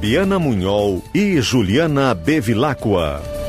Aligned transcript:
Fabiana 0.00 0.38
Munhol 0.38 1.02
e 1.12 1.42
Juliana 1.42 2.14
Bevilacqua. 2.14 3.39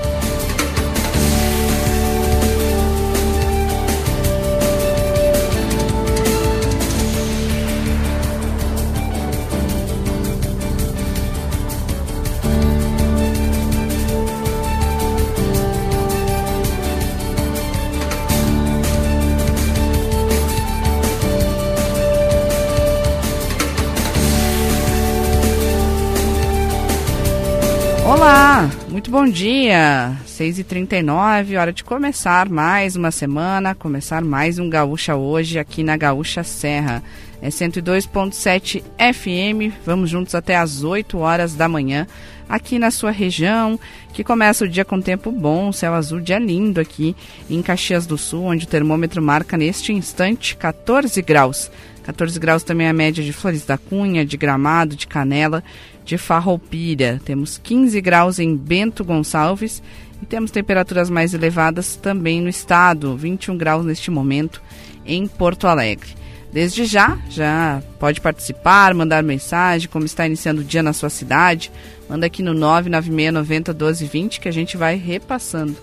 Muito 29.12 29.26
bom 29.26 29.30
dia. 29.30 30.16
6h39, 30.26 31.60
hora 31.60 31.74
de 31.74 31.84
começar 31.84 32.48
mais 32.48 32.96
uma 32.96 33.12
semana, 33.12 33.76
começar 33.76 34.24
mais 34.24 34.58
um 34.58 34.70
Gaúcha 34.70 35.18
hoje 35.18 35.60
aqui 35.60 35.84
na 35.84 35.98
Gaúcha 35.98 36.44
Serra. 36.44 37.04
É 37.42 37.50
102.7 37.50 38.82
FM, 38.82 39.76
vamos 39.86 40.10
juntos 40.10 40.34
até 40.34 40.56
às 40.56 40.84
8 40.84 41.18
horas 41.18 41.56
da 41.56 41.68
manhã 41.68 42.08
aqui 42.48 42.78
na 42.78 42.92
sua 42.92 43.12
região, 43.12 43.80
que 44.14 44.24
começa 44.24 44.66
o 44.66 44.68
dia 44.68 44.84
com 44.84 45.00
tempo 45.00 45.32
bom, 45.32 45.72
céu 45.72 45.94
azul, 45.94 46.20
dia 46.20 46.38
lindo 46.38 46.82
aqui 46.82 47.16
em 47.50 47.62
Caxias 47.62 48.06
do 48.06 48.18
Sul, 48.18 48.44
onde 48.44 48.66
o 48.66 48.68
termômetro 48.68 49.22
marca 49.22 49.58
neste 49.58 49.94
instante 49.94 50.56
14 50.58 51.22
graus. 51.22 51.72
14 52.04 52.40
graus 52.40 52.64
também 52.64 52.88
é 52.88 52.90
a 52.90 52.94
média 52.94 53.24
de 53.24 53.32
Flores 53.32 53.66
da 53.66 53.78
Cunha, 53.78 54.26
de 54.26 54.36
Gramado, 54.36 54.96
de 54.96 55.08
Canela, 55.08 55.64
de 56.04 56.18
Farroupilha. 56.18 57.22
Temos 57.24 57.58
15 57.58 58.00
graus 58.02 58.40
em 58.40 58.56
Bento 58.56 59.04
Gonçalves 59.04 59.82
e 60.22 60.26
temos 60.26 60.52
temperaturas 60.52 61.10
mais 61.10 61.34
elevadas 61.34 61.96
também 61.96 62.42
no 62.42 62.50
estado, 62.50 63.16
21 63.16 63.58
graus 63.58 63.86
neste 63.86 64.12
momento 64.12 64.62
em 65.06 65.28
Porto 65.28 65.68
Alegre. 65.68 66.22
Desde 66.52 66.86
já, 66.86 67.18
já 67.30 67.82
pode 67.98 68.20
participar, 68.20 68.94
mandar 68.94 69.24
mensagem, 69.24 69.88
como 69.88 70.06
está 70.06 70.26
iniciando 70.26 70.62
o 70.62 70.66
dia 70.66 70.84
na 70.84 70.92
sua 70.92 71.10
cidade. 71.10 71.72
Manda 72.10 72.26
aqui 72.26 72.44
no 72.44 72.54
99690 72.54 73.72
1220 73.72 74.42
que 74.42 74.50
a 74.50 74.52
gente 74.52 74.76
vai 74.76 74.98
repassando 74.98 75.78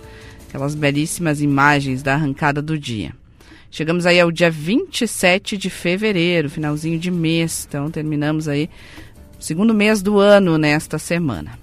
aquelas 0.47 0.75
belíssimas 0.75 1.41
imagens 1.41 2.03
da 2.03 2.15
arrancada 2.15 2.61
do 2.61 2.79
dia. 2.79 3.15
Chegamos 3.71 4.07
aí 4.07 4.19
ao 4.19 4.31
dia 4.31 4.51
27 4.51 5.57
de 5.57 5.69
fevereiro, 5.69 6.49
finalzinho 6.49 6.99
de 6.99 7.11
mês. 7.11 7.67
Então 7.69 7.91
terminamos 7.91 8.49
aí 8.49 8.69
segundo 9.39 9.75
mês 9.75 10.03
do 10.03 10.19
ano 10.19 10.59
nesta 10.59 10.99
semana. 10.99 11.59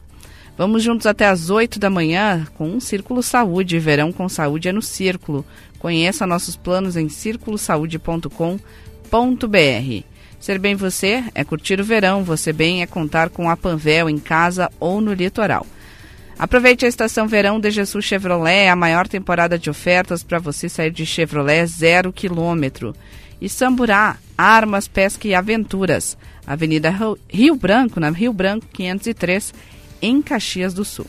Vamos 0.58 0.84
juntos 0.84 1.06
até 1.06 1.28
às 1.28 1.50
8 1.50 1.80
da 1.80 1.90
manhã 1.90 2.48
com 2.58 2.70
um 2.70 2.80
Círculo 2.80 3.22
Saúde. 3.22 3.78
Verão 3.78 4.12
com 4.12 4.30
Saúde 4.30 4.70
é 4.70 4.72
no 4.72 4.82
Círculo. 4.82 5.45
Conheça 5.80 6.26
nossos 6.26 6.55
planos 6.55 6.95
em 6.95 7.10
círculosaude.com.br. 7.10 10.04
Ser 10.39 10.60
bem 10.60 10.76
você 10.76 11.23
é 11.33 11.44
curtir 11.44 11.82
o 11.82 11.83
verão, 11.83 12.23
você 12.23 12.54
bem 12.54 12.82
é 12.82 12.86
contar 12.86 13.30
com 13.30 13.49
a 13.49 13.58
Panvel 13.58 14.10
em 14.10 14.17
casa 14.17 14.70
ou 14.80 15.02
no 15.02 15.14
litoral. 15.14 15.66
Aproveite 16.38 16.86
a 16.86 16.89
estação 16.89 17.28
verão 17.28 17.60
de 17.60 17.72
Jesus 17.72 18.05
Chevrolet, 18.05 18.67
a 18.67 18.76
maior 18.76 19.08
temporada 19.08 19.58
de 19.58 19.70
ofertas 19.70 20.22
para 20.22 20.38
você 20.38 20.67
sair 20.67 20.92
de 20.92 21.05
Chevrolet 21.05 21.66
zero 21.66 22.14
quilômetro. 22.14 22.94
E 23.42 23.49
Samburá, 23.49 24.17
armas, 24.38 24.88
pesca 24.88 25.28
e 25.28 25.36
aventuras. 25.36 26.17
Avenida 26.45 26.94
Rio 27.30 27.56
Branco, 27.56 28.00
na 28.00 28.10
Rio 28.10 28.33
Branco 28.33 28.67
503, 28.72 29.54
em 30.02 30.22
Caxias 30.22 30.73
do 30.73 30.86
Sul. 30.86 31.08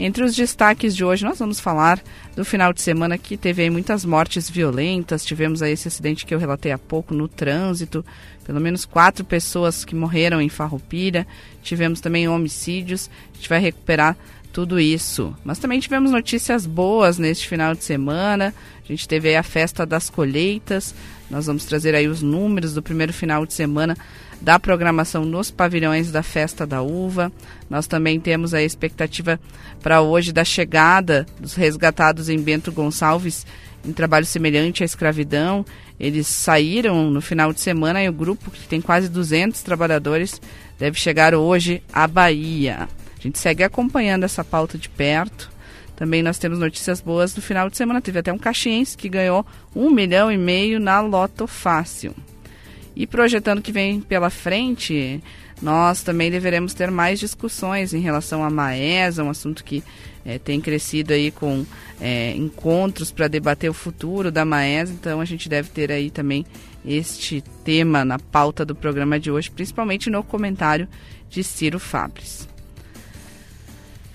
Entre 0.00 0.22
os 0.22 0.36
destaques 0.36 0.94
de 0.94 1.04
hoje, 1.04 1.24
nós 1.24 1.40
vamos 1.40 1.58
falar 1.58 2.00
do 2.36 2.44
final 2.44 2.72
de 2.72 2.80
semana 2.80 3.18
que 3.18 3.36
teve 3.36 3.68
muitas 3.68 4.04
mortes 4.04 4.48
violentas. 4.48 5.24
Tivemos 5.24 5.60
aí 5.60 5.72
esse 5.72 5.88
acidente 5.88 6.24
que 6.24 6.32
eu 6.32 6.38
relatei 6.38 6.70
há 6.70 6.78
pouco 6.78 7.12
no 7.12 7.26
trânsito, 7.26 8.06
pelo 8.44 8.60
menos 8.60 8.84
quatro 8.84 9.24
pessoas 9.24 9.84
que 9.84 9.96
morreram 9.96 10.40
em 10.40 10.48
Farroupilha. 10.48 11.26
Tivemos 11.64 12.00
também 12.00 12.28
homicídios. 12.28 13.10
A 13.32 13.36
gente 13.36 13.48
vai 13.48 13.58
recuperar 13.58 14.16
tudo 14.52 14.78
isso. 14.78 15.36
Mas 15.44 15.58
também 15.58 15.80
tivemos 15.80 16.12
notícias 16.12 16.64
boas 16.64 17.18
neste 17.18 17.48
final 17.48 17.74
de 17.74 17.82
semana. 17.82 18.54
A 18.84 18.86
gente 18.86 19.08
teve 19.08 19.34
a 19.34 19.42
festa 19.42 19.84
das 19.84 20.08
colheitas. 20.08 20.94
Nós 21.30 21.46
vamos 21.46 21.64
trazer 21.64 21.94
aí 21.94 22.08
os 22.08 22.22
números 22.22 22.74
do 22.74 22.82
primeiro 22.82 23.12
final 23.12 23.44
de 23.44 23.52
semana 23.52 23.96
da 24.40 24.58
programação 24.58 25.24
nos 25.24 25.50
pavilhões 25.50 26.10
da 26.10 26.22
Festa 26.22 26.66
da 26.66 26.80
Uva. 26.80 27.30
Nós 27.68 27.86
também 27.86 28.18
temos 28.18 28.54
a 28.54 28.62
expectativa 28.62 29.38
para 29.82 30.00
hoje 30.00 30.32
da 30.32 30.44
chegada 30.44 31.26
dos 31.40 31.54
resgatados 31.54 32.28
em 32.28 32.38
Bento 32.38 32.72
Gonçalves 32.72 33.44
em 33.84 33.92
trabalho 33.92 34.26
semelhante 34.26 34.82
à 34.82 34.86
escravidão. 34.86 35.64
Eles 35.98 36.26
saíram 36.26 37.10
no 37.10 37.20
final 37.20 37.52
de 37.52 37.60
semana 37.60 38.02
e 38.02 38.08
o 38.08 38.12
grupo, 38.12 38.50
que 38.50 38.68
tem 38.68 38.80
quase 38.80 39.08
200 39.08 39.62
trabalhadores, 39.62 40.40
deve 40.78 40.98
chegar 40.98 41.34
hoje 41.34 41.82
à 41.92 42.06
Bahia. 42.06 42.88
A 43.18 43.22
gente 43.22 43.38
segue 43.38 43.64
acompanhando 43.64 44.24
essa 44.24 44.44
pauta 44.44 44.78
de 44.78 44.88
perto. 44.88 45.50
Também 45.98 46.22
nós 46.22 46.38
temos 46.38 46.60
notícias 46.60 47.00
boas 47.00 47.34
do 47.34 47.42
final 47.42 47.68
de 47.68 47.76
semana. 47.76 48.00
Teve 48.00 48.20
até 48.20 48.32
um 48.32 48.38
caxiense 48.38 48.96
que 48.96 49.08
ganhou 49.08 49.44
um 49.74 49.90
milhão 49.90 50.30
e 50.30 50.38
meio 50.38 50.78
na 50.78 51.00
Loto 51.00 51.48
Fácil. 51.48 52.14
E 52.94 53.04
projetando 53.04 53.60
que 53.60 53.72
vem 53.72 54.00
pela 54.00 54.30
frente, 54.30 55.20
nós 55.60 56.00
também 56.04 56.30
deveremos 56.30 56.72
ter 56.72 56.88
mais 56.88 57.18
discussões 57.18 57.92
em 57.92 57.98
relação 57.98 58.44
à 58.44 58.50
Maesa, 58.50 59.24
um 59.24 59.30
assunto 59.30 59.64
que 59.64 59.82
é, 60.24 60.38
tem 60.38 60.60
crescido 60.60 61.12
aí 61.12 61.32
com 61.32 61.66
é, 62.00 62.32
encontros 62.36 63.10
para 63.10 63.26
debater 63.26 63.68
o 63.68 63.74
futuro 63.74 64.30
da 64.30 64.44
Maesa. 64.44 64.92
Então 64.92 65.20
a 65.20 65.24
gente 65.24 65.48
deve 65.48 65.68
ter 65.70 65.90
aí 65.90 66.10
também 66.10 66.46
este 66.86 67.42
tema 67.64 68.04
na 68.04 68.20
pauta 68.20 68.64
do 68.64 68.72
programa 68.72 69.18
de 69.18 69.32
hoje, 69.32 69.50
principalmente 69.50 70.08
no 70.08 70.22
comentário 70.22 70.86
de 71.28 71.42
Ciro 71.42 71.80
Fabres. 71.80 72.47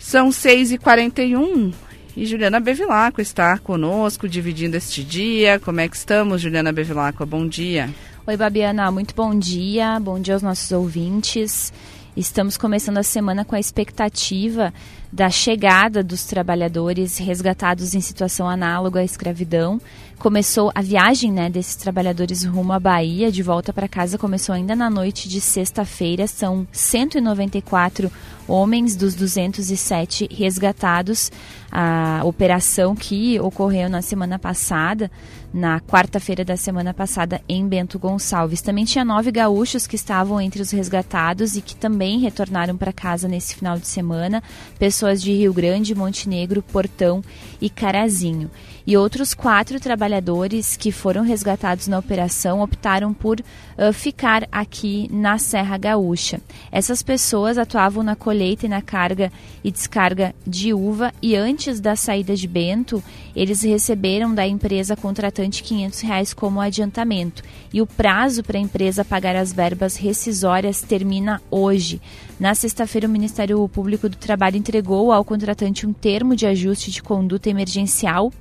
São 0.03 0.29
6h41 0.29 1.73
e 2.15 2.25
Juliana 2.25 2.59
Bevilacqua 2.59 3.21
está 3.21 3.57
conosco, 3.57 4.27
dividindo 4.27 4.75
este 4.75 5.01
dia. 5.01 5.61
Como 5.61 5.79
é 5.79 5.87
que 5.87 5.95
estamos, 5.95 6.41
Juliana 6.41 6.73
Bevilacqua? 6.73 7.25
Bom 7.25 7.47
dia. 7.47 7.89
Oi, 8.27 8.35
Babiana, 8.35 8.91
muito 8.91 9.15
bom 9.15 9.33
dia. 9.33 9.97
Bom 10.01 10.19
dia 10.19 10.33
aos 10.33 10.43
nossos 10.43 10.69
ouvintes. 10.73 11.71
Estamos 12.17 12.57
começando 12.57 12.97
a 12.97 13.03
semana 13.03 13.45
com 13.45 13.55
a 13.55 13.59
expectativa 13.61 14.73
da 15.13 15.29
chegada 15.29 16.01
dos 16.01 16.23
trabalhadores 16.23 17.19
resgatados 17.19 17.93
em 17.93 18.01
situação 18.01 18.49
análoga 18.49 18.99
à 18.99 19.03
escravidão. 19.03 19.79
Começou 20.17 20.71
a 20.73 20.81
viagem 20.81 21.31
né, 21.31 21.51
desses 21.51 21.75
trabalhadores 21.75 22.43
rumo 22.43 22.73
à 22.73 22.79
Bahia, 22.79 23.31
de 23.31 23.43
volta 23.43 23.71
para 23.71 23.87
casa, 23.87 24.17
começou 24.17 24.55
ainda 24.55 24.75
na 24.75 24.89
noite 24.89 25.29
de 25.29 25.39
sexta-feira. 25.39 26.25
São 26.25 26.67
194 26.71 28.11
homens 28.47 28.95
dos 28.95 29.13
207 29.13 30.27
resgatados. 30.31 31.31
A 31.71 32.21
operação 32.23 32.95
que 32.95 33.39
ocorreu 33.39 33.89
na 33.89 34.01
semana 34.01 34.39
passada 34.39 35.11
na 35.53 35.79
quarta-feira 35.79 36.43
da 36.43 36.57
semana 36.57 36.93
passada 36.93 37.39
em 37.47 37.67
Bento 37.67 37.99
Gonçalves. 37.99 38.61
Também 38.61 38.85
tinha 38.85 39.05
nove 39.05 39.31
gaúchos 39.31 39.85
que 39.85 39.95
estavam 39.95 40.41
entre 40.41 40.61
os 40.61 40.71
resgatados 40.71 41.55
e 41.55 41.61
que 41.61 41.75
também 41.75 42.19
retornaram 42.19 42.75
para 42.75 42.91
casa 42.91 43.27
nesse 43.27 43.55
final 43.55 43.77
de 43.77 43.87
semana. 43.87 44.41
Pessoas 44.79 45.02
pessoas 45.03 45.21
de 45.21 45.33
Rio 45.33 45.53
Grande, 45.53 45.93
Montenegro, 45.93 46.61
Portão 46.61 47.21
e 47.59 47.69
Carazinho. 47.69 48.49
E 48.85 48.97
outros 48.97 49.33
quatro 49.33 49.79
trabalhadores 49.79 50.75
que 50.75 50.91
foram 50.91 51.23
resgatados 51.23 51.87
na 51.87 51.97
operação 51.97 52.61
optaram 52.61 53.13
por 53.13 53.39
uh, 53.39 53.93
ficar 53.93 54.45
aqui 54.51 55.09
na 55.09 55.37
Serra 55.37 55.77
Gaúcha. 55.77 56.41
Essas 56.69 57.01
pessoas 57.01 57.57
atuavam 57.57 58.03
na 58.03 58.13
colheita 58.13 58.65
e 58.65 58.69
na 58.69 58.81
carga 58.81 59.31
e 59.63 59.71
descarga 59.71 60.35
de 60.45 60.73
uva 60.73 61.13
e 61.21 61.33
antes 61.33 61.79
da 61.79 61.95
saída 61.95 62.35
de 62.35 62.45
Bento, 62.45 63.01
eles 63.33 63.61
receberam 63.63 64.35
da 64.35 64.45
empresa 64.45 64.97
contratante 64.97 65.63
500 65.63 66.01
reais 66.01 66.33
como 66.33 66.59
adiantamento. 66.59 67.41
E 67.73 67.81
o 67.81 67.87
prazo 67.87 68.43
para 68.43 68.57
a 68.57 68.61
empresa 68.61 69.05
pagar 69.05 69.35
as 69.35 69.53
verbas 69.53 69.95
rescisórias 69.95 70.81
termina 70.81 71.41
hoje. 71.49 72.01
Na 72.37 72.53
sexta-feira, 72.53 73.07
o 73.07 73.11
Ministério 73.11 73.65
Público 73.69 74.09
do 74.09 74.17
Trabalho 74.17 74.57
entregou 74.57 75.11
ao 75.11 75.23
contratante 75.23 75.87
um 75.87 75.93
termo 75.93 76.35
de 76.35 76.45
ajuste 76.45 76.91
de 76.91 77.01
conduta 77.01 77.49
emergencial 77.49 78.31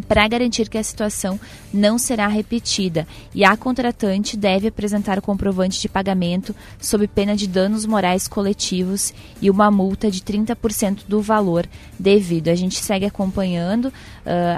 para 0.00 0.26
garantir 0.28 0.68
que 0.68 0.78
a 0.78 0.82
situação 0.82 1.38
não 1.72 1.98
será 1.98 2.26
repetida 2.26 3.06
e 3.34 3.44
a 3.44 3.56
contratante 3.56 4.36
deve 4.36 4.68
apresentar 4.68 5.18
o 5.18 5.22
comprovante 5.22 5.80
de 5.80 5.88
pagamento 5.88 6.54
sob 6.80 7.06
pena 7.06 7.36
de 7.36 7.46
danos 7.46 7.86
morais 7.86 8.26
coletivos 8.26 9.12
e 9.40 9.50
uma 9.50 9.70
multa 9.70 10.10
de 10.10 10.20
30% 10.20 11.02
do 11.06 11.20
valor 11.20 11.66
devido. 11.98 12.48
A 12.48 12.54
gente 12.54 12.76
segue 12.76 13.06
acompanhando 13.06 13.86
uh, 13.86 13.92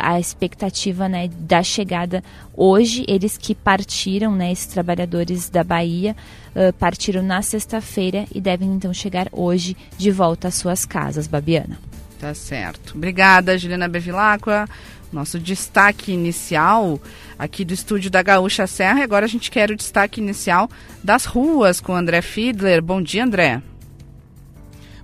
a 0.00 0.18
expectativa 0.18 1.08
né, 1.08 1.28
da 1.28 1.62
chegada 1.62 2.22
hoje. 2.54 3.04
Eles 3.08 3.36
que 3.36 3.54
partiram, 3.54 4.34
né, 4.34 4.52
esses 4.52 4.66
trabalhadores 4.66 5.48
da 5.48 5.64
Bahia, 5.64 6.16
uh, 6.54 6.72
partiram 6.74 7.22
na 7.22 7.42
sexta-feira 7.42 8.26
e 8.34 8.40
devem 8.40 8.72
então 8.72 8.92
chegar 8.92 9.28
hoje 9.32 9.76
de 9.98 10.10
volta 10.10 10.48
às 10.48 10.54
suas 10.54 10.84
casas, 10.84 11.26
Babiana. 11.26 11.78
Tá 12.18 12.34
certo. 12.34 12.94
Obrigada, 12.96 13.58
Juliana 13.58 13.88
Bevilacqua 13.88 14.68
nosso 15.12 15.38
destaque 15.38 16.12
inicial 16.12 17.00
aqui 17.38 17.64
do 17.64 17.74
estúdio 17.74 18.10
da 18.10 18.22
Gaúcha 18.22 18.66
Serra. 18.66 19.00
E 19.00 19.02
agora 19.02 19.26
a 19.26 19.28
gente 19.28 19.50
quer 19.50 19.70
o 19.70 19.76
destaque 19.76 20.20
inicial 20.20 20.68
das 21.02 21.24
ruas 21.24 21.80
com 21.80 21.94
André 21.94 22.22
Fiedler. 22.22 22.82
Bom 22.82 23.02
dia, 23.02 23.24
André. 23.24 23.62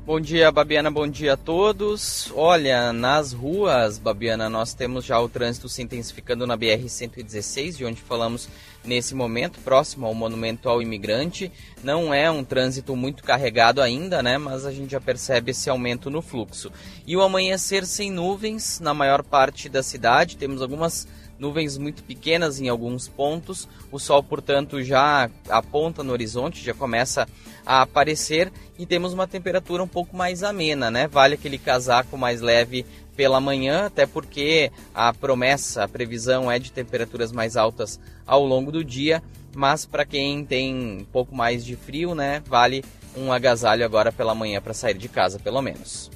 Bom 0.08 0.18
dia, 0.18 0.50
Babiana, 0.50 0.90
bom 0.90 1.06
dia 1.06 1.34
a 1.34 1.36
todos. 1.36 2.32
Olha, 2.34 2.94
nas 2.94 3.34
ruas, 3.34 3.98
Babiana, 3.98 4.48
nós 4.48 4.72
temos 4.72 5.04
já 5.04 5.20
o 5.20 5.28
trânsito 5.28 5.68
se 5.68 5.82
intensificando 5.82 6.46
na 6.46 6.56
BR-116, 6.56 7.76
de 7.76 7.84
onde 7.84 8.00
falamos 8.00 8.48
nesse 8.82 9.14
momento, 9.14 9.60
próximo 9.60 10.06
ao 10.06 10.14
Monumento 10.14 10.66
ao 10.66 10.80
Imigrante. 10.80 11.52
Não 11.84 12.14
é 12.14 12.30
um 12.30 12.42
trânsito 12.42 12.96
muito 12.96 13.22
carregado 13.22 13.82
ainda, 13.82 14.22
né? 14.22 14.38
Mas 14.38 14.64
a 14.64 14.72
gente 14.72 14.92
já 14.92 15.00
percebe 15.00 15.50
esse 15.50 15.68
aumento 15.68 16.08
no 16.08 16.22
fluxo. 16.22 16.72
E 17.06 17.14
o 17.14 17.20
amanhecer 17.20 17.84
sem 17.84 18.10
nuvens 18.10 18.80
na 18.80 18.94
maior 18.94 19.22
parte 19.22 19.68
da 19.68 19.82
cidade. 19.82 20.38
Temos 20.38 20.62
algumas 20.62 21.06
nuvens 21.38 21.78
muito 21.78 22.02
pequenas 22.02 22.60
em 22.60 22.68
alguns 22.68 23.08
pontos. 23.08 23.68
O 23.90 23.98
sol, 23.98 24.22
portanto, 24.22 24.82
já 24.82 25.30
aponta 25.48 26.02
no 26.02 26.12
horizonte, 26.12 26.64
já 26.64 26.74
começa 26.74 27.28
a 27.64 27.82
aparecer 27.82 28.52
e 28.78 28.86
temos 28.86 29.12
uma 29.12 29.26
temperatura 29.26 29.82
um 29.82 29.88
pouco 29.88 30.16
mais 30.16 30.42
amena, 30.42 30.90
né? 30.90 31.06
Vale 31.06 31.34
aquele 31.34 31.58
casaco 31.58 32.16
mais 32.16 32.40
leve 32.40 32.84
pela 33.16 33.40
manhã, 33.40 33.86
até 33.86 34.06
porque 34.06 34.70
a 34.94 35.12
promessa, 35.12 35.82
a 35.82 35.88
previsão 35.88 36.50
é 36.50 36.58
de 36.58 36.70
temperaturas 36.70 37.32
mais 37.32 37.56
altas 37.56 37.98
ao 38.24 38.44
longo 38.44 38.70
do 38.70 38.84
dia, 38.84 39.20
mas 39.54 39.84
para 39.84 40.04
quem 40.04 40.44
tem 40.44 41.00
um 41.00 41.04
pouco 41.04 41.34
mais 41.34 41.64
de 41.64 41.74
frio, 41.74 42.14
né, 42.14 42.40
vale 42.46 42.84
um 43.16 43.32
agasalho 43.32 43.84
agora 43.84 44.12
pela 44.12 44.36
manhã 44.36 44.60
para 44.60 44.72
sair 44.72 44.96
de 44.96 45.08
casa, 45.08 45.40
pelo 45.40 45.60
menos. 45.60 46.10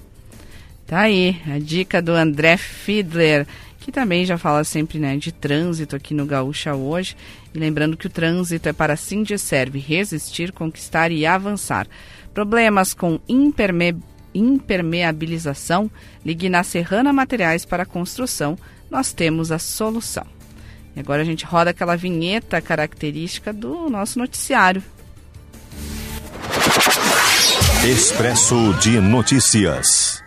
Tá 0.86 1.00
aí 1.00 1.40
a 1.46 1.58
dica 1.58 2.00
do 2.00 2.12
André 2.12 2.56
Fiedler, 2.56 3.48
que 3.82 3.90
também 3.90 4.24
já 4.24 4.38
fala 4.38 4.62
sempre 4.62 4.98
né, 5.00 5.16
de 5.16 5.32
trânsito 5.32 5.96
aqui 5.96 6.14
no 6.14 6.24
Gaúcha 6.24 6.72
hoje. 6.72 7.16
E 7.52 7.58
lembrando 7.58 7.96
que 7.96 8.06
o 8.06 8.10
trânsito 8.10 8.68
é 8.68 8.72
para 8.72 8.96
sim 8.96 9.24
serve 9.36 9.80
resistir, 9.80 10.52
conquistar 10.52 11.10
e 11.10 11.26
avançar. 11.26 11.88
Problemas 12.32 12.94
com 12.94 13.18
imperme 13.28 13.96
impermeabilização, 14.34 15.90
ligue 16.24 16.48
na 16.48 16.62
Serrana 16.62 17.12
Materiais 17.12 17.66
para 17.66 17.84
Construção, 17.84 18.56
nós 18.90 19.12
temos 19.12 19.52
a 19.52 19.58
solução. 19.58 20.24
E 20.96 21.00
agora 21.00 21.20
a 21.20 21.24
gente 21.24 21.44
roda 21.44 21.68
aquela 21.68 21.96
vinheta 21.96 22.58
característica 22.58 23.52
do 23.52 23.90
nosso 23.90 24.18
noticiário. 24.18 24.82
Expresso 27.84 28.72
de 28.80 28.98
Notícias. 29.00 30.21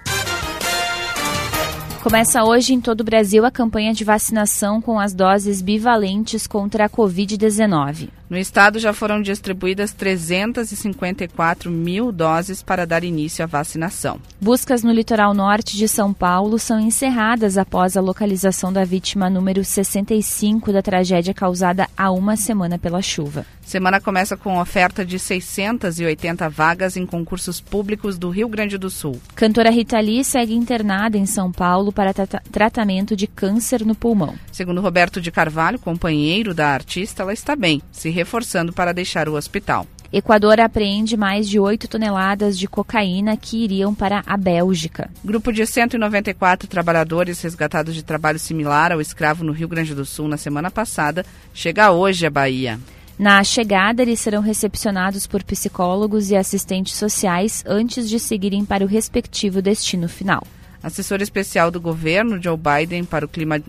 Começa 2.05 2.43
hoje 2.43 2.71
em 2.71 2.79
todo 2.79 3.01
o 3.01 3.03
Brasil 3.03 3.43
a 3.45 3.49
campanha 3.49 3.91
de 3.91 4.03
vacinação 4.03 4.79
com 4.79 4.99
as 4.99 5.11
doses 5.11 5.59
bivalentes 5.59 6.45
contra 6.45 6.85
a 6.85 6.89
Covid-19. 6.89 8.09
No 8.27 8.37
estado 8.37 8.79
já 8.79 8.91
foram 8.91 9.21
distribuídas 9.21 9.93
354 9.93 11.69
mil 11.69 12.11
doses 12.11 12.63
para 12.63 12.85
dar 12.85 13.03
início 13.03 13.43
à 13.43 13.45
vacinação. 13.45 14.19
Buscas 14.41 14.81
no 14.83 14.91
litoral 14.91 15.31
norte 15.33 15.77
de 15.77 15.87
São 15.87 16.11
Paulo 16.11 16.57
são 16.57 16.79
encerradas 16.79 17.55
após 17.55 17.95
a 17.95 18.01
localização 18.01 18.73
da 18.73 18.83
vítima 18.83 19.29
número 19.29 19.63
65 19.63 20.73
da 20.73 20.81
tragédia 20.81 21.35
causada 21.35 21.87
há 21.95 22.09
uma 22.11 22.35
semana 22.35 22.79
pela 22.79 23.01
chuva. 23.01 23.45
Semana 23.61 23.99
começa 23.99 24.37
com 24.37 24.59
oferta 24.59 25.03
de 25.03 25.17
680 25.17 26.47
vagas 26.49 26.95
em 26.95 27.05
concursos 27.05 27.59
públicos 27.59 28.17
do 28.17 28.29
Rio 28.29 28.47
Grande 28.47 28.77
do 28.77 28.91
Sul. 28.91 29.19
Cantora 29.35 29.71
Rita 29.71 29.99
Lee 29.99 30.23
segue 30.23 30.53
internada 30.53 31.17
em 31.17 31.25
São 31.25 31.51
Paulo 31.51 31.91
para 31.91 32.13
tra 32.13 32.25
tratamento 32.51 33.15
de 33.15 33.25
câncer 33.25 33.83
no 33.83 33.95
pulmão. 33.95 34.35
Segundo 34.51 34.81
Roberto 34.81 35.19
de 35.19 35.31
Carvalho, 35.31 35.79
companheiro 35.79 36.53
da 36.53 36.69
artista, 36.69 37.23
ela 37.23 37.33
está 37.33 37.55
bem, 37.55 37.81
se 37.91 38.14
reforçando 38.15 38.71
para 38.71 38.93
deixar 38.93 39.27
o 39.27 39.33
hospital. 39.33 39.85
Equador 40.13 40.61
apreende 40.61 41.17
mais 41.17 41.49
de 41.49 41.59
8 41.59 41.89
toneladas 41.89 42.57
de 42.57 42.67
cocaína 42.67 43.35
que 43.35 43.63
iriam 43.65 43.93
para 43.93 44.23
a 44.25 44.37
Bélgica. 44.37 45.09
Grupo 45.23 45.51
de 45.51 45.65
194 45.65 46.69
trabalhadores 46.69 47.41
resgatados 47.41 47.93
de 47.93 48.01
trabalho 48.01 48.39
similar 48.39 48.93
ao 48.93 49.01
escravo 49.01 49.43
no 49.43 49.51
Rio 49.51 49.67
Grande 49.67 49.93
do 49.93 50.05
Sul 50.05 50.29
na 50.29 50.37
semana 50.37 50.71
passada 50.71 51.25
chega 51.53 51.91
hoje 51.91 52.25
à 52.25 52.29
Bahia. 52.29 52.79
Na 53.19 53.43
chegada, 53.43 54.01
eles 54.01 54.19
serão 54.19 54.41
recepcionados 54.41 55.27
por 55.27 55.43
psicólogos 55.43 56.31
e 56.31 56.35
assistentes 56.35 56.93
sociais 56.95 57.63
antes 57.65 58.09
de 58.09 58.19
seguirem 58.19 58.63
para 58.63 58.83
o 58.85 58.87
respectivo 58.87 59.61
destino 59.61 60.07
final. 60.07 60.45
Assessor 60.81 61.21
especial 61.21 61.71
do 61.71 61.81
governo 61.81 62.41
Joe 62.41 62.57
Biden 62.57 63.03
para 63.03 63.25
o 63.25 63.29
clima 63.29 63.59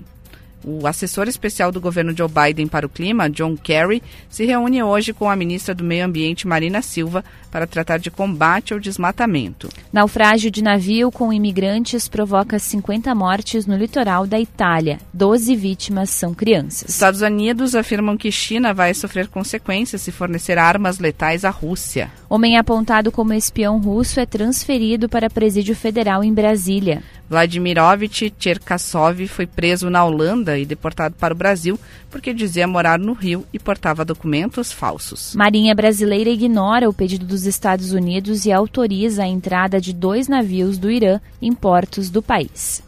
o 0.65 0.87
assessor 0.87 1.29
especial 1.29 1.71
do 1.71 1.81
governo 1.81 2.17
Joe 2.17 2.29
Biden 2.29 2.67
para 2.67 2.87
o 2.87 2.89
clima, 2.89 3.31
John 3.31 3.57
Kerry, 3.57 4.03
se 4.29 4.45
reúne 4.45 4.83
hoje 4.83 5.13
com 5.13 5.31
a 5.31 5.37
ministra 5.37 5.75
do 5.75 5.85
Meio 5.85 6.05
Ambiente, 6.05 6.47
Marina 6.47 6.83
Silva, 6.83 7.25
para 7.51 7.67
tratar 7.67 7.99
de 7.99 8.11
combate 8.11 8.73
ao 8.73 8.81
desmatamento. 8.81 9.69
Naufrágio 9.93 10.51
de 10.51 10.63
navio 10.63 11.11
com 11.11 11.33
imigrantes 11.33 12.09
provoca 12.09 12.59
50 12.59 13.15
mortes 13.15 13.67
no 13.67 13.77
litoral 13.77 14.27
da 14.27 14.39
Itália. 14.39 14.99
12 15.13 15.57
vítimas 15.57 16.11
são 16.11 16.35
crianças. 16.35 16.91
Estados 16.91 17.23
Unidos 17.23 17.75
afirmam 17.75 18.17
que 18.17 18.31
China 18.31 18.75
vai 18.75 18.93
sofrer 18.93 19.29
consequências 19.29 20.03
se 20.03 20.13
fornecer 20.13 20.59
armas 20.59 20.99
letais 20.99 21.45
à 21.45 21.51
Rússia. 21.51 22.11
Homem 22.29 22.59
apontado 22.59 23.13
como 23.13 23.33
espião 23.33 23.79
russo 23.79 24.19
é 24.21 24.27
transferido 24.27 25.09
para 25.09 25.31
presídio 25.31 25.77
federal 25.77 26.25
em 26.25 26.35
Brasília. 26.35 27.03
Vladimirovich 27.29 28.33
Cherkasov 28.39 29.27
foi 29.27 29.47
preso 29.47 29.91
na 29.91 30.05
Holanda 30.05 30.59
e 30.59 30.65
deportado 30.65 31.17
para 31.19 31.35
o 31.35 31.37
Brasil 31.37 31.79
porque 32.11 32.33
dizia 32.33 32.69
morar 32.69 32.99
no 32.99 33.13
Rio 33.13 33.45
e 33.53 33.59
portava 33.59 34.05
documentos 34.05 34.71
falsos. 34.71 35.35
Marinha 35.35 35.75
brasileira 35.75 36.31
ignora 36.31 36.89
o 36.89 36.95
pedido 36.95 37.27
dos 37.27 37.45
Estados 37.45 37.93
Unidos 37.93 38.47
e 38.47 38.53
autoriza 38.53 39.25
a 39.25 39.29
entrada 39.29 39.81
de 39.81 39.93
dois 39.93 40.29
navios 40.29 40.79
do 40.79 40.91
Irã 40.91 41.21
em 41.43 41.53
portos 41.53 42.11
do 42.11 42.23
país. 42.23 42.83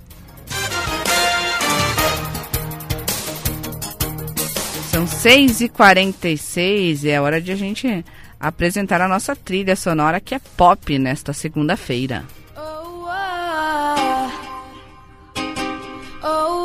São 4.90 5.04
6h46 5.04 7.04
e 7.04 7.10
é 7.10 7.20
hora 7.20 7.40
de 7.40 7.52
a 7.52 7.56
gente 7.56 8.04
apresentar 8.40 9.00
a 9.00 9.08
nossa 9.08 9.34
trilha 9.34 9.74
sonora 9.74 10.20
que 10.20 10.34
é 10.34 10.40
pop 10.56 10.98
nesta 10.98 11.32
segunda-feira. 11.32 12.24
Oh. 16.20 16.57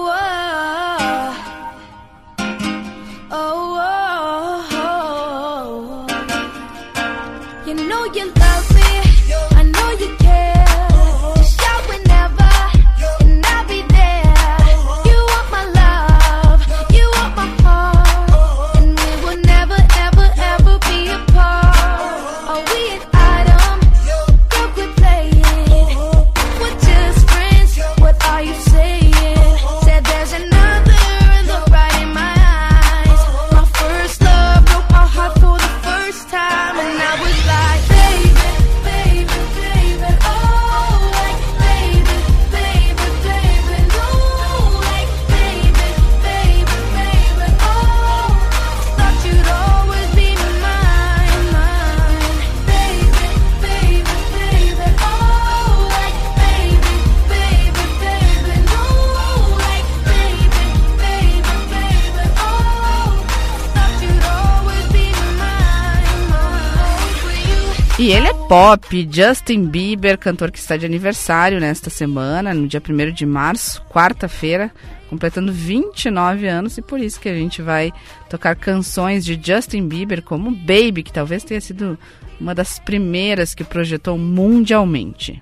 E 68.03 68.11
ele 68.11 68.27
é 68.27 68.33
pop, 68.33 69.09
Justin 69.09 69.67
Bieber, 69.67 70.17
cantor 70.17 70.51
que 70.51 70.59
está 70.59 70.75
de 70.75 70.85
aniversário 70.85 71.57
nesta 71.57 71.89
semana, 71.89 72.53
no 72.53 72.67
dia 72.67 72.81
1 72.85 73.13
de 73.13 73.25
março, 73.25 73.81
quarta-feira, 73.83 74.69
completando 75.09 75.53
29 75.53 76.45
anos, 76.45 76.77
e 76.77 76.81
por 76.81 76.99
isso 76.99 77.17
que 77.17 77.29
a 77.29 77.33
gente 77.33 77.61
vai 77.61 77.93
tocar 78.29 78.57
canções 78.57 79.23
de 79.23 79.39
Justin 79.41 79.87
Bieber, 79.87 80.21
como 80.21 80.51
Baby, 80.51 81.01
que 81.01 81.13
talvez 81.13 81.45
tenha 81.45 81.61
sido 81.61 81.97
uma 82.41 82.53
das 82.53 82.77
primeiras 82.77 83.55
que 83.55 83.63
projetou 83.63 84.17
mundialmente. 84.17 85.41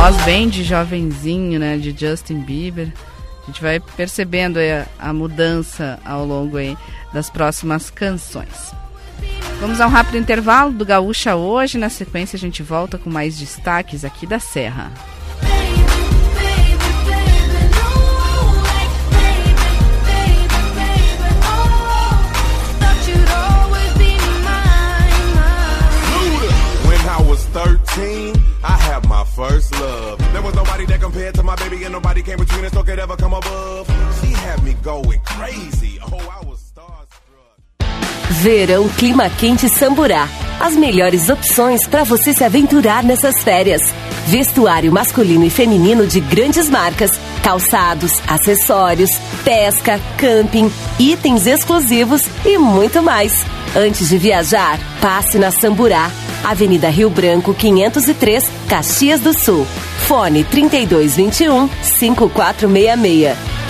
Voz 0.00 0.16
bem 0.24 0.48
de 0.48 0.64
jovenzinho, 0.64 1.60
né, 1.60 1.76
de 1.76 1.94
Justin 1.94 2.40
Bieber. 2.40 2.90
A 3.42 3.46
gente 3.46 3.60
vai 3.60 3.78
percebendo 3.78 4.58
a, 4.58 4.86
a 4.98 5.12
mudança 5.12 6.00
ao 6.06 6.24
longo 6.24 6.56
aí 6.56 6.74
das 7.12 7.28
próximas 7.28 7.90
canções. 7.90 8.72
Vamos 9.60 9.78
a 9.78 9.86
um 9.86 9.90
rápido 9.90 10.16
intervalo 10.16 10.72
do 10.72 10.86
Gaúcha 10.86 11.36
hoje. 11.36 11.76
Na 11.76 11.90
sequência, 11.90 12.38
a 12.38 12.40
gente 12.40 12.62
volta 12.62 12.96
com 12.96 13.10
mais 13.10 13.36
destaques 13.38 14.02
aqui 14.02 14.26
da 14.26 14.40
Serra. 14.40 14.90
I 28.62 28.76
have 28.76 29.08
my 29.08 29.24
first 29.24 29.72
love. 29.72 30.18
There 30.32 30.42
was 30.42 30.54
nobody 30.54 30.86
that 30.86 31.00
compared 31.00 31.34
to 31.36 31.42
my 31.42 31.56
baby, 31.56 31.84
and 31.84 31.92
nobody 31.92 32.22
came 32.22 32.38
between 32.38 32.64
us 32.64 32.76
or 32.76 32.84
could 32.84 32.98
ever 32.98 33.16
come 33.16 33.34
above. 33.34 33.86
She 34.20 34.32
had 34.32 34.62
me 34.62 34.74
going 34.82 35.20
crazy. 35.20 35.98
Oh, 36.02 36.18
I 36.18 36.46
was 36.46 36.70
Verão 38.30 38.88
Clima 38.96 39.28
Quente 39.28 39.68
Samburá. 39.68 40.26
As 40.60 40.74
melhores 40.74 41.28
opções 41.28 41.86
para 41.86 42.04
você 42.04 42.32
se 42.32 42.42
aventurar 42.42 43.02
nessas 43.02 43.42
férias. 43.42 43.82
Vestuário 44.26 44.92
masculino 44.92 45.44
e 45.44 45.50
feminino 45.50 46.06
de 46.06 46.20
grandes 46.20 46.68
marcas, 46.68 47.10
calçados, 47.42 48.12
acessórios, 48.26 49.10
pesca, 49.44 50.00
camping, 50.16 50.70
itens 50.98 51.46
exclusivos 51.46 52.22
e 52.44 52.58
muito 52.58 53.02
mais. 53.02 53.44
Antes 53.74 54.08
de 54.08 54.18
viajar, 54.18 54.78
passe 55.00 55.38
na 55.38 55.50
Samburá, 55.50 56.10
Avenida 56.44 56.88
Rio 56.88 57.10
Branco 57.10 57.54
503, 57.54 58.44
Caxias 58.68 59.20
do 59.20 59.32
Sul. 59.32 59.66
Fone 60.06 60.44
3221 60.44 61.68
5466. 61.82 63.69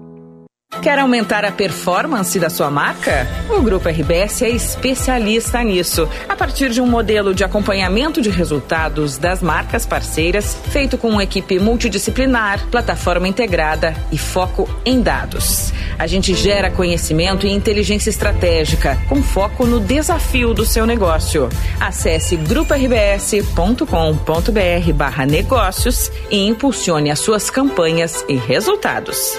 Quer 0.81 0.97
aumentar 0.97 1.45
a 1.45 1.51
performance 1.51 2.39
da 2.39 2.49
sua 2.49 2.71
marca? 2.71 3.27
O 3.51 3.61
Grupo 3.61 3.87
RBS 3.87 4.41
é 4.41 4.49
especialista 4.49 5.63
nisso. 5.63 6.09
A 6.27 6.35
partir 6.35 6.71
de 6.71 6.81
um 6.81 6.87
modelo 6.87 7.35
de 7.35 7.43
acompanhamento 7.43 8.19
de 8.19 8.31
resultados 8.31 9.19
das 9.19 9.43
marcas 9.43 9.85
parceiras, 9.85 10.57
feito 10.71 10.97
com 10.97 11.09
uma 11.09 11.23
equipe 11.23 11.59
multidisciplinar, 11.59 12.65
plataforma 12.71 13.27
integrada 13.27 13.95
e 14.11 14.17
foco 14.17 14.67
em 14.83 15.03
dados. 15.03 15.71
A 15.99 16.07
gente 16.07 16.33
gera 16.33 16.71
conhecimento 16.71 17.45
e 17.45 17.51
inteligência 17.51 18.09
estratégica, 18.09 18.97
com 19.07 19.21
foco 19.21 19.67
no 19.67 19.79
desafio 19.79 20.51
do 20.51 20.65
seu 20.65 20.87
negócio. 20.87 21.47
Acesse 21.79 22.35
gruporbs.com.br 22.35 24.93
barra 24.95 25.27
negócios 25.27 26.11
e 26.31 26.47
impulsione 26.47 27.11
as 27.11 27.19
suas 27.19 27.51
campanhas 27.51 28.25
e 28.27 28.35
resultados. 28.35 29.37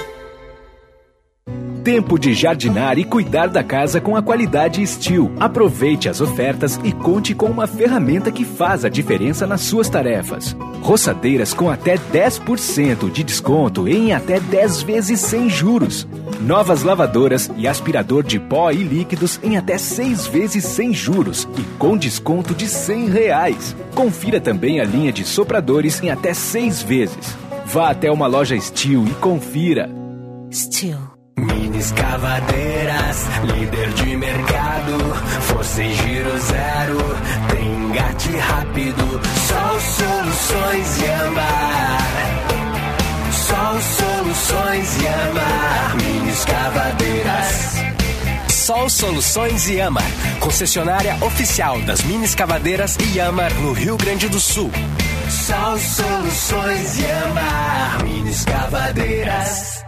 Tempo 1.84 2.16
de 2.16 2.32
jardinar 2.32 2.96
e 2.96 3.04
cuidar 3.04 3.48
da 3.48 3.64
casa 3.64 4.00
com 4.00 4.14
a 4.14 4.22
qualidade 4.22 4.86
Steel. 4.86 5.32
Aproveite 5.40 6.08
as 6.08 6.20
ofertas 6.20 6.78
e 6.84 6.92
conte 6.92 7.34
com 7.34 7.46
uma 7.46 7.66
ferramenta 7.66 8.30
que 8.30 8.44
faz 8.44 8.84
a 8.84 8.88
diferença 8.88 9.48
nas 9.48 9.62
suas 9.62 9.88
tarefas. 9.88 10.56
Roçadeiras 10.80 11.52
com 11.52 11.68
até 11.68 11.96
10% 11.96 13.10
de 13.10 13.24
desconto 13.24 13.88
em 13.88 14.12
até 14.12 14.38
10 14.38 14.82
vezes 14.82 15.18
sem 15.18 15.50
juros. 15.50 16.06
Novas 16.40 16.84
lavadoras 16.84 17.50
e 17.56 17.66
aspirador 17.66 18.22
de 18.22 18.38
pó 18.38 18.70
e 18.70 18.76
líquidos 18.76 19.40
em 19.42 19.56
até 19.56 19.76
6 19.76 20.28
vezes 20.28 20.64
sem 20.64 20.94
juros 20.94 21.48
e 21.58 21.62
com 21.78 21.96
desconto 21.96 22.54
de 22.54 22.68
100 22.68 23.08
reais. 23.08 23.76
Confira 23.92 24.40
também 24.40 24.78
a 24.78 24.84
linha 24.84 25.12
de 25.12 25.24
sopradores 25.24 26.00
em 26.00 26.10
até 26.10 26.32
6 26.32 26.80
vezes. 26.82 27.36
Vá 27.66 27.90
até 27.90 28.10
uma 28.10 28.28
loja 28.28 28.58
Steel 28.58 29.04
e 29.04 29.14
confira. 29.14 29.90
Steel. 30.52 31.11
Escavadeiras, 31.82 33.26
líder 33.42 33.90
de 33.94 34.16
mercado, 34.16 35.14
força 35.40 35.82
em 35.82 35.92
giro 35.92 36.38
zero, 36.38 36.98
tem 37.50 37.74
engate 37.74 38.36
rápido, 38.36 39.20
só 39.48 39.80
soluções 39.80 41.02
e 41.02 41.10
amar. 41.10 42.12
Só 43.32 43.80
soluções 43.80 45.02
e 45.02 45.08
amar. 45.08 45.96
Mini 45.96 46.30
escavadeiras. 46.30 47.72
Sol 48.48 48.88
Soluções 48.88 49.68
Yamar, 49.68 50.06
concessionária 50.38 51.16
oficial 51.20 51.82
das 51.82 52.00
mini 52.04 52.24
escavadeiras 52.24 52.96
Yamar 53.12 53.52
no 53.54 53.72
Rio 53.72 53.96
Grande 53.96 54.28
do 54.28 54.38
Sul. 54.38 54.70
Sol 55.28 55.76
Soluções 55.80 56.98
Yamar, 57.00 58.04
mini 58.04 58.30
escavadeiras. 58.30 59.81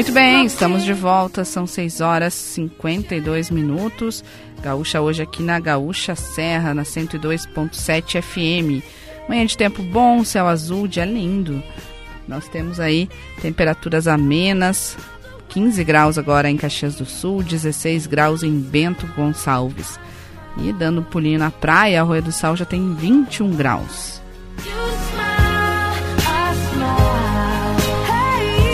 Muito 0.00 0.12
bem, 0.12 0.46
estamos 0.46 0.82
de 0.82 0.94
volta, 0.94 1.44
são 1.44 1.66
6 1.66 2.00
horas 2.00 2.32
e 2.32 2.54
52 2.54 3.50
minutos. 3.50 4.24
Gaúcha 4.62 4.98
hoje 4.98 5.20
aqui 5.22 5.42
na 5.42 5.60
Gaúcha 5.60 6.14
Serra, 6.14 6.72
na 6.72 6.84
102.7 6.84 8.22
FM. 8.22 8.82
Manhã 9.28 9.44
de 9.44 9.58
tempo 9.58 9.82
bom, 9.82 10.24
céu 10.24 10.46
azul, 10.46 10.88
dia 10.88 11.04
lindo. 11.04 11.62
Nós 12.26 12.48
temos 12.48 12.80
aí 12.80 13.10
temperaturas 13.42 14.08
amenas, 14.08 14.96
15 15.50 15.84
graus 15.84 16.16
agora 16.16 16.48
em 16.48 16.56
Caxias 16.56 16.94
do 16.94 17.04
Sul, 17.04 17.42
16 17.42 18.06
graus 18.06 18.42
em 18.42 18.58
Bento 18.58 19.06
Gonçalves. 19.14 20.00
E 20.56 20.72
dando 20.72 21.02
um 21.02 21.04
pulinho 21.04 21.38
na 21.38 21.50
praia, 21.50 22.00
Arroio 22.00 22.22
do 22.22 22.32
Sal 22.32 22.56
já 22.56 22.64
tem 22.64 22.94
21 22.94 23.50
graus. 23.54 24.19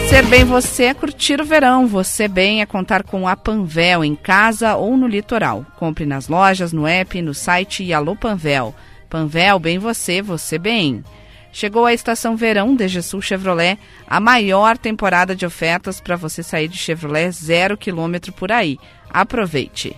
Ser 0.08 0.24
bem 0.26 0.44
você 0.44 0.84
é 0.84 0.94
curtir 0.94 1.40
o 1.40 1.44
verão. 1.44 1.86
Você 1.88 2.28
bem 2.28 2.62
é 2.62 2.66
contar 2.66 3.02
com 3.02 3.26
a 3.26 3.36
Panvel 3.36 4.04
em 4.04 4.14
casa 4.14 4.76
ou 4.76 4.96
no 4.96 5.06
litoral. 5.06 5.66
Compre 5.76 6.06
nas 6.06 6.28
lojas, 6.28 6.72
no 6.72 6.86
app, 6.86 7.20
no 7.20 7.34
site 7.34 7.82
e 7.82 7.92
Alô 7.92 8.14
Panvel. 8.14 8.74
Panvel, 9.10 9.58
bem 9.58 9.78
você, 9.78 10.22
você 10.22 10.58
bem. 10.58 11.04
Chegou 11.52 11.86
a 11.86 11.92
estação 11.92 12.36
verão 12.36 12.74
da 12.74 12.88
Sul 13.02 13.20
Chevrolet, 13.20 13.78
a 14.06 14.20
maior 14.20 14.78
temporada 14.78 15.34
de 15.34 15.44
ofertas 15.44 16.00
para 16.00 16.16
você 16.16 16.42
sair 16.42 16.68
de 16.68 16.78
Chevrolet 16.78 17.30
zero 17.32 17.76
quilômetro 17.76 18.32
por 18.32 18.52
aí. 18.52 18.78
Aproveite! 19.10 19.96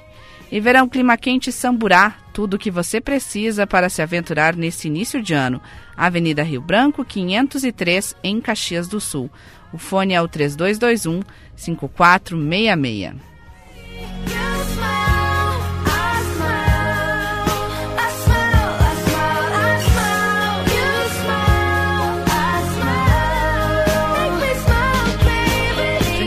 E 0.51 0.61
verão 0.61 0.89
clima 0.89 1.17
quente 1.19 1.53
Samburá, 1.53 2.17
tudo 2.33 2.55
o 2.55 2.59
que 2.59 2.71
você 2.71 3.01
precisa 3.01 3.67
para 3.67 3.91
se 3.91 4.01
aventurar 4.01 4.57
nesse 4.57 4.89
início 4.89 5.23
de 5.23 5.35
ano. 5.35 5.61
Avenida 5.95 6.43
Rio 6.43 6.63
Branco, 6.63 7.05
503, 7.05 8.17
em 8.23 8.41
Caxias 8.41 8.89
do 8.89 8.99
Sul. 8.99 9.31
O 9.73 9.77
fone 9.77 10.15
é 10.15 10.23
o 10.23 10.29
3221 10.29 11.21
5466. 11.55 13.28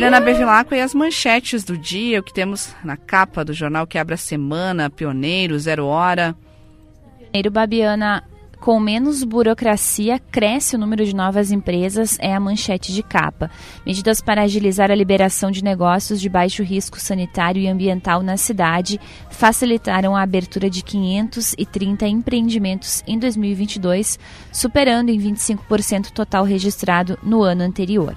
Juliana 0.01 0.19
Bevilacqua 0.19 0.75
e 0.75 0.81
as 0.81 0.95
manchetes 0.95 1.63
do 1.63 1.77
dia, 1.77 2.21
o 2.21 2.23
que 2.23 2.33
temos 2.33 2.73
na 2.83 2.97
capa 2.97 3.45
do 3.45 3.53
jornal 3.53 3.85
que 3.85 3.99
abre 3.99 4.15
a 4.15 4.17
semana, 4.17 4.89
Pioneiro, 4.89 5.59
Zero 5.59 5.85
Hora. 5.85 6.35
Pioneiro 7.19 7.51
Babiana, 7.51 8.23
com 8.59 8.79
menos 8.79 9.23
burocracia, 9.23 10.17
cresce 10.17 10.75
o 10.75 10.79
número 10.79 11.05
de 11.05 11.15
novas 11.15 11.51
empresas, 11.51 12.17
é 12.19 12.33
a 12.33 12.39
manchete 12.39 12.91
de 12.91 13.03
capa. 13.03 13.51
Medidas 13.85 14.21
para 14.21 14.41
agilizar 14.41 14.89
a 14.89 14.95
liberação 14.95 15.51
de 15.51 15.63
negócios 15.63 16.19
de 16.19 16.27
baixo 16.27 16.63
risco 16.63 16.99
sanitário 16.99 17.61
e 17.61 17.67
ambiental 17.67 18.23
na 18.23 18.37
cidade 18.37 18.99
facilitaram 19.29 20.15
a 20.15 20.23
abertura 20.23 20.67
de 20.67 20.81
530 20.81 22.07
empreendimentos 22.07 23.03
em 23.05 23.19
2022, 23.19 24.17
superando 24.51 25.09
em 25.09 25.19
25% 25.19 26.07
o 26.07 26.11
total 26.11 26.43
registrado 26.43 27.19
no 27.21 27.43
ano 27.43 27.61
anterior. 27.61 28.15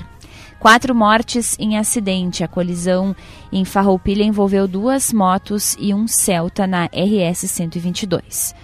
Quatro 0.65 0.95
mortes 0.95 1.59
em 1.61 1.77
acidente. 1.77 2.43
A 2.43 2.49
colisão 2.49 3.15
em 3.53 3.67
Farroupilha 3.67 4.25
envolveu 4.25 4.67
duas 4.67 5.13
motos 5.13 5.77
e 5.79 5.93
um 5.93 6.09
Celta 6.09 6.67
na 6.67 6.87
RS 6.87 7.41
122. 7.51 8.55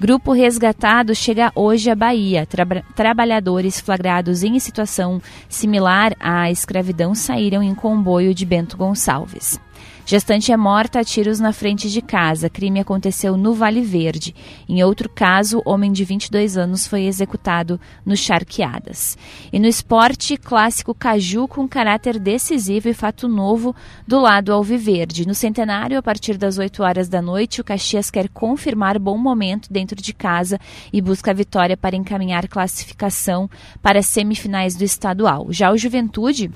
Grupo 0.00 0.32
resgatado 0.32 1.14
chega 1.14 1.52
hoje 1.54 1.90
à 1.90 1.94
Bahia. 1.94 2.46
Tra 2.46 2.64
trabalhadores 2.96 3.78
flagrados 3.78 4.42
em 4.42 4.58
situação 4.58 5.20
similar 5.50 6.16
à 6.18 6.50
escravidão 6.50 7.14
saíram 7.14 7.62
em 7.62 7.74
comboio 7.74 8.32
de 8.32 8.46
Bento 8.46 8.78
Gonçalves. 8.78 9.60
Gestante 10.10 10.50
é 10.50 10.56
morta 10.56 10.98
a 10.98 11.04
tiros 11.04 11.38
na 11.38 11.52
frente 11.52 11.88
de 11.88 12.02
casa. 12.02 12.50
Crime 12.50 12.80
aconteceu 12.80 13.36
no 13.36 13.54
Vale 13.54 13.80
Verde. 13.80 14.34
Em 14.68 14.82
outro 14.82 15.08
caso, 15.08 15.62
homem 15.64 15.92
de 15.92 16.04
22 16.04 16.56
anos 16.56 16.84
foi 16.84 17.04
executado 17.04 17.80
no 18.04 18.16
Charqueadas. 18.16 19.16
E 19.52 19.60
no 19.60 19.68
esporte, 19.68 20.36
clássico 20.36 20.92
Caju 20.92 21.46
com 21.46 21.68
caráter 21.68 22.18
decisivo 22.18 22.88
e 22.88 22.92
fato 22.92 23.28
novo 23.28 23.72
do 24.04 24.18
lado 24.18 24.52
alviverde. 24.52 25.28
No 25.28 25.32
centenário, 25.32 25.96
a 25.96 26.02
partir 26.02 26.36
das 26.36 26.58
8 26.58 26.82
horas 26.82 27.08
da 27.08 27.22
noite, 27.22 27.60
o 27.60 27.64
Caxias 27.64 28.10
quer 28.10 28.28
confirmar 28.30 28.98
bom 28.98 29.16
momento 29.16 29.72
dentro 29.72 30.02
de 30.02 30.12
casa 30.12 30.58
e 30.92 31.00
busca 31.00 31.30
a 31.30 31.34
vitória 31.34 31.76
para 31.76 31.94
encaminhar 31.94 32.48
classificação 32.48 33.48
para 33.80 34.00
as 34.00 34.06
semifinais 34.06 34.74
do 34.74 34.82
estadual. 34.82 35.46
Já 35.52 35.70
o 35.70 35.78
Juventude 35.78 36.50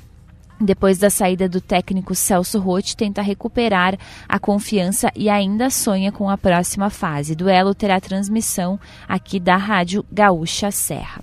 depois 0.65 0.99
da 0.99 1.11
saída 1.11 1.49
do 1.49 1.61
técnico 1.61 2.15
Celso 2.15 2.59
Rotti, 2.59 2.97
tenta 2.97 3.23
recuperar 3.23 3.99
a 4.29 4.39
confiança 4.39 5.11
e 5.15 5.29
ainda 5.29 5.71
sonha 5.71 6.11
com 6.11 6.29
a 6.29 6.39
próxima 6.39 6.91
fase. 6.91 7.35
Duelo 7.35 7.75
terá 7.75 8.01
transmissão 8.01 8.79
aqui 9.09 9.39
da 9.39 9.57
Rádio 9.57 10.05
Gaúcha 10.11 10.71
Serra. 10.71 11.23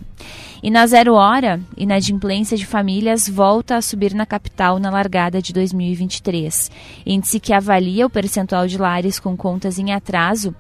E 0.64 0.70
na 0.70 0.86
zero 0.86 1.16
hora, 1.16 1.60
inadimplência 1.76 2.56
de 2.56 2.66
famílias 2.66 3.28
volta 3.28 3.78
a 3.78 3.82
subir 3.82 4.14
na 4.14 4.28
capital 4.28 4.78
na 4.78 4.92
largada 4.92 5.42
de 5.42 5.52
2023. 5.52 6.70
Índice 7.06 7.40
que 7.40 7.52
avalia 7.52 8.06
o 8.06 8.10
percentual 8.10 8.68
de 8.68 8.78
lares 8.78 9.20
com 9.20 9.36
contas 9.36 9.80
em 9.80 9.92
atraso 9.92 10.56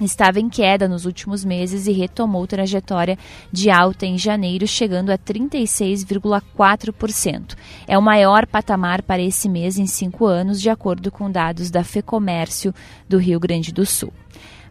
estava 0.00 0.40
em 0.40 0.48
queda 0.48 0.88
nos 0.88 1.04
últimos 1.04 1.44
meses 1.44 1.86
e 1.86 1.92
retomou 1.92 2.46
trajetória 2.46 3.18
de 3.52 3.68
alta 3.70 4.06
em 4.06 4.16
janeiro, 4.18 4.66
chegando 4.66 5.10
a 5.10 5.18
36,4%. 5.18 7.54
É 7.86 7.96
o 7.96 8.02
maior 8.02 8.44
patamar 8.46 9.02
para 9.02 9.22
esse 9.22 9.48
mês 9.48 9.78
em 9.78 9.86
cinco 9.86 10.26
anos, 10.26 10.60
de 10.60 10.68
acordo 10.70 11.12
com 11.12 11.30
dados 11.30 11.70
da 11.70 11.84
FEComércio 11.84 12.74
do 13.08 13.18
Rio 13.18 13.38
Grande 13.38 13.72
do 13.72 13.86
Sul. 13.86 14.12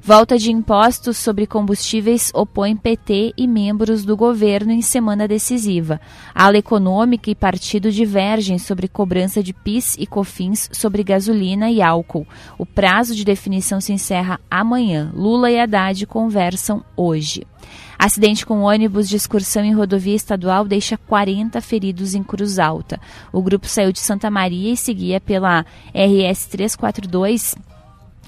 Volta 0.06 0.38
de 0.38 0.52
impostos 0.52 1.16
sobre 1.16 1.48
combustíveis 1.48 2.30
opõe 2.34 2.76
PT 2.76 3.36
e 3.38 3.48
membros 3.48 4.04
do 4.04 4.18
governo 4.18 4.74
em 4.74 4.82
semana 4.82 5.30
decisiva. 5.30 6.02
Ala 6.36 6.58
econômica 6.58 7.32
e 7.32 7.36
partido 7.36 7.90
divergem 7.90 8.60
sobre 8.60 8.90
cobrança 8.90 9.42
de 9.42 9.54
PIS 9.54 9.96
e 9.98 10.06
COFINS 10.06 10.70
sobre 10.74 11.06
gasolina 11.06 11.72
e 11.72 11.82
álcool. 11.82 12.28
O 12.58 12.66
prazo 12.66 13.16
de 13.16 13.24
definição 13.24 13.80
se 13.80 13.94
encerra 13.94 14.42
amanhã. 14.52 15.10
Lula 15.16 15.50
e 15.50 15.58
Haddad 15.58 16.06
conversam 16.06 16.84
hoje. 16.98 17.48
Acidente 17.98 18.46
com 18.46 18.64
ônibus 18.64 19.08
de 19.08 19.16
excursão 19.16 19.64
em 19.64 19.72
rodovia 19.72 20.18
estadual 20.18 20.66
deixa 20.66 20.98
40 20.98 21.62
feridos 21.62 22.14
em 22.14 22.24
Cruz 22.24 22.60
Alta. 22.60 23.00
O 23.32 23.42
grupo 23.42 23.70
saiu 23.70 23.94
de 23.94 24.02
Santa 24.02 24.30
Maria 24.30 24.74
e 24.74 24.76
seguia 24.76 25.22
pela 25.22 25.66
RS 25.94 26.48
342 26.48 27.56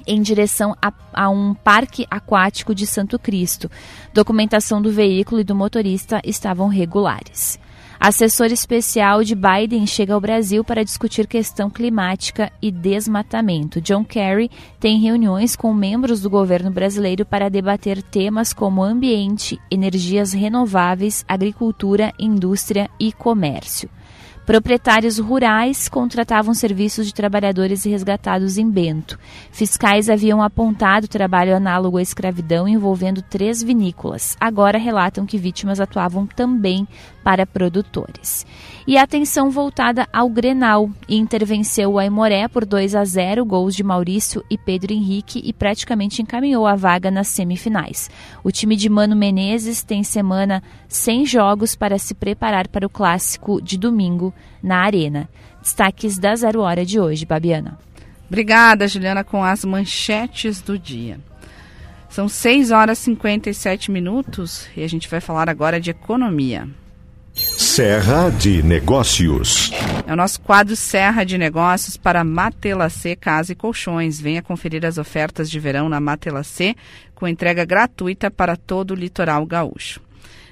em 0.08 0.22
direção 0.22 0.76
a, 0.82 0.92
a, 1.14 1.30
um 1.30 1.54
parque 1.54 2.06
aquático 2.10 2.74
de 2.74 2.86
Santo 2.86 3.18
Cristo. 3.18 3.70
Documentação 4.14 4.82
do 4.82 4.92
veículo 4.92 5.42
e 5.42 5.44
do 5.44 5.56
motorista 5.56 6.22
estavam 6.24 6.68
regulares. 6.68 7.60
Assessor 8.00 8.48
especial 8.48 9.24
de 9.24 9.34
Biden 9.36 9.88
chega 9.88 10.14
ao 10.14 10.22
Brasil 10.22 10.64
para 10.64 10.84
discutir 10.84 11.28
questão 11.28 11.70
climática 11.70 12.52
e 12.62 12.70
desmatamento. 12.70 13.82
John 13.82 14.04
Kerry 14.04 14.52
tem 14.80 15.00
reuniões 15.00 15.56
com 15.56 15.74
membros 15.74 16.22
do 16.22 16.30
governo 16.30 16.70
brasileiro 16.70 17.26
para 17.26 17.50
debater 17.50 18.04
temas 18.04 18.54
como 18.54 18.84
ambiente, 18.84 19.60
energias 19.72 20.34
renováveis, 20.34 21.24
agricultura, 21.28 22.14
indústria 22.20 22.90
e 23.00 23.12
comércio. 23.12 23.90
Proprietários 24.46 25.18
rurais 25.18 25.90
contratavam 25.90 26.54
serviços 26.54 27.08
de 27.08 27.14
trabalhadores 27.16 27.84
resgatados 27.84 28.60
em 28.60 28.70
Bento. 28.70 29.18
Fiscais 29.52 30.08
haviam 30.08 30.42
apontado 30.42 31.08
trabalho 31.08 31.56
análogo 31.56 31.98
à 31.98 32.02
escravidão 32.02 32.68
envolvendo 32.68 33.24
três 33.24 33.64
vinícolas. 33.64 34.38
Agora 34.40 34.78
relatam 34.78 35.26
que 35.26 35.40
vítimas 35.40 35.80
atuavam 35.80 36.28
também 36.28 36.88
para 37.24 37.48
produtores. 37.48 38.46
E 38.88 39.00
atenção 39.00 39.50
voltada 39.50 40.08
ao 40.14 40.30
Grenal. 40.30 40.92
Inter 41.10 41.44
venceu 41.44 41.94
o 41.94 42.00
Aimoré 42.00 42.48
por 42.48 42.64
2 42.64 42.94
a 42.94 43.04
0, 43.04 43.44
gols 43.44 43.76
de 43.76 43.84
Maurício 43.84 44.46
e 44.48 44.60
Pedro 44.60 44.94
Henrique 44.94 45.42
e 45.44 45.52
praticamente 45.52 46.22
encaminhou 46.22 46.68
a 46.68 46.76
vaga 46.76 47.10
nas 47.10 47.28
semifinais. 47.30 48.12
O 48.44 48.52
time 48.52 48.76
de 48.76 48.88
Mano 48.88 49.16
Menezes 49.16 49.82
tem 49.82 50.04
semana 50.04 50.62
sem 50.88 51.26
jogos 51.26 51.76
para 51.76 51.98
se 51.98 52.14
preparar 52.14 52.68
para 52.68 52.86
o 52.86 52.90
clássico 52.90 53.60
de 53.60 53.76
domingo 53.76 54.32
na 54.62 54.78
Arena. 54.84 55.28
Destaques 55.64 56.20
da 56.20 56.36
Zero 56.36 56.62
Hora 56.62 56.86
de 56.86 57.00
hoje, 57.00 57.26
Babiana. 57.26 57.80
Obrigada, 58.28 58.88
Juliana, 58.88 59.24
com 59.24 59.44
as 59.44 59.66
manchetes 59.66 60.62
do 60.62 60.78
dia. 60.78 61.20
São 62.08 62.30
6 62.30 62.70
horas 62.70 63.00
e 63.00 63.06
57 63.06 63.90
minutos 63.90 64.68
e 64.78 64.84
a 64.84 64.88
gente 64.88 65.10
vai 65.10 65.20
falar 65.20 65.50
agora 65.50 65.82
de 65.82 65.90
economia. 65.90 66.70
Serra 67.36 68.30
de 68.30 68.64
Negócios. 68.64 69.70
É 70.08 70.14
o 70.14 70.16
nosso 70.16 70.40
quadro 70.40 70.74
Serra 70.74 71.26
de 71.26 71.38
Negócios 71.38 71.98
para 71.98 72.24
Matelacê 72.24 73.14
Casa 73.14 73.52
e 73.52 73.56
Colchões. 73.56 74.22
Venha 74.22 74.42
conferir 74.42 74.86
as 74.86 74.98
ofertas 74.98 75.50
de 75.52 75.60
verão 75.60 75.90
na 75.90 76.00
Matelacê 76.00 76.76
com 77.14 77.28
entrega 77.28 77.66
gratuita 77.66 78.32
para 78.32 78.56
todo 78.56 78.92
o 78.92 78.96
litoral 78.96 79.46
gaúcho. 79.46 80.00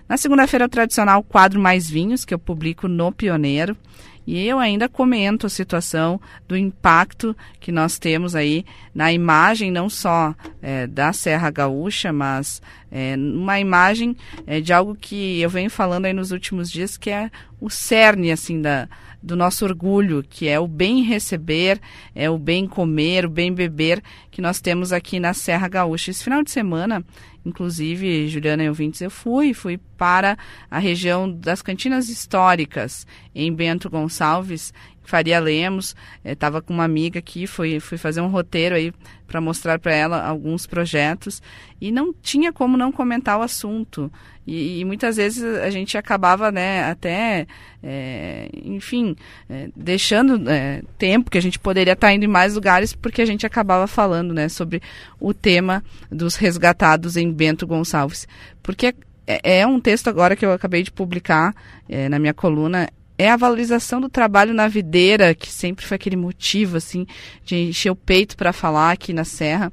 Na 0.10 0.18
segunda-feira, 0.18 0.66
o 0.66 0.70
tradicional 0.70 1.24
quadro 1.24 1.58
Mais 1.58 1.90
Vinhos, 1.90 2.26
que 2.26 2.34
eu 2.34 2.40
publico 2.40 2.90
no 2.90 3.14
Pioneiro. 3.14 3.78
E 4.26 4.46
eu 4.48 4.58
ainda 4.58 4.88
comento 4.88 5.46
a 5.46 5.50
situação 5.50 6.20
do 6.48 6.56
impacto 6.56 7.36
que 7.60 7.72
nós 7.72 8.00
temos 8.00 8.36
aí 8.36 8.66
na 8.96 9.12
imagem, 9.12 9.72
não 9.72 9.90
só 9.90 10.34
é, 10.62 10.88
da 10.88 11.12
Serra 11.12 11.52
Gaúcha, 11.52 12.14
mas 12.14 12.62
é, 12.92 13.16
uma 13.18 13.60
imagem 13.60 14.16
é, 14.48 14.62
de 14.62 14.72
algo 14.72 14.96
que 14.96 15.42
eu 15.42 15.50
venho 15.50 15.70
falando 15.70 16.06
aí 16.06 16.14
nos 16.14 16.32
últimos 16.32 16.72
dias, 16.72 16.96
que 16.96 17.10
é 17.10 17.30
o 17.60 17.70
cerne, 17.70 18.32
assim, 18.32 18.62
da, 18.62 18.88
do 19.24 19.36
nosso 19.36 19.64
orgulho, 19.64 20.24
que 20.30 20.48
é 20.50 20.60
o 20.60 20.68
bem 20.68 21.02
receber, 21.02 21.80
é 22.14 22.30
o 22.30 22.38
bem 22.38 22.68
comer, 22.68 23.26
o 23.26 23.30
bem 23.30 23.54
beber 23.54 24.04
que 24.34 24.42
nós 24.42 24.60
temos 24.60 24.92
aqui 24.92 25.20
na 25.20 25.32
Serra 25.32 25.68
Gaúcha. 25.68 26.10
Esse 26.10 26.24
final 26.24 26.44
de 26.44 26.50
semana 26.50 27.06
Inclusive, 27.46 28.30
Juliana 28.30 28.64
e 28.64 28.70
ouvintes, 28.70 29.02
eu 29.02 29.12
fui, 29.12 29.54
fui 29.54 29.78
para 29.98 30.38
a 30.72 30.80
região 30.80 31.30
das 31.30 31.62
cantinas 31.62 32.08
históricas 32.08 33.06
em 33.36 33.54
Bento 33.54 33.90
Gonçalves 33.90 34.74
Faria 35.04 35.40
Lemos, 35.40 35.96
estava 36.24 36.62
com 36.62 36.74
uma 36.74 36.86
amiga 36.86 37.20
aqui, 37.20 37.46
fui, 37.46 37.80
fui 37.80 37.98
fazer 37.98 38.22
um 38.22 38.28
roteiro 38.28 38.76
aí 38.76 38.94
para 39.28 39.42
mostrar 39.42 39.78
para 39.80 39.94
ela 39.94 40.26
alguns 40.26 40.66
projetos 40.66 41.42
e 41.82 41.92
não 41.92 42.14
tinha 42.14 42.54
como 42.54 42.78
não 42.78 42.92
comentar 42.92 43.38
o 43.38 43.42
assunto. 43.42 44.12
E, 44.48 44.80
e 44.80 44.86
muitas 44.86 45.18
vezes 45.18 45.44
a 45.44 45.70
gente 45.70 45.98
acabava, 45.98 46.52
né, 46.52 46.84
até, 46.84 47.48
é, 47.82 48.50
enfim, 48.64 49.16
é, 49.50 49.70
deixando 49.76 50.50
é, 50.50 50.82
tempo 50.98 51.30
que 51.30 51.38
a 51.38 51.42
gente 51.42 51.60
poderia 51.60 51.94
estar 51.94 52.14
indo 52.14 52.24
em 52.24 52.30
mais 52.30 52.56
lugares 52.56 52.94
porque 52.94 53.22
a 53.22 53.26
gente 53.26 53.46
acabava 53.46 53.88
falando, 53.88 54.23
né, 54.32 54.48
sobre 54.48 54.80
o 55.20 55.34
tema 55.34 55.84
dos 56.12 56.36
resgatados 56.36 57.18
em 57.18 57.32
Bento 57.32 57.66
Gonçalves. 57.66 58.28
Porque 58.62 58.94
é, 59.26 59.62
é 59.62 59.68
um 59.68 59.80
texto 59.80 60.08
agora 60.08 60.36
que 60.36 60.46
eu 60.46 60.52
acabei 60.52 60.84
de 60.84 60.92
publicar 60.92 61.56
é, 61.90 62.08
na 62.08 62.20
minha 62.20 62.34
coluna 62.34 62.88
é 63.18 63.30
a 63.30 63.38
valorização 63.38 64.02
do 64.02 64.10
trabalho 64.10 64.54
na 64.54 64.68
videira, 64.68 65.36
que 65.36 65.52
sempre 65.52 65.86
foi 65.86 65.96
aquele 65.96 66.16
motivo, 66.16 66.78
assim, 66.78 67.06
de 67.46 67.56
encher 67.56 67.92
o 67.92 67.96
peito 67.96 68.36
para 68.36 68.52
falar 68.52 68.92
aqui 68.92 69.14
na 69.14 69.24
Serra. 69.24 69.72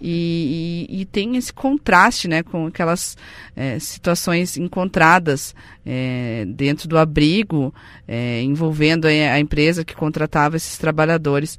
E, 0.00 0.86
e, 0.88 1.00
e, 1.00 1.04
tem 1.04 1.36
esse 1.36 1.52
contraste, 1.52 2.28
né, 2.28 2.42
com 2.42 2.66
aquelas 2.66 3.16
é, 3.54 3.78
situações 3.78 4.56
encontradas 4.56 5.54
é, 5.84 6.46
dentro 6.48 6.88
do 6.88 6.96
abrigo, 6.96 7.74
é, 8.06 8.40
envolvendo 8.42 9.06
a, 9.06 9.10
a 9.10 9.40
empresa 9.40 9.84
que 9.84 9.94
contratava 9.94 10.56
esses 10.56 10.78
trabalhadores. 10.78 11.58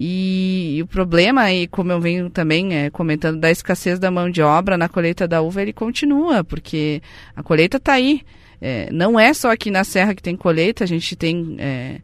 E, 0.00 0.78
o 0.80 0.86
problema, 0.86 1.52
e 1.52 1.66
como 1.66 1.90
eu 1.90 2.00
venho 2.00 2.30
também 2.30 2.72
é, 2.72 2.88
comentando, 2.88 3.40
da 3.40 3.50
escassez 3.50 3.98
da 3.98 4.12
mão 4.12 4.30
de 4.30 4.40
obra 4.40 4.78
na 4.78 4.88
colheita 4.88 5.26
da 5.26 5.42
uva, 5.42 5.60
ele 5.60 5.72
continua, 5.72 6.44
porque 6.44 7.02
a 7.34 7.42
colheita 7.42 7.78
está 7.78 7.94
aí. 7.94 8.22
É, 8.60 8.88
não 8.92 9.18
é 9.18 9.34
só 9.34 9.50
aqui 9.50 9.72
na 9.72 9.82
Serra 9.82 10.14
que 10.14 10.22
tem 10.22 10.36
colheita, 10.36 10.84
a 10.84 10.86
gente 10.86 11.16
tem. 11.16 11.56
É, 11.58 11.96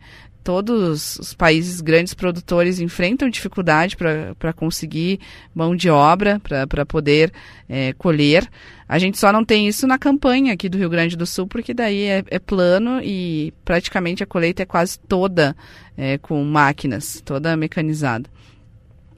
todos 0.44 1.18
os 1.18 1.32
países 1.32 1.80
grandes 1.80 2.12
produtores 2.12 2.78
enfrentam 2.78 3.30
dificuldade 3.30 3.96
para 3.96 4.52
conseguir 4.52 5.18
mão 5.54 5.74
de 5.74 5.88
obra, 5.88 6.40
para 6.68 6.84
poder 6.84 7.32
é, 7.66 7.94
colher. 7.94 8.46
A 8.86 8.98
gente 8.98 9.18
só 9.18 9.32
não 9.32 9.42
tem 9.42 9.66
isso 9.66 9.86
na 9.86 9.98
campanha 9.98 10.52
aqui 10.52 10.68
do 10.68 10.76
Rio 10.76 10.90
Grande 10.90 11.16
do 11.16 11.24
Sul, 11.24 11.46
porque 11.46 11.72
daí 11.72 12.02
é, 12.02 12.22
é 12.30 12.38
plano 12.38 13.00
e 13.02 13.54
praticamente 13.64 14.22
a 14.22 14.26
colheita 14.26 14.62
é 14.62 14.66
quase 14.66 14.98
toda 14.98 15.56
é, 15.96 16.18
com 16.18 16.44
máquinas, 16.44 17.22
toda 17.24 17.56
mecanizada. 17.56 18.28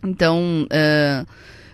Então, 0.05 0.69
uh, 0.71 1.27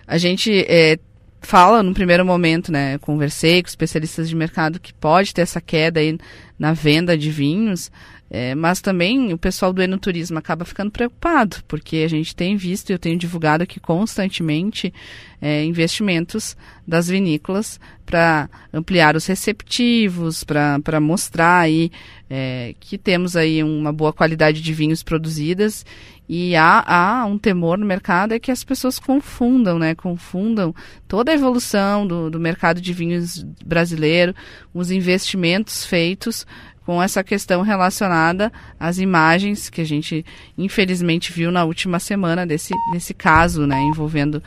a 0.07 0.17
gente 0.17 0.65
é, 0.67 0.97
fala 1.43 1.83
no 1.83 1.93
primeiro 1.93 2.25
momento, 2.25 2.71
né? 2.71 2.97
Conversei 2.97 3.61
com 3.61 3.69
especialistas 3.69 4.27
de 4.27 4.35
mercado 4.35 4.79
que 4.79 4.93
pode 4.93 5.33
ter 5.33 5.41
essa 5.41 5.61
queda 5.61 5.99
aí 5.99 6.17
na 6.57 6.73
venda 6.73 7.17
de 7.17 7.29
vinhos, 7.29 7.91
é, 8.35 8.55
mas 8.55 8.81
também 8.81 9.31
o 9.31 9.37
pessoal 9.37 9.71
do 9.71 9.83
enoturismo 9.83 10.39
acaba 10.39 10.65
ficando 10.65 10.89
preocupado, 10.89 11.57
porque 11.67 11.97
a 11.97 12.07
gente 12.07 12.35
tem 12.35 12.57
visto 12.57 12.89
e 12.89 12.93
eu 12.93 12.97
tenho 12.97 13.15
divulgado 13.15 13.61
aqui 13.61 13.79
constantemente 13.79 14.91
é, 15.39 15.63
investimentos 15.63 16.57
das 16.85 17.07
vinícolas 17.07 17.79
para 18.03 18.49
ampliar 18.73 19.15
os 19.15 19.27
receptivos, 19.27 20.43
para 20.43 20.99
mostrar 20.99 21.59
aí 21.59 21.91
é, 22.27 22.73
que 22.79 22.97
temos 22.97 23.35
aí 23.35 23.63
uma 23.63 23.93
boa 23.93 24.11
qualidade 24.11 24.63
de 24.63 24.73
vinhos 24.73 25.03
produzidas 25.03 25.85
e 26.27 26.55
há, 26.55 26.83
há 26.87 27.25
um 27.25 27.37
temor 27.37 27.77
no 27.77 27.85
mercado 27.85 28.33
é 28.33 28.39
que 28.39 28.49
as 28.49 28.63
pessoas 28.63 28.97
confundam, 28.97 29.77
né? 29.77 29.93
Confundam 29.93 30.73
toda 31.07 31.31
a 31.31 31.35
evolução 31.35 32.07
do, 32.07 32.31
do 32.31 32.39
mercado 32.39 32.79
de 32.79 32.93
vinhos 32.93 33.43
brasileiro, 33.63 34.33
os 34.73 34.89
investimentos 34.89 35.85
feitos 35.85 36.47
com 36.85 37.01
essa 37.01 37.23
questão 37.23 37.61
relacionada 37.61 38.51
às 38.79 38.97
imagens 38.97 39.69
que 39.69 39.81
a 39.81 39.85
gente 39.85 40.25
infelizmente 40.57 41.31
viu 41.31 41.51
na 41.51 41.63
última 41.63 41.99
semana 41.99 42.45
desse, 42.45 42.73
desse 42.91 43.13
caso, 43.13 43.65
né, 43.65 43.81
envolvendo 43.81 44.43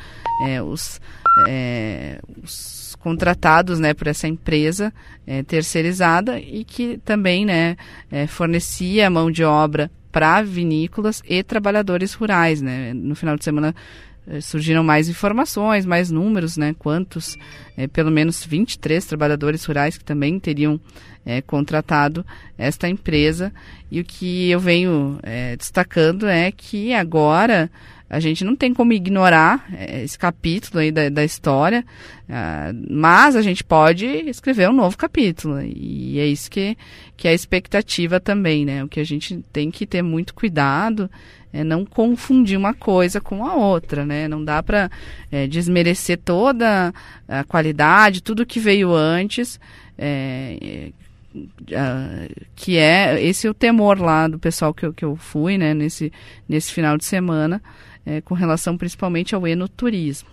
é, 0.47 0.63
os, 0.63 1.01
é, 1.49 2.21
os 2.43 2.97
contratados, 3.01 3.79
né, 3.79 3.95
por 3.95 4.07
essa 4.07 4.27
empresa 4.27 4.93
é, 5.27 5.43
terceirizada 5.43 6.39
e 6.39 6.65
que 6.65 6.99
também, 7.05 7.45
né, 7.45 7.77
é, 8.11 8.27
fornecia 8.27 9.09
mão 9.09 9.31
de 9.31 9.45
obra 9.45 9.91
para 10.11 10.43
vinícolas 10.43 11.23
e 11.29 11.43
trabalhadores 11.43 12.15
rurais, 12.15 12.61
né. 12.61 12.93
No 12.95 13.15
final 13.15 13.37
de 13.37 13.45
semana 13.45 13.75
surgiram 14.41 14.83
mais 14.83 15.09
informações, 15.09 15.87
mais 15.87 16.11
números, 16.11 16.57
né? 16.57 16.75
Quantos, 16.79 17.37
é, 17.77 17.87
pelo 17.87 18.11
menos 18.11 18.45
23 18.45 19.05
trabalhadores 19.05 19.65
rurais 19.65 19.97
que 19.97 20.05
também 20.05 20.39
teriam 20.39 20.81
é, 21.25 21.41
contratado 21.43 22.25
esta 22.57 22.89
empresa. 22.89 23.53
E 23.91 24.01
o 24.01 24.05
que 24.05 24.51
eu 24.51 24.61
venho 24.61 25.19
é, 25.23 25.57
destacando 25.57 26.27
é 26.27 26.51
que 26.51 26.93
agora 26.93 27.71
a 28.09 28.21
gente 28.21 28.45
não 28.45 28.55
tem 28.55 28.73
como 28.73 28.93
ignorar 28.93 29.67
é, 29.73 30.03
esse 30.05 30.17
capítulo 30.17 30.79
aí 30.81 30.93
da, 30.93 31.09
da 31.09 31.25
história, 31.25 31.85
uh, 32.29 32.87
mas 32.89 33.35
a 33.35 33.43
gente 33.43 33.65
pode 33.65 34.07
escrever 34.07 34.69
um 34.71 34.73
novo 34.73 34.97
capítulo. 34.97 35.61
E 35.61 36.19
é 36.21 36.27
isso 36.27 36.49
que, 36.49 36.77
que 37.17 37.27
é 37.27 37.33
a 37.33 37.35
expectativa 37.35 38.21
também, 38.21 38.65
né? 38.65 38.85
O 38.85 38.89
que 38.89 39.01
a 39.01 39.05
gente 39.05 39.43
tem 39.53 39.73
que 39.73 39.85
ter 39.85 40.03
muito 40.03 40.35
cuidado 40.35 41.11
é 41.53 41.65
não 41.65 41.85
confundir 41.85 42.57
uma 42.57 42.75
coisa 42.75 43.21
com 43.21 43.45
a 43.45 43.55
outra, 43.55 44.07
né? 44.07 44.29
Não 44.29 44.45
dá 44.45 44.63
para 44.63 44.89
é, 45.33 45.49
desmerecer 45.49 46.19
toda 46.19 46.95
a 47.27 47.43
qualidade, 47.43 48.23
tudo 48.23 48.47
que 48.47 48.61
veio 48.61 48.95
antes. 48.95 49.59
É, 49.99 50.93
que 52.55 52.77
é 52.79 53.23
esse 53.23 53.47
é 53.47 53.51
o 53.51 53.55
temor 53.55 54.01
lá 54.01 54.29
do 54.29 54.39
pessoal 54.39 54.73
que 54.73 54.87
eu, 54.87 54.93
que 54.93 55.05
eu 55.05 55.17
fui, 55.17 55.59
né, 55.59 55.75
nesse, 55.75 56.11
nesse 56.49 56.73
final 56.73 56.97
de 56.97 57.05
semana, 57.05 57.61
é, 58.07 58.21
com 58.21 58.35
relação 58.35 58.79
principalmente 58.79 59.35
ao 59.35 59.47
enoturismo. 59.47 60.29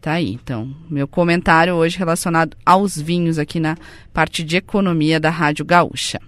Tá 0.00 0.12
aí, 0.12 0.32
então, 0.32 0.74
meu 0.88 1.06
comentário 1.06 1.74
hoje 1.74 1.98
relacionado 1.98 2.56
aos 2.64 2.96
vinhos 2.96 3.38
aqui 3.38 3.60
na 3.60 3.76
parte 4.12 4.42
de 4.42 4.56
economia 4.56 5.20
da 5.20 5.30
Rádio 5.30 5.64
Gaúcha. 5.64 6.20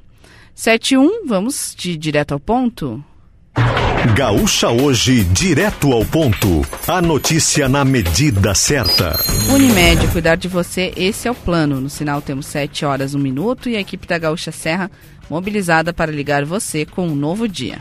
71, 0.55 1.27
vamos 1.27 1.75
de 1.77 1.97
direto 1.97 2.33
ao 2.33 2.41
ponto? 2.41 3.03
Gaúcha 4.17 4.69
hoje, 4.69 5.25
direto 5.25 5.93
ao 5.93 6.05
ponto. 6.05 6.63
A 6.87 7.01
notícia 7.01 7.69
na 7.69 7.85
medida 7.85 8.55
certa. 8.55 9.17
Unimed, 9.53 10.09
cuidar 10.09 10.37
de 10.37 10.49
você, 10.49 10.93
esse 10.97 11.29
é 11.29 11.31
o 11.31 11.35
plano. 11.35 11.81
No 11.81 11.89
sinal 11.89 12.21
temos 12.21 12.47
7 12.47 12.85
horas, 12.85 13.15
1 13.15 13.19
minuto 13.19 13.69
e 13.69 13.77
a 13.77 13.81
equipe 13.81 14.07
da 14.07 14.19
Gaúcha 14.19 14.51
Serra 14.51 14.91
mobilizada 15.31 15.93
para 15.93 16.11
ligar 16.11 16.45
você 16.45 16.87
com 16.87 17.07
um 17.07 17.15
novo 17.15 17.47
dia. 17.47 17.79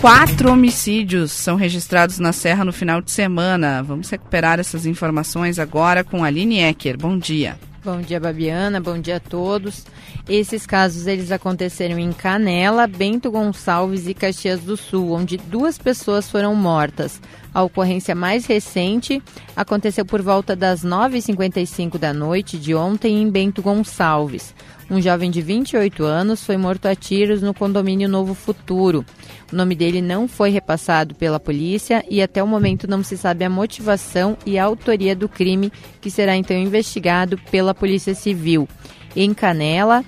Quatro 0.00 0.50
homicídios 0.50 1.30
são 1.30 1.56
registrados 1.56 2.18
na 2.18 2.32
Serra 2.32 2.64
no 2.64 2.72
final 2.72 3.02
de 3.02 3.10
semana. 3.10 3.82
Vamos 3.82 4.08
recuperar 4.08 4.58
essas 4.58 4.86
informações 4.86 5.58
agora 5.58 6.02
com 6.02 6.24
Aline 6.24 6.58
Ecker. 6.60 6.96
Bom 6.96 7.18
dia. 7.18 7.58
Bom 7.84 8.00
dia, 8.00 8.18
Babiana. 8.18 8.80
Bom 8.80 8.98
dia 8.98 9.16
a 9.16 9.20
todos. 9.20 9.84
Esses 10.26 10.64
casos 10.64 11.06
eles 11.06 11.30
aconteceram 11.30 11.98
em 11.98 12.12
Canela, 12.12 12.86
Bento 12.86 13.30
Gonçalves 13.30 14.06
e 14.06 14.14
Caxias 14.14 14.60
do 14.60 14.74
Sul, 14.74 15.12
onde 15.12 15.36
duas 15.36 15.76
pessoas 15.76 16.30
foram 16.30 16.54
mortas. 16.54 17.20
A 17.52 17.62
ocorrência 17.62 18.14
mais 18.14 18.46
recente 18.46 19.22
aconteceu 19.54 20.06
por 20.06 20.22
volta 20.22 20.56
das 20.56 20.82
9h55 20.82 21.98
da 21.98 22.14
noite 22.14 22.58
de 22.58 22.74
ontem 22.74 23.20
em 23.20 23.30
Bento 23.30 23.60
Gonçalves. 23.60 24.54
Um 24.90 25.00
jovem 25.00 25.30
de 25.30 25.40
28 25.40 26.04
anos 26.04 26.44
foi 26.44 26.56
morto 26.56 26.86
a 26.86 26.94
tiros 26.94 27.42
no 27.42 27.54
condomínio 27.54 28.08
Novo 28.08 28.34
Futuro. 28.34 29.04
O 29.52 29.56
nome 29.56 29.74
dele 29.74 30.00
não 30.00 30.28
foi 30.28 30.50
repassado 30.50 31.14
pela 31.14 31.40
polícia 31.40 32.04
e 32.08 32.22
até 32.22 32.42
o 32.42 32.46
momento 32.46 32.86
não 32.86 33.02
se 33.02 33.16
sabe 33.16 33.44
a 33.44 33.50
motivação 33.50 34.36
e 34.46 34.58
a 34.58 34.64
autoria 34.64 35.14
do 35.16 35.28
crime, 35.28 35.72
que 36.00 36.10
será 36.10 36.36
então 36.36 36.56
investigado 36.56 37.36
pela 37.50 37.74
Polícia 37.74 38.14
Civil. 38.14 38.68
Em 39.16 39.34
Canela, 39.34 40.04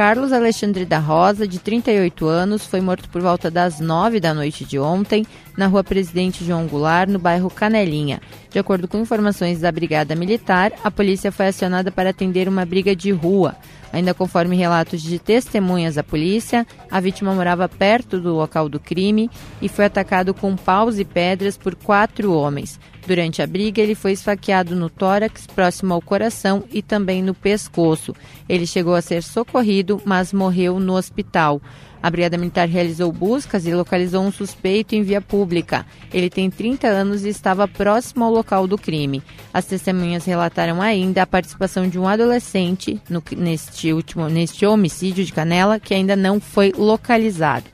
Carlos 0.00 0.32
Alexandre 0.32 0.86
da 0.86 0.98
Rosa, 0.98 1.46
de 1.46 1.58
38 1.58 2.26
anos, 2.26 2.64
foi 2.64 2.80
morto 2.80 3.06
por 3.10 3.20
volta 3.20 3.50
das 3.50 3.80
9 3.80 4.18
da 4.18 4.32
noite 4.32 4.64
de 4.64 4.78
ontem, 4.78 5.26
na 5.54 5.66
rua 5.66 5.84
Presidente 5.84 6.42
João 6.42 6.66
Goulart, 6.66 7.10
no 7.10 7.18
bairro 7.18 7.50
Canelinha. 7.50 8.18
De 8.48 8.58
acordo 8.58 8.88
com 8.88 8.96
informações 8.96 9.60
da 9.60 9.70
Brigada 9.70 10.14
Militar, 10.14 10.72
a 10.82 10.90
polícia 10.90 11.30
foi 11.30 11.48
acionada 11.48 11.92
para 11.92 12.08
atender 12.08 12.48
uma 12.48 12.64
briga 12.64 12.96
de 12.96 13.10
rua. 13.10 13.54
Ainda 13.92 14.14
conforme 14.14 14.56
relatos 14.56 15.02
de 15.02 15.18
testemunhas 15.18 15.96
da 15.96 16.02
polícia, 16.02 16.66
a 16.90 16.98
vítima 16.98 17.34
morava 17.34 17.68
perto 17.68 18.18
do 18.18 18.32
local 18.32 18.70
do 18.70 18.80
crime 18.80 19.28
e 19.60 19.68
foi 19.68 19.84
atacado 19.84 20.32
com 20.32 20.56
paus 20.56 20.98
e 20.98 21.04
pedras 21.04 21.58
por 21.58 21.74
quatro 21.74 22.32
homens. 22.32 22.80
Durante 23.06 23.42
a 23.42 23.46
briga, 23.46 23.82
ele 23.82 23.94
foi 23.94 24.12
esfaqueado 24.12 24.76
no 24.76 24.88
tórax, 24.88 25.46
próximo 25.46 25.92
ao 25.92 26.00
coração 26.00 26.64
e 26.70 26.80
também 26.80 27.22
no 27.22 27.34
pescoço. 27.34 28.14
Ele 28.50 28.66
chegou 28.66 28.96
a 28.96 29.00
ser 29.00 29.22
socorrido, 29.22 30.02
mas 30.04 30.32
morreu 30.32 30.80
no 30.80 30.94
hospital. 30.94 31.62
A 32.02 32.10
Brigada 32.10 32.36
Militar 32.36 32.66
realizou 32.66 33.12
buscas 33.12 33.64
e 33.64 33.72
localizou 33.72 34.24
um 34.24 34.32
suspeito 34.32 34.96
em 34.96 35.04
via 35.04 35.20
pública. 35.20 35.86
Ele 36.12 36.28
tem 36.28 36.50
30 36.50 36.88
anos 36.88 37.24
e 37.24 37.28
estava 37.28 37.68
próximo 37.68 38.24
ao 38.24 38.32
local 38.32 38.66
do 38.66 38.76
crime. 38.76 39.22
As 39.54 39.66
testemunhas 39.66 40.24
relataram 40.24 40.82
ainda 40.82 41.22
a 41.22 41.26
participação 41.28 41.88
de 41.88 41.96
um 41.96 42.08
adolescente 42.08 43.00
no, 43.08 43.22
neste, 43.36 43.92
último, 43.92 44.28
neste 44.28 44.66
homicídio 44.66 45.24
de 45.24 45.32
Canela, 45.32 45.78
que 45.78 45.94
ainda 45.94 46.16
não 46.16 46.40
foi 46.40 46.72
localizado. 46.76 47.66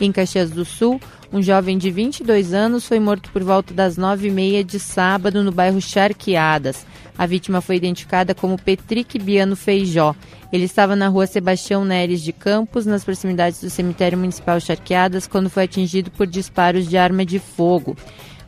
Em 0.00 0.10
Caxias 0.10 0.50
do 0.50 0.64
Sul, 0.64 0.98
um 1.32 1.40
jovem 1.40 1.78
de 1.78 1.90
22 1.90 2.52
anos 2.52 2.86
foi 2.86 3.00
morto 3.00 3.30
por 3.30 3.42
volta 3.42 3.72
das 3.72 3.96
9h30 3.96 4.62
de 4.62 4.78
sábado 4.78 5.42
no 5.42 5.50
bairro 5.50 5.80
Charqueadas. 5.80 6.84
A 7.16 7.24
vítima 7.24 7.62
foi 7.62 7.76
identificada 7.76 8.34
como 8.34 8.60
Petrique 8.60 9.18
Biano 9.18 9.56
Feijó. 9.56 10.14
Ele 10.52 10.64
estava 10.64 10.94
na 10.94 11.08
rua 11.08 11.26
Sebastião 11.26 11.86
Neres 11.86 12.20
de 12.20 12.34
Campos, 12.34 12.84
nas 12.84 13.02
proximidades 13.02 13.62
do 13.62 13.70
cemitério 13.70 14.18
municipal 14.18 14.60
Charqueadas, 14.60 15.26
quando 15.26 15.48
foi 15.48 15.64
atingido 15.64 16.10
por 16.10 16.26
disparos 16.26 16.86
de 16.86 16.98
arma 16.98 17.24
de 17.24 17.38
fogo. 17.38 17.96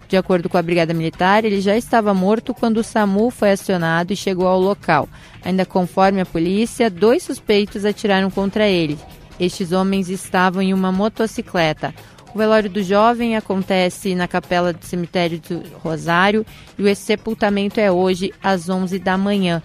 De 0.07 0.19
acordo 0.19 0.51
com 0.51 0.59
a 0.59 0.63
Brigada 0.63 0.93
Militar, 0.93 1.45
ele 1.47 1.63
já 1.63 1.77
estava 1.77 2.13
morto 2.13 2.53
quando 2.53 2.77
o 2.77 2.85
SAMU 2.85 3.31
foi 3.31 3.53
acionado 3.53 4.13
e 4.13 4.17
chegou 4.17 4.47
ao 4.47 4.61
local. 4.61 5.09
Ainda 5.43 5.65
conforme 5.65 6.21
a 6.21 6.27
polícia, 6.27 6.91
dois 6.91 7.23
suspeitos 7.23 7.87
atiraram 7.87 8.31
contra 8.31 8.69
ele. 8.69 8.99
Estes 9.41 9.73
homens 9.73 10.09
estavam 10.09 10.63
em 10.63 10.73
uma 10.73 10.93
motocicleta. 10.93 11.95
O 12.35 12.39
velório 12.39 12.69
do 12.69 12.83
jovem 12.83 13.37
acontece 13.37 14.15
na 14.17 14.27
capela 14.27 14.73
do 14.73 14.85
cemitério 14.85 15.39
do 15.39 15.63
Rosário 15.79 16.45
e 16.77 16.83
o 16.83 16.97
sepultamento 16.97 17.79
é 17.79 17.93
hoje 17.93 18.35
às 18.43 18.69
11 18.69 18.99
da 18.99 19.17
manhã. 19.17 19.63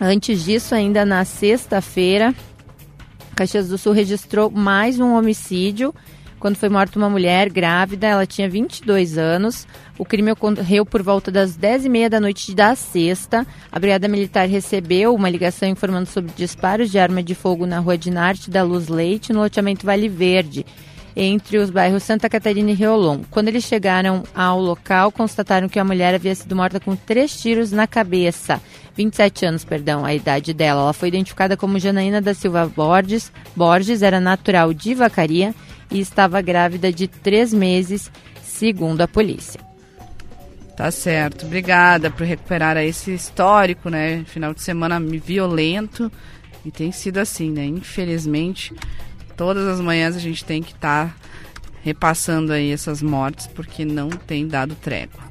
Antes 0.00 0.42
disso, 0.42 0.74
ainda 0.74 1.04
na 1.04 1.24
sexta-feira, 1.26 2.34
Caxias 3.36 3.68
do 3.68 3.76
Sul 3.76 3.92
registrou 3.92 4.50
mais 4.50 4.98
um 4.98 5.12
homicídio 5.14 5.94
quando 6.38 6.56
foi 6.56 6.68
morta 6.68 6.96
uma 6.96 7.10
mulher 7.10 7.50
grávida, 7.50 8.06
ela 8.06 8.24
tinha 8.24 8.48
22 8.48 9.18
anos. 9.18 9.66
O 9.98 10.04
crime 10.04 10.30
ocorreu 10.30 10.86
por 10.86 11.02
volta 11.02 11.32
das 11.32 11.58
10h30 11.58 12.08
da 12.08 12.20
noite 12.20 12.54
da 12.54 12.76
sexta. 12.76 13.44
A 13.72 13.78
Brigada 13.78 14.06
Militar 14.06 14.46
recebeu 14.48 15.14
uma 15.14 15.28
ligação 15.28 15.68
informando 15.68 16.06
sobre 16.06 16.30
disparos 16.36 16.92
de 16.92 16.98
arma 16.98 17.24
de 17.24 17.34
fogo 17.34 17.66
na 17.66 17.80
rua 17.80 17.98
de 17.98 18.08
Narte 18.10 18.50
da 18.50 18.62
Luz 18.62 18.86
Leite, 18.86 19.32
no 19.32 19.40
loteamento 19.40 19.84
Vale 19.84 20.08
Verde 20.08 20.64
entre 21.20 21.58
os 21.58 21.68
bairros 21.68 22.04
Santa 22.04 22.28
Catarina 22.28 22.70
e 22.70 22.74
Riolon. 22.74 23.22
Quando 23.28 23.48
eles 23.48 23.64
chegaram 23.64 24.22
ao 24.32 24.60
local, 24.60 25.10
constataram 25.10 25.68
que 25.68 25.80
a 25.80 25.84
mulher 25.84 26.14
havia 26.14 26.32
sido 26.32 26.54
morta 26.54 26.78
com 26.78 26.94
três 26.94 27.38
tiros 27.40 27.72
na 27.72 27.88
cabeça. 27.88 28.62
27 28.96 29.44
anos, 29.44 29.64
perdão, 29.64 30.04
a 30.04 30.14
idade 30.14 30.54
dela. 30.54 30.82
Ela 30.82 30.92
foi 30.92 31.08
identificada 31.08 31.56
como 31.56 31.78
Janaína 31.78 32.20
da 32.20 32.34
Silva 32.34 32.66
Borges. 32.66 33.32
Borges 33.56 34.02
era 34.02 34.20
natural 34.20 34.72
de 34.72 34.94
Vacaria 34.94 35.52
e 35.90 35.98
estava 35.98 36.40
grávida 36.40 36.92
de 36.92 37.08
três 37.08 37.52
meses, 37.52 38.12
segundo 38.40 39.00
a 39.00 39.08
polícia. 39.08 39.60
Tá 40.76 40.92
certo. 40.92 41.46
Obrigada 41.46 42.12
por 42.12 42.24
recuperar 42.24 42.76
esse 42.76 43.12
histórico, 43.12 43.90
né? 43.90 44.22
Final 44.26 44.54
de 44.54 44.62
semana 44.62 45.00
violento. 45.00 46.12
E 46.64 46.70
tem 46.70 46.92
sido 46.92 47.18
assim, 47.18 47.50
né? 47.50 47.64
Infelizmente, 47.64 48.72
Todas 49.38 49.68
as 49.68 49.80
manhãs 49.80 50.16
a 50.16 50.18
gente 50.18 50.44
tem 50.44 50.60
que 50.60 50.72
estar 50.72 51.06
tá 51.06 51.14
repassando 51.84 52.52
aí 52.52 52.72
essas 52.72 53.00
mortes 53.00 53.46
porque 53.46 53.84
não 53.84 54.10
tem 54.10 54.48
dado 54.48 54.74
trégua. 54.74 55.22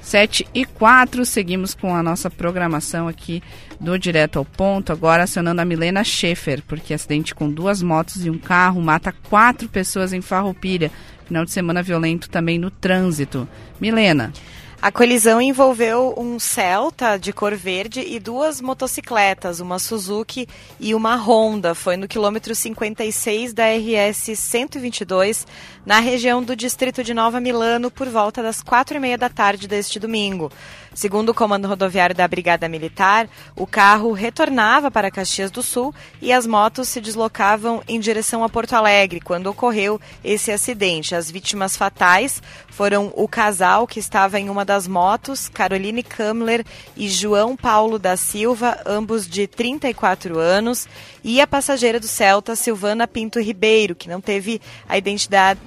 7 0.00 0.48
e 0.54 0.64
4, 0.64 1.26
seguimos 1.26 1.74
com 1.74 1.94
a 1.94 2.02
nossa 2.02 2.30
programação 2.30 3.06
aqui 3.06 3.42
do 3.78 3.98
Direto 3.98 4.38
ao 4.38 4.44
Ponto, 4.46 4.90
agora 4.90 5.24
acionando 5.24 5.60
a 5.60 5.64
Milena 5.66 6.02
Schaefer, 6.02 6.62
porque 6.66 6.94
acidente 6.94 7.34
com 7.34 7.50
duas 7.50 7.82
motos 7.82 8.24
e 8.24 8.30
um 8.30 8.38
carro 8.38 8.80
mata 8.80 9.12
quatro 9.28 9.68
pessoas 9.68 10.14
em 10.14 10.22
Farroupilha. 10.22 10.90
Final 11.26 11.44
de 11.44 11.50
semana 11.50 11.82
violento 11.82 12.30
também 12.30 12.58
no 12.58 12.70
trânsito. 12.70 13.46
Milena. 13.78 14.32
A 14.80 14.92
colisão 14.92 15.42
envolveu 15.42 16.14
um 16.16 16.38
Celta 16.38 17.18
de 17.18 17.32
cor 17.32 17.52
verde 17.56 18.00
e 18.00 18.20
duas 18.20 18.60
motocicletas, 18.60 19.58
uma 19.58 19.76
Suzuki 19.76 20.46
e 20.78 20.94
uma 20.94 21.16
Honda. 21.16 21.74
Foi 21.74 21.96
no 21.96 22.06
quilômetro 22.06 22.54
56 22.54 23.52
da 23.52 23.64
RS 23.64 24.38
122, 24.38 25.44
na 25.88 26.00
região 26.00 26.42
do 26.42 26.54
distrito 26.54 27.02
de 27.02 27.14
Nova 27.14 27.40
Milano, 27.40 27.90
por 27.90 28.10
volta 28.10 28.42
das 28.42 28.62
quatro 28.62 28.98
e 28.98 29.00
meia 29.00 29.16
da 29.16 29.30
tarde 29.30 29.66
deste 29.66 29.98
domingo. 29.98 30.52
Segundo 30.92 31.30
o 31.30 31.34
comando 31.34 31.66
rodoviário 31.68 32.14
da 32.14 32.28
Brigada 32.28 32.68
Militar, 32.68 33.26
o 33.56 33.66
carro 33.66 34.12
retornava 34.12 34.90
para 34.90 35.10
Caxias 35.10 35.50
do 35.50 35.62
Sul 35.62 35.94
e 36.20 36.30
as 36.30 36.46
motos 36.46 36.88
se 36.88 37.00
deslocavam 37.00 37.82
em 37.88 38.00
direção 38.00 38.44
a 38.44 38.48
Porto 38.50 38.74
Alegre 38.74 39.20
quando 39.20 39.46
ocorreu 39.46 39.98
esse 40.22 40.50
acidente. 40.50 41.14
As 41.14 41.30
vítimas 41.30 41.76
fatais 41.76 42.42
foram 42.68 43.12
o 43.14 43.26
casal 43.26 43.86
que 43.86 44.00
estava 44.00 44.38
em 44.38 44.50
uma 44.50 44.64
das 44.64 44.86
motos, 44.86 45.48
Caroline 45.48 46.02
Kamler 46.02 46.66
e 46.96 47.08
João 47.08 47.56
Paulo 47.56 47.98
da 47.98 48.16
Silva, 48.16 48.78
ambos 48.84 49.28
de 49.28 49.46
34 49.46 50.38
anos, 50.38 50.86
e 51.22 51.40
a 51.40 51.46
passageira 51.46 52.00
do 52.00 52.08
Celta, 52.08 52.56
Silvana 52.56 53.06
Pinto 53.06 53.40
Ribeiro, 53.40 53.94
que 53.94 54.08
não 54.08 54.20
teve 54.20 54.60
a 54.88 54.98
identidade 54.98 55.60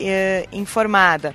eh, 0.00 0.46
informada. 0.52 1.34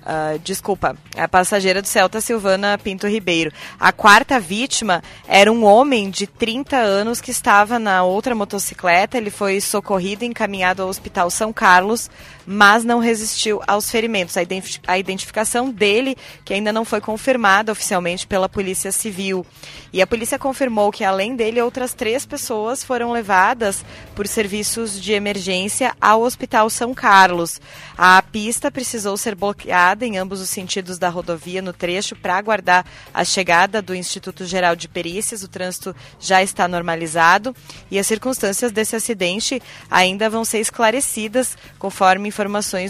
Uh, 0.00 0.38
desculpa, 0.38 0.96
a 1.14 1.28
passageira 1.28 1.82
do 1.82 1.86
Celta 1.86 2.22
Silvana 2.22 2.78
Pinto 2.78 3.06
Ribeiro. 3.06 3.52
A 3.78 3.92
quarta 3.92 4.40
vítima 4.40 5.02
era 5.28 5.52
um 5.52 5.62
homem 5.62 6.08
de 6.08 6.26
30 6.26 6.76
anos 6.76 7.20
que 7.20 7.30
estava 7.30 7.78
na 7.78 8.02
outra 8.02 8.34
motocicleta. 8.34 9.18
Ele 9.18 9.30
foi 9.30 9.60
socorrido 9.60 10.24
e 10.24 10.26
encaminhado 10.26 10.82
ao 10.82 10.88
Hospital 10.88 11.30
São 11.30 11.52
Carlos, 11.52 12.10
mas 12.52 12.82
não 12.82 12.98
resistiu 12.98 13.62
aos 13.64 13.88
ferimentos. 13.88 14.36
A, 14.36 14.42
identif 14.42 14.80
a 14.84 14.98
identificação 14.98 15.70
dele, 15.70 16.16
que 16.44 16.52
ainda 16.52 16.72
não 16.72 16.84
foi 16.84 17.00
confirmada 17.00 17.70
oficialmente 17.70 18.26
pela 18.26 18.48
Polícia 18.48 18.90
Civil. 18.90 19.46
E 19.92 20.02
a 20.02 20.06
polícia 20.06 20.36
confirmou 20.36 20.90
que, 20.90 21.04
além 21.04 21.36
dele, 21.36 21.62
outras 21.62 21.94
três 21.94 22.26
pessoas 22.26 22.82
foram 22.82 23.12
levadas 23.12 23.84
por 24.16 24.26
serviços 24.26 25.00
de 25.00 25.12
emergência 25.12 25.94
ao 26.00 26.22
Hospital 26.22 26.68
São 26.68 26.92
Carlos. 26.92 27.60
A 27.96 28.20
pista 28.20 28.68
precisou 28.68 29.16
ser 29.16 29.36
bloqueada 29.36 30.04
em 30.04 30.18
ambos 30.18 30.40
os 30.40 30.50
sentidos 30.50 30.98
da 30.98 31.08
rodovia 31.08 31.62
no 31.62 31.72
trecho 31.72 32.16
para 32.16 32.36
aguardar 32.36 32.84
a 33.14 33.24
chegada 33.24 33.80
do 33.80 33.94
Instituto 33.94 34.44
Geral 34.44 34.74
de 34.74 34.88
Perícias. 34.88 35.44
O 35.44 35.48
trânsito 35.48 35.94
já 36.18 36.42
está 36.42 36.66
normalizado 36.66 37.54
e 37.92 37.96
as 37.96 38.08
circunstâncias 38.08 38.72
desse 38.72 38.96
acidente 38.96 39.62
ainda 39.88 40.28
vão 40.28 40.44
ser 40.44 40.58
esclarecidas 40.58 41.56
conforme 41.78 42.26
informações 42.28 42.39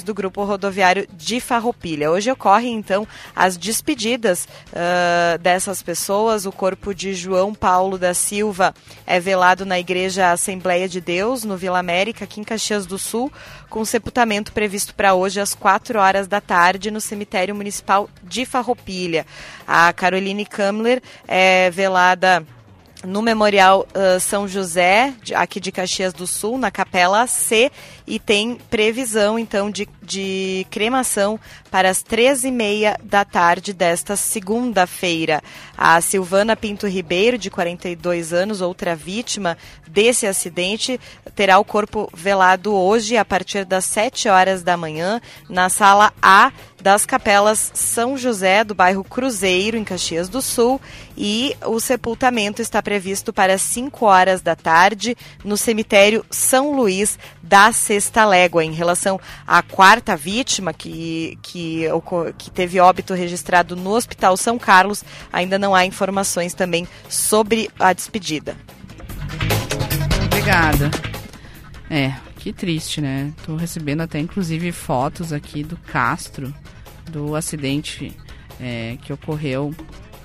do 0.04 0.14
Grupo 0.14 0.44
Rodoviário 0.44 1.08
de 1.12 1.40
Farroupilha. 1.40 2.10
Hoje 2.10 2.30
ocorrem 2.30 2.74
então 2.74 3.06
as 3.34 3.56
despedidas 3.56 4.46
uh, 4.68 5.38
dessas 5.38 5.82
pessoas. 5.82 6.46
O 6.46 6.52
corpo 6.52 6.94
de 6.94 7.14
João 7.14 7.52
Paulo 7.52 7.98
da 7.98 8.14
Silva 8.14 8.72
é 9.06 9.18
velado 9.18 9.66
na 9.66 9.78
Igreja 9.78 10.30
Assembleia 10.30 10.88
de 10.88 11.00
Deus, 11.00 11.42
no 11.42 11.56
Vila 11.56 11.78
América, 11.78 12.24
aqui 12.24 12.40
em 12.40 12.44
Caxias 12.44 12.86
do 12.86 12.98
Sul, 12.98 13.32
com 13.68 13.84
sepultamento 13.84 14.52
previsto 14.52 14.94
para 14.94 15.14
hoje 15.14 15.40
às 15.40 15.54
4 15.54 15.98
horas 15.98 16.28
da 16.28 16.40
tarde 16.40 16.90
no 16.90 17.00
cemitério 17.00 17.54
municipal 17.54 18.08
de 18.22 18.46
Farroupilha. 18.46 19.26
A 19.66 19.92
Caroline 19.92 20.46
Kamler 20.46 21.02
é 21.26 21.70
velada 21.70 22.46
no 23.04 23.22
Memorial 23.22 23.86
uh, 23.94 24.20
São 24.20 24.46
José, 24.46 25.14
aqui 25.34 25.58
de 25.58 25.72
Caxias 25.72 26.12
do 26.12 26.26
Sul, 26.26 26.58
na 26.58 26.70
Capela 26.70 27.26
C, 27.26 27.70
e 28.06 28.18
tem 28.18 28.56
previsão, 28.68 29.38
então, 29.38 29.70
de, 29.70 29.88
de 30.10 30.66
cremação 30.70 31.38
para 31.70 31.88
as 31.88 32.02
13h30 32.02 32.96
da 33.04 33.24
tarde 33.24 33.72
desta 33.72 34.16
segunda-feira. 34.16 35.40
A 35.78 36.00
Silvana 36.00 36.56
Pinto 36.56 36.88
Ribeiro, 36.88 37.38
de 37.38 37.48
42 37.48 38.32
anos, 38.32 38.60
outra 38.60 38.96
vítima 38.96 39.56
desse 39.86 40.26
acidente, 40.26 41.00
terá 41.36 41.58
o 41.58 41.64
corpo 41.64 42.10
velado 42.12 42.74
hoje, 42.74 43.16
a 43.16 43.24
partir 43.24 43.64
das 43.64 43.84
7 43.84 44.28
horas 44.28 44.62
da 44.62 44.76
manhã, 44.76 45.20
na 45.48 45.68
sala 45.68 46.12
A 46.20 46.52
das 46.80 47.04
Capelas 47.04 47.70
São 47.74 48.16
José, 48.16 48.64
do 48.64 48.74
bairro 48.74 49.04
Cruzeiro, 49.04 49.76
em 49.76 49.84
Caxias 49.84 50.28
do 50.28 50.40
Sul, 50.40 50.80
e 51.16 51.54
o 51.66 51.78
sepultamento 51.78 52.62
está 52.62 52.82
previsto 52.82 53.32
para 53.32 53.58
5 53.58 54.06
horas 54.06 54.40
da 54.40 54.56
tarde 54.56 55.16
no 55.44 55.56
cemitério 55.56 56.24
São 56.30 56.72
Luís 56.72 57.18
da 57.42 57.70
Sexta 57.72 58.24
Légua. 58.24 58.64
Em 58.64 58.72
relação 58.72 59.20
à 59.46 59.62
quarta 59.62 59.99
vítima, 60.16 60.72
que, 60.72 61.38
que, 61.42 61.84
que 62.36 62.50
teve 62.50 62.80
óbito 62.80 63.14
registrado 63.14 63.76
no 63.76 63.90
Hospital 63.90 64.36
São 64.36 64.58
Carlos, 64.58 65.04
ainda 65.32 65.58
não 65.58 65.74
há 65.74 65.84
informações 65.84 66.54
também 66.54 66.86
sobre 67.08 67.70
a 67.78 67.92
despedida. 67.92 68.56
Obrigada. 70.26 70.90
É, 71.88 72.14
que 72.36 72.52
triste, 72.52 73.00
né? 73.00 73.32
Tô 73.44 73.56
recebendo 73.56 74.00
até 74.00 74.18
inclusive 74.18 74.72
fotos 74.72 75.32
aqui 75.32 75.62
do 75.62 75.76
Castro, 75.76 76.54
do 77.10 77.34
acidente 77.34 78.16
é, 78.60 78.96
que 79.02 79.12
ocorreu 79.12 79.74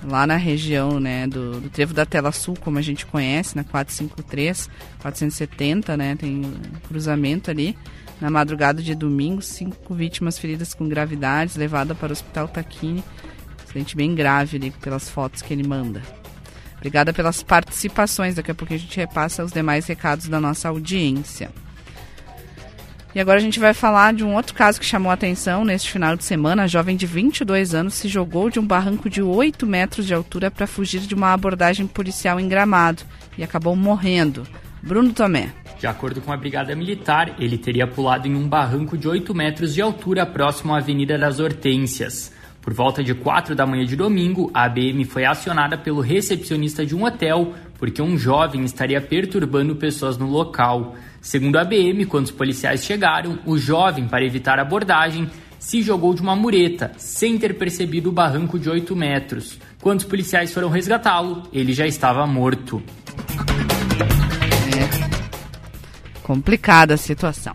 lá 0.04 0.26
na 0.26 0.36
região 0.36 1.00
né, 1.00 1.26
do, 1.26 1.60
do 1.60 1.68
Trevo 1.68 1.92
da 1.92 2.06
Tela 2.06 2.32
Sul, 2.32 2.56
como 2.60 2.78
a 2.78 2.82
gente 2.82 3.06
conhece, 3.06 3.56
na 3.56 3.64
453, 3.64 4.68
470, 5.00 5.96
né, 5.96 6.16
tem 6.16 6.44
um 6.44 6.52
cruzamento 6.86 7.50
ali. 7.50 7.76
Na 8.20 8.30
madrugada 8.30 8.82
de 8.82 8.94
domingo, 8.94 9.42
cinco 9.42 9.94
vítimas 9.94 10.38
feridas 10.38 10.72
com 10.72 10.88
gravidades, 10.88 11.56
levada 11.56 11.94
para 11.94 12.08
o 12.08 12.12
Hospital 12.12 12.48
Taquini. 12.48 13.04
Acidente 13.62 13.96
bem 13.96 14.14
grave 14.14 14.56
ali, 14.56 14.70
pelas 14.70 15.10
fotos 15.10 15.42
que 15.42 15.52
ele 15.52 15.66
manda. 15.66 16.02
Obrigada 16.76 17.12
pelas 17.12 17.42
participações. 17.42 18.34
Daqui 18.34 18.50
a 18.50 18.54
pouco 18.54 18.72
a 18.72 18.76
gente 18.76 18.96
repassa 18.96 19.44
os 19.44 19.52
demais 19.52 19.86
recados 19.86 20.28
da 20.28 20.40
nossa 20.40 20.68
audiência. 20.68 21.50
E 23.14 23.20
agora 23.20 23.38
a 23.38 23.42
gente 23.42 23.58
vai 23.58 23.72
falar 23.72 24.12
de 24.12 24.22
um 24.22 24.34
outro 24.34 24.54
caso 24.54 24.78
que 24.78 24.84
chamou 24.84 25.10
a 25.10 25.14
atenção 25.14 25.64
neste 25.64 25.90
final 25.90 26.16
de 26.16 26.24
semana. 26.24 26.64
A 26.64 26.66
jovem 26.66 26.96
de 26.96 27.06
22 27.06 27.74
anos 27.74 27.94
se 27.94 28.08
jogou 28.08 28.50
de 28.50 28.60
um 28.60 28.66
barranco 28.66 29.08
de 29.08 29.22
8 29.22 29.66
metros 29.66 30.06
de 30.06 30.12
altura 30.12 30.50
para 30.50 30.66
fugir 30.66 31.00
de 31.00 31.14
uma 31.14 31.32
abordagem 31.32 31.86
policial 31.86 32.38
em 32.38 32.46
Gramado 32.46 33.02
e 33.38 33.42
acabou 33.42 33.74
morrendo. 33.74 34.46
Bruno 34.82 35.12
Tomé. 35.14 35.50
De 35.78 35.86
acordo 35.86 36.20
com 36.20 36.32
a 36.32 36.36
Brigada 36.36 36.74
Militar, 36.74 37.36
ele 37.38 37.58
teria 37.58 37.86
pulado 37.86 38.26
em 38.26 38.34
um 38.34 38.48
barranco 38.48 38.96
de 38.96 39.06
8 39.06 39.34
metros 39.34 39.74
de 39.74 39.82
altura 39.82 40.24
próximo 40.24 40.74
à 40.74 40.78
Avenida 40.78 41.18
das 41.18 41.38
Hortênsias. 41.38 42.32
Por 42.62 42.72
volta 42.72 43.04
de 43.04 43.14
4 43.14 43.54
da 43.54 43.66
manhã 43.66 43.84
de 43.84 43.94
domingo, 43.94 44.50
a 44.52 44.64
ABM 44.64 45.04
foi 45.04 45.24
acionada 45.24 45.78
pelo 45.78 46.00
recepcionista 46.00 46.84
de 46.84 46.96
um 46.96 47.04
hotel 47.04 47.54
porque 47.78 48.02
um 48.02 48.16
jovem 48.16 48.64
estaria 48.64 49.00
perturbando 49.00 49.76
pessoas 49.76 50.16
no 50.16 50.26
local. 50.26 50.96
Segundo 51.20 51.56
a 51.56 51.64
BM, 51.64 52.06
quando 52.06 52.24
os 52.24 52.30
policiais 52.30 52.84
chegaram, 52.84 53.38
o 53.44 53.58
jovem, 53.58 54.08
para 54.08 54.24
evitar 54.24 54.58
abordagem, 54.58 55.30
se 55.58 55.82
jogou 55.82 56.14
de 56.14 56.22
uma 56.22 56.34
mureta, 56.36 56.92
sem 56.96 57.38
ter 57.38 57.56
percebido 57.56 58.08
o 58.08 58.12
barranco 58.12 58.58
de 58.58 58.68
8 58.68 58.94
metros. 58.96 59.58
Quando 59.80 60.00
os 60.00 60.06
policiais 60.06 60.52
foram 60.52 60.68
resgatá-lo, 60.68 61.42
ele 61.52 61.72
já 61.72 61.86
estava 61.86 62.26
morto. 62.26 62.82
Complicada 66.26 66.94
a 66.94 66.96
situação. 66.96 67.54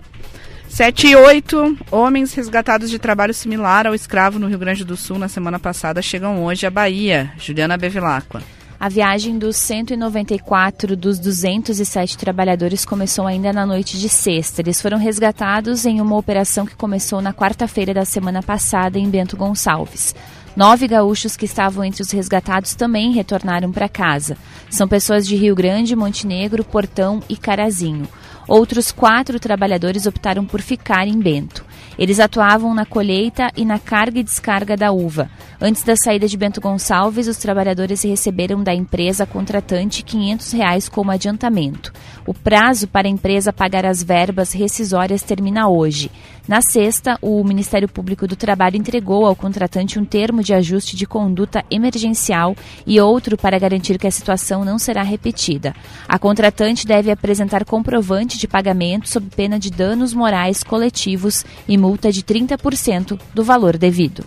7 0.70 1.08
e 1.08 1.14
8, 1.14 1.78
homens 1.92 2.34
resgatados 2.34 2.90
de 2.90 2.98
trabalho 2.98 3.34
similar 3.34 3.86
ao 3.86 3.94
escravo 3.94 4.40
no 4.40 4.48
Rio 4.48 4.58
Grande 4.58 4.86
do 4.86 4.96
Sul 4.96 5.20
na 5.20 5.28
semana 5.28 5.60
passada 5.60 6.02
chegam 6.02 6.42
hoje 6.46 6.66
à 6.66 6.70
Bahia. 6.70 7.34
Juliana 7.38 7.76
Bevilacqua. 7.76 8.42
A 8.80 8.88
viagem 8.88 9.38
dos 9.38 9.58
194 9.58 10.96
dos 10.96 11.20
207 11.20 12.18
trabalhadores 12.18 12.86
começou 12.86 13.28
ainda 13.28 13.52
na 13.52 13.66
noite 13.66 14.00
de 14.00 14.08
sexta. 14.08 14.62
Eles 14.62 14.82
foram 14.82 14.98
resgatados 14.98 15.86
em 15.86 16.00
uma 16.00 16.16
operação 16.16 16.66
que 16.66 16.74
começou 16.74 17.22
na 17.22 17.34
quarta-feira 17.34 17.94
da 17.94 18.06
semana 18.06 18.42
passada 18.42 18.98
em 18.98 19.10
Bento 19.10 19.36
Gonçalves. 19.36 20.16
Nove 20.56 20.88
gaúchos 20.88 21.36
que 21.36 21.44
estavam 21.44 21.84
entre 21.84 22.04
os 22.04 22.12
resgatados 22.12 22.74
também 22.74 23.12
retornaram 23.12 23.70
para 23.70 23.90
casa. 23.90 24.38
São 24.70 24.88
pessoas 24.88 25.28
de 25.28 25.36
Rio 25.36 25.56
Grande, 25.56 25.94
Montenegro, 25.94 26.64
Portão 26.64 27.22
e 27.28 27.36
Carazinho. 27.36 28.08
Outros 28.48 28.92
quatro 28.92 29.40
trabalhadores 29.40 30.06
optaram 30.06 30.46
por 30.46 30.62
ficar 30.62 31.08
em 31.08 31.20
Bento. 31.20 31.66
Eles 31.98 32.20
atuavam 32.20 32.74
na 32.74 32.86
colheita 32.86 33.52
e 33.56 33.66
na 33.66 33.78
carga 33.80 34.20
e 34.20 34.24
descarga 34.24 34.76
da 34.76 34.92
uva. 34.92 35.30
Antes 35.60 35.84
da 35.84 35.96
saída 35.96 36.28
de 36.28 36.38
Bento 36.38 36.62
Gonçalves, 36.62 37.28
os 37.28 37.38
trabalhadores 37.38 38.04
receberam 38.04 38.64
da 38.64 38.74
empresa 38.74 39.26
contratante 39.26 40.04
500 40.04 40.52
reais 40.54 40.90
como 40.90 41.12
adiantamento. 41.12 41.94
O 42.26 42.34
prazo 42.34 42.88
para 42.88 43.08
a 43.08 43.12
empresa 43.12 43.54
pagar 43.54 43.86
as 43.86 44.02
verbas 44.02 44.54
rescisórias 44.54 45.22
termina 45.22 45.68
hoje. 45.68 46.12
Na 46.48 46.60
sexta, 46.62 47.18
o 47.22 47.44
Ministério 47.44 47.88
Público 47.88 48.28
do 48.28 48.36
Trabalho 48.36 48.76
entregou 48.76 49.26
ao 49.26 49.36
contratante 49.36 50.00
um 50.00 50.06
termo 50.06 50.44
de 50.44 50.54
ajuste 50.54 50.98
de 50.98 51.06
conduta 51.06 51.64
emergencial 51.70 52.56
e 52.86 53.00
outro 53.00 53.38
para 53.38 53.60
garantir 53.60 54.00
que 54.00 54.08
a 54.08 54.12
situação 54.12 54.66
não 54.66 54.80
será 54.80 55.04
repetida. 55.04 55.76
A 56.08 56.18
contratante 56.18 56.88
deve 56.88 57.12
apresentar 57.12 57.64
comprovante 57.64 58.38
de 58.38 58.48
pagamento 58.48 59.08
sob 59.08 59.28
pena 59.36 59.60
de 59.60 59.70
danos 59.70 60.14
morais 60.14 60.64
coletivos 60.64 61.46
e 61.68 61.78
multa 61.82 62.12
de 62.12 62.22
30% 62.22 63.20
do 63.34 63.44
valor 63.44 63.76
devido. 63.76 64.24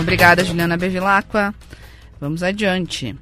Obrigada, 0.00 0.42
Juliana 0.42 0.76
Bevilacqua. 0.76 1.54
Vamos 2.20 2.42
adiante. 2.42 3.16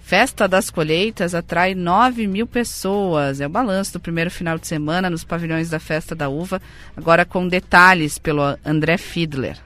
Festa 0.00 0.46
das 0.46 0.70
Colheitas 0.70 1.34
atrai 1.34 1.74
9 1.74 2.28
mil 2.28 2.46
pessoas. 2.46 3.40
É 3.40 3.46
o 3.46 3.50
balanço 3.50 3.94
do 3.94 4.00
primeiro 4.00 4.30
final 4.30 4.56
de 4.56 4.68
semana 4.68 5.10
nos 5.10 5.24
pavilhões 5.24 5.70
da 5.70 5.80
Festa 5.80 6.14
da 6.14 6.28
Uva, 6.28 6.62
agora 6.96 7.24
com 7.24 7.48
detalhes 7.48 8.18
pelo 8.18 8.42
André 8.64 8.96
Fiedler. 8.98 9.58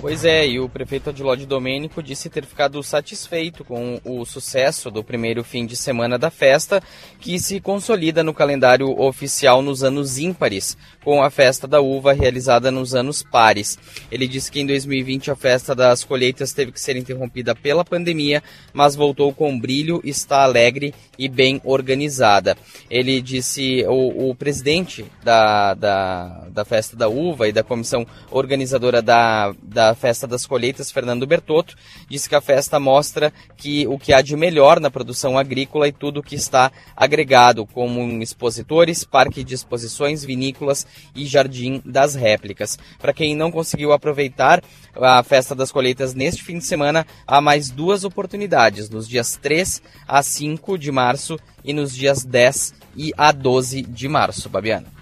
Pois 0.00 0.24
é, 0.24 0.48
e 0.48 0.58
o 0.58 0.66
prefeito 0.66 1.10
Adilode 1.10 1.44
Domênico 1.44 2.02
disse 2.02 2.30
ter 2.30 2.46
ficado 2.46 2.82
satisfeito 2.82 3.62
com 3.62 4.00
o 4.02 4.24
sucesso 4.24 4.90
do 4.90 5.04
primeiro 5.04 5.44
fim 5.44 5.66
de 5.66 5.76
semana 5.76 6.18
da 6.18 6.30
festa, 6.30 6.82
que 7.20 7.38
se 7.38 7.60
consolida 7.60 8.22
no 8.22 8.32
calendário 8.32 8.98
oficial 8.98 9.60
nos 9.60 9.84
anos 9.84 10.18
ímpares, 10.18 10.74
com 11.04 11.22
a 11.22 11.28
festa 11.28 11.68
da 11.68 11.82
uva 11.82 12.14
realizada 12.14 12.70
nos 12.70 12.94
anos 12.94 13.22
pares. 13.22 13.78
Ele 14.10 14.26
disse 14.26 14.50
que 14.50 14.60
em 14.60 14.66
2020 14.66 15.32
a 15.32 15.36
festa 15.36 15.74
das 15.74 16.02
colheitas 16.02 16.54
teve 16.54 16.72
que 16.72 16.80
ser 16.80 16.96
interrompida 16.96 17.54
pela 17.54 17.84
pandemia, 17.84 18.42
mas 18.72 18.96
voltou 18.96 19.34
com 19.34 19.60
brilho, 19.60 20.00
está 20.02 20.44
alegre 20.44 20.94
e 21.18 21.28
bem 21.28 21.60
organizada. 21.62 22.56
Ele 22.88 23.20
disse, 23.20 23.84
o, 23.86 24.30
o 24.30 24.34
presidente 24.34 25.04
da, 25.22 25.74
da, 25.74 26.46
da 26.50 26.64
festa 26.64 26.96
da 26.96 27.06
uva 27.06 27.46
e 27.48 27.52
da 27.52 27.62
comissão 27.62 28.06
organizadora 28.30 29.02
da, 29.02 29.54
da 29.62 29.89
Festa 29.94 30.26
das 30.26 30.46
Colheitas, 30.46 30.90
Fernando 30.90 31.26
Bertotto, 31.26 31.76
disse 32.08 32.28
que 32.28 32.34
a 32.34 32.40
festa 32.40 32.78
mostra 32.80 33.32
que 33.56 33.86
o 33.86 33.98
que 33.98 34.12
há 34.12 34.20
de 34.20 34.36
melhor 34.36 34.80
na 34.80 34.90
produção 34.90 35.38
agrícola 35.38 35.88
e 35.88 35.92
tudo 35.92 36.22
que 36.22 36.34
está 36.34 36.70
agregado, 36.96 37.66
como 37.66 38.00
expositores, 38.22 39.04
parque 39.04 39.44
de 39.44 39.54
exposições, 39.54 40.24
vinícolas 40.24 40.86
e 41.14 41.26
jardim 41.26 41.82
das 41.84 42.14
réplicas. 42.14 42.78
Para 42.98 43.12
quem 43.12 43.34
não 43.34 43.50
conseguiu 43.50 43.92
aproveitar 43.92 44.62
a 44.94 45.22
Festa 45.22 45.54
das 45.54 45.72
Colheitas 45.72 46.14
neste 46.14 46.42
fim 46.42 46.58
de 46.58 46.64
semana, 46.64 47.06
há 47.26 47.40
mais 47.40 47.70
duas 47.70 48.04
oportunidades, 48.04 48.90
nos 48.90 49.08
dias 49.08 49.38
3 49.40 49.82
a 50.06 50.22
5 50.22 50.78
de 50.78 50.90
março 50.90 51.38
e 51.64 51.72
nos 51.72 51.94
dias 51.94 52.24
10 52.24 52.74
e 52.96 53.12
a 53.16 53.32
12 53.32 53.82
de 53.82 54.08
março. 54.08 54.48
Babiana. 54.48 54.99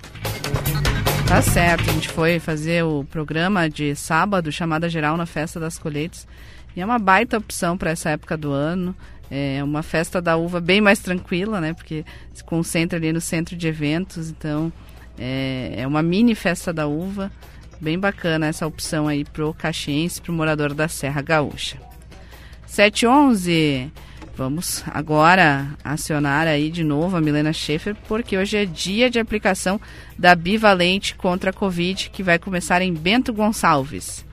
Tá 1.28 1.42
certo, 1.42 1.90
a 1.90 1.92
gente 1.92 2.08
foi 2.08 2.40
fazer 2.40 2.82
o 2.84 3.04
programa 3.04 3.68
de 3.68 3.94
sábado, 3.94 4.50
chamada 4.50 4.88
geral 4.88 5.14
na 5.14 5.26
Festa 5.26 5.60
das 5.60 5.78
Colheitas. 5.78 6.26
E 6.74 6.80
é 6.80 6.84
uma 6.84 6.98
baita 6.98 7.36
opção 7.36 7.76
para 7.76 7.90
essa 7.90 8.08
época 8.08 8.34
do 8.34 8.50
ano. 8.50 8.96
É 9.30 9.62
uma 9.62 9.82
festa 9.82 10.22
da 10.22 10.38
uva 10.38 10.58
bem 10.58 10.80
mais 10.80 11.00
tranquila, 11.00 11.60
né? 11.60 11.74
Porque 11.74 12.02
se 12.32 12.42
concentra 12.42 12.98
ali 12.98 13.12
no 13.12 13.20
centro 13.20 13.54
de 13.56 13.68
eventos. 13.68 14.30
Então, 14.30 14.72
é, 15.18 15.74
é 15.76 15.86
uma 15.86 16.02
mini 16.02 16.34
festa 16.34 16.72
da 16.72 16.86
uva. 16.86 17.30
Bem 17.78 17.98
bacana 17.98 18.46
essa 18.46 18.66
opção 18.66 19.06
aí 19.06 19.22
pro 19.22 19.52
caxiense, 19.52 20.22
pro 20.22 20.32
morador 20.32 20.72
da 20.72 20.88
Serra 20.88 21.20
Gaúcha. 21.20 21.76
711. 22.66 23.92
Vamos 24.38 24.84
agora 24.86 25.66
acionar 25.82 26.46
aí 26.46 26.70
de 26.70 26.84
novo 26.84 27.16
a 27.16 27.20
Milena 27.20 27.52
Schaefer, 27.52 27.96
porque 28.06 28.38
hoje 28.38 28.56
é 28.56 28.64
dia 28.64 29.10
de 29.10 29.18
aplicação 29.18 29.80
da 30.16 30.32
bivalente 30.32 31.16
contra 31.16 31.50
a 31.50 31.52
Covid, 31.52 32.08
que 32.10 32.22
vai 32.22 32.38
começar 32.38 32.80
em 32.80 32.94
Bento 32.94 33.32
Gonçalves. 33.32 34.27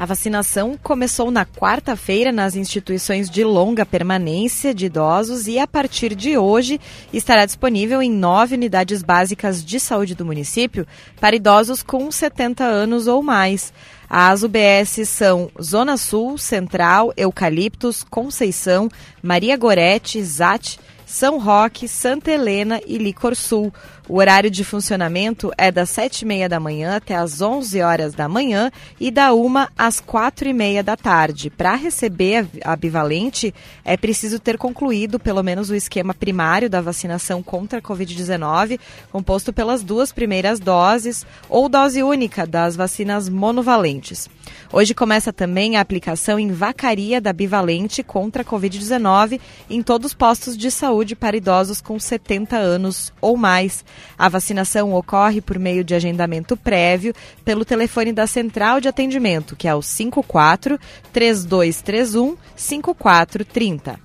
A 0.00 0.06
vacinação 0.06 0.78
começou 0.82 1.30
na 1.30 1.44
quarta-feira 1.44 2.32
nas 2.32 2.56
instituições 2.56 3.28
de 3.28 3.44
longa 3.44 3.84
permanência 3.84 4.72
de 4.72 4.86
idosos 4.86 5.46
e, 5.46 5.58
a 5.58 5.66
partir 5.66 6.14
de 6.14 6.38
hoje, 6.38 6.80
estará 7.12 7.44
disponível 7.44 8.00
em 8.00 8.10
nove 8.10 8.54
unidades 8.54 9.02
básicas 9.02 9.62
de 9.62 9.78
saúde 9.78 10.14
do 10.14 10.24
município 10.24 10.86
para 11.20 11.36
idosos 11.36 11.82
com 11.82 12.10
70 12.10 12.64
anos 12.64 13.06
ou 13.06 13.22
mais. 13.22 13.74
As 14.08 14.42
UBS 14.42 15.06
são 15.06 15.50
Zona 15.60 15.98
Sul, 15.98 16.38
Central, 16.38 17.12
Eucaliptos, 17.14 18.02
Conceição, 18.02 18.88
Maria 19.22 19.54
Gorete, 19.54 20.22
Zate, 20.22 20.80
São 21.10 21.40
Roque, 21.40 21.88
Santa 21.88 22.30
Helena 22.30 22.80
e 22.86 22.96
Licor 22.96 23.34
Sul. 23.34 23.74
O 24.08 24.18
horário 24.18 24.50
de 24.50 24.64
funcionamento 24.64 25.52
é 25.58 25.70
das 25.70 25.90
7h30 25.90 26.48
da 26.48 26.60
manhã 26.60 26.96
até 26.96 27.16
as 27.16 27.40
11 27.40 27.80
horas 27.80 28.14
da 28.14 28.28
manhã 28.28 28.70
e 28.98 29.10
da 29.10 29.34
1 29.34 29.66
às 29.76 30.00
4h30 30.00 30.82
da 30.82 30.96
tarde. 30.96 31.50
Para 31.50 31.74
receber 31.74 32.46
a 32.64 32.76
bivalente, 32.76 33.52
é 33.84 33.96
preciso 33.96 34.38
ter 34.38 34.56
concluído 34.56 35.18
pelo 35.18 35.42
menos 35.42 35.68
o 35.68 35.74
esquema 35.74 36.14
primário 36.14 36.70
da 36.70 36.80
vacinação 36.80 37.42
contra 37.42 37.80
a 37.80 37.82
Covid-19, 37.82 38.78
composto 39.10 39.52
pelas 39.52 39.82
duas 39.82 40.12
primeiras 40.12 40.60
doses 40.60 41.26
ou 41.48 41.68
dose 41.68 42.02
única 42.02 42.46
das 42.46 42.76
vacinas 42.76 43.28
monovalentes. 43.28 44.28
Hoje 44.72 44.94
começa 44.94 45.32
também 45.32 45.76
a 45.76 45.80
aplicação 45.80 46.38
em 46.38 46.52
vacaria 46.52 47.20
da 47.20 47.32
bivalente 47.32 48.02
contra 48.02 48.42
a 48.42 48.44
Covid-19 48.44 49.40
em 49.68 49.82
todos 49.82 50.06
os 50.06 50.14
postos 50.14 50.56
de 50.56 50.70
saúde 50.70 50.99
saúde 51.00 51.16
para 51.16 51.36
idosos 51.36 51.80
com 51.80 51.98
70 51.98 52.56
anos 52.56 53.12
ou 53.20 53.36
mais. 53.36 53.84
A 54.18 54.28
vacinação 54.28 54.92
ocorre 54.94 55.40
por 55.40 55.58
meio 55.58 55.82
de 55.82 55.94
agendamento 55.94 56.56
prévio 56.56 57.14
pelo 57.44 57.64
telefone 57.64 58.12
da 58.12 58.26
Central 58.26 58.80
de 58.80 58.88
Atendimento, 58.88 59.56
que 59.56 59.66
é 59.66 59.74
o 59.74 59.80
54 59.80 60.78
3231 61.12 62.36
5430. 62.54 63.98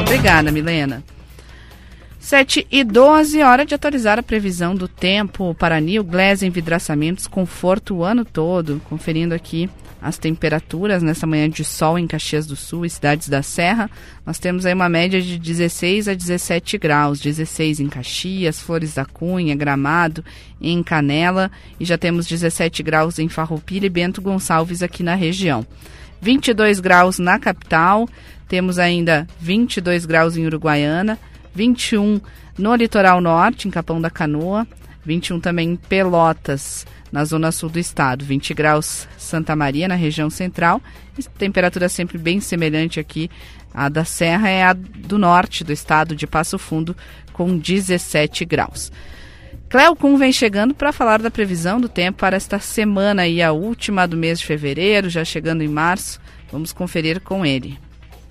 Obrigada, 0.00 0.50
Milena. 0.50 1.04
7 2.18 2.66
e 2.70 2.84
12, 2.84 3.42
hora 3.42 3.66
de 3.66 3.74
atualizar 3.74 4.18
a 4.18 4.22
previsão 4.22 4.74
do 4.74 4.86
tempo 4.86 5.54
para 5.56 5.80
New 5.80 6.04
Glass 6.04 6.42
Envidraçamentos, 6.42 7.26
conforto 7.26 7.96
o 7.96 8.04
ano 8.04 8.24
todo. 8.24 8.80
Conferindo 8.88 9.34
aqui 9.34 9.68
as 10.02 10.18
temperaturas 10.18 11.00
nessa 11.00 11.28
manhã 11.28 11.48
de 11.48 11.64
sol 11.64 11.96
em 11.96 12.08
Caxias 12.08 12.44
do 12.44 12.56
Sul 12.56 12.84
e 12.84 12.90
cidades 12.90 13.28
da 13.28 13.40
Serra. 13.40 13.88
Nós 14.26 14.40
temos 14.40 14.66
aí 14.66 14.74
uma 14.74 14.88
média 14.88 15.22
de 15.22 15.38
16 15.38 16.08
a 16.08 16.14
17 16.14 16.76
graus, 16.76 17.20
16 17.20 17.78
em 17.78 17.88
Caxias, 17.88 18.60
Flores 18.60 18.94
da 18.94 19.04
Cunha, 19.04 19.54
Gramado, 19.54 20.24
em 20.60 20.82
Canela 20.82 21.52
e 21.78 21.84
já 21.84 21.96
temos 21.96 22.26
17 22.26 22.82
graus 22.82 23.20
em 23.20 23.28
Farroupilha 23.28 23.86
e 23.86 23.90
Bento 23.90 24.20
Gonçalves 24.20 24.82
aqui 24.82 25.04
na 25.04 25.14
região. 25.14 25.64
22 26.20 26.80
graus 26.80 27.18
na 27.18 27.38
capital, 27.38 28.08
temos 28.48 28.78
ainda 28.78 29.26
22 29.40 30.04
graus 30.04 30.36
em 30.36 30.46
Uruguaiana, 30.46 31.18
21 31.54 32.20
no 32.58 32.74
litoral 32.74 33.20
norte, 33.20 33.68
em 33.68 33.70
Capão 33.70 34.00
da 34.00 34.10
Canoa, 34.10 34.66
21 35.04 35.40
também 35.40 35.70
em 35.70 35.76
Pelotas, 35.76 36.86
na 37.12 37.24
zona 37.26 37.52
sul 37.52 37.68
do 37.68 37.78
estado, 37.78 38.24
20 38.24 38.54
graus 38.54 39.06
Santa 39.18 39.54
Maria, 39.54 39.86
na 39.86 39.94
região 39.94 40.30
central, 40.30 40.80
temperatura 41.36 41.88
sempre 41.88 42.16
bem 42.16 42.40
semelhante 42.40 42.98
aqui. 42.98 43.30
A 43.74 43.88
da 43.88 44.04
Serra 44.04 44.48
é 44.48 44.64
a 44.64 44.72
do 44.72 45.18
norte 45.18 45.62
do 45.62 45.72
estado 45.72 46.16
de 46.16 46.26
Passo 46.26 46.58
Fundo, 46.58 46.96
com 47.32 47.56
17 47.56 48.44
graus. 48.46 48.90
Cleo 49.68 49.96
Kuhn 49.96 50.16
vem 50.16 50.32
chegando 50.32 50.74
para 50.74 50.92
falar 50.92 51.22
da 51.22 51.30
previsão 51.30 51.80
do 51.80 51.88
tempo 51.88 52.18
para 52.18 52.36
esta 52.36 52.58
semana 52.58 53.26
e 53.26 53.42
a 53.42 53.52
última 53.52 54.06
do 54.06 54.16
mês 54.16 54.40
de 54.40 54.46
fevereiro, 54.46 55.08
já 55.08 55.24
chegando 55.24 55.62
em 55.62 55.68
março. 55.68 56.20
Vamos 56.50 56.72
conferir 56.72 57.20
com 57.20 57.44
ele. 57.44 57.78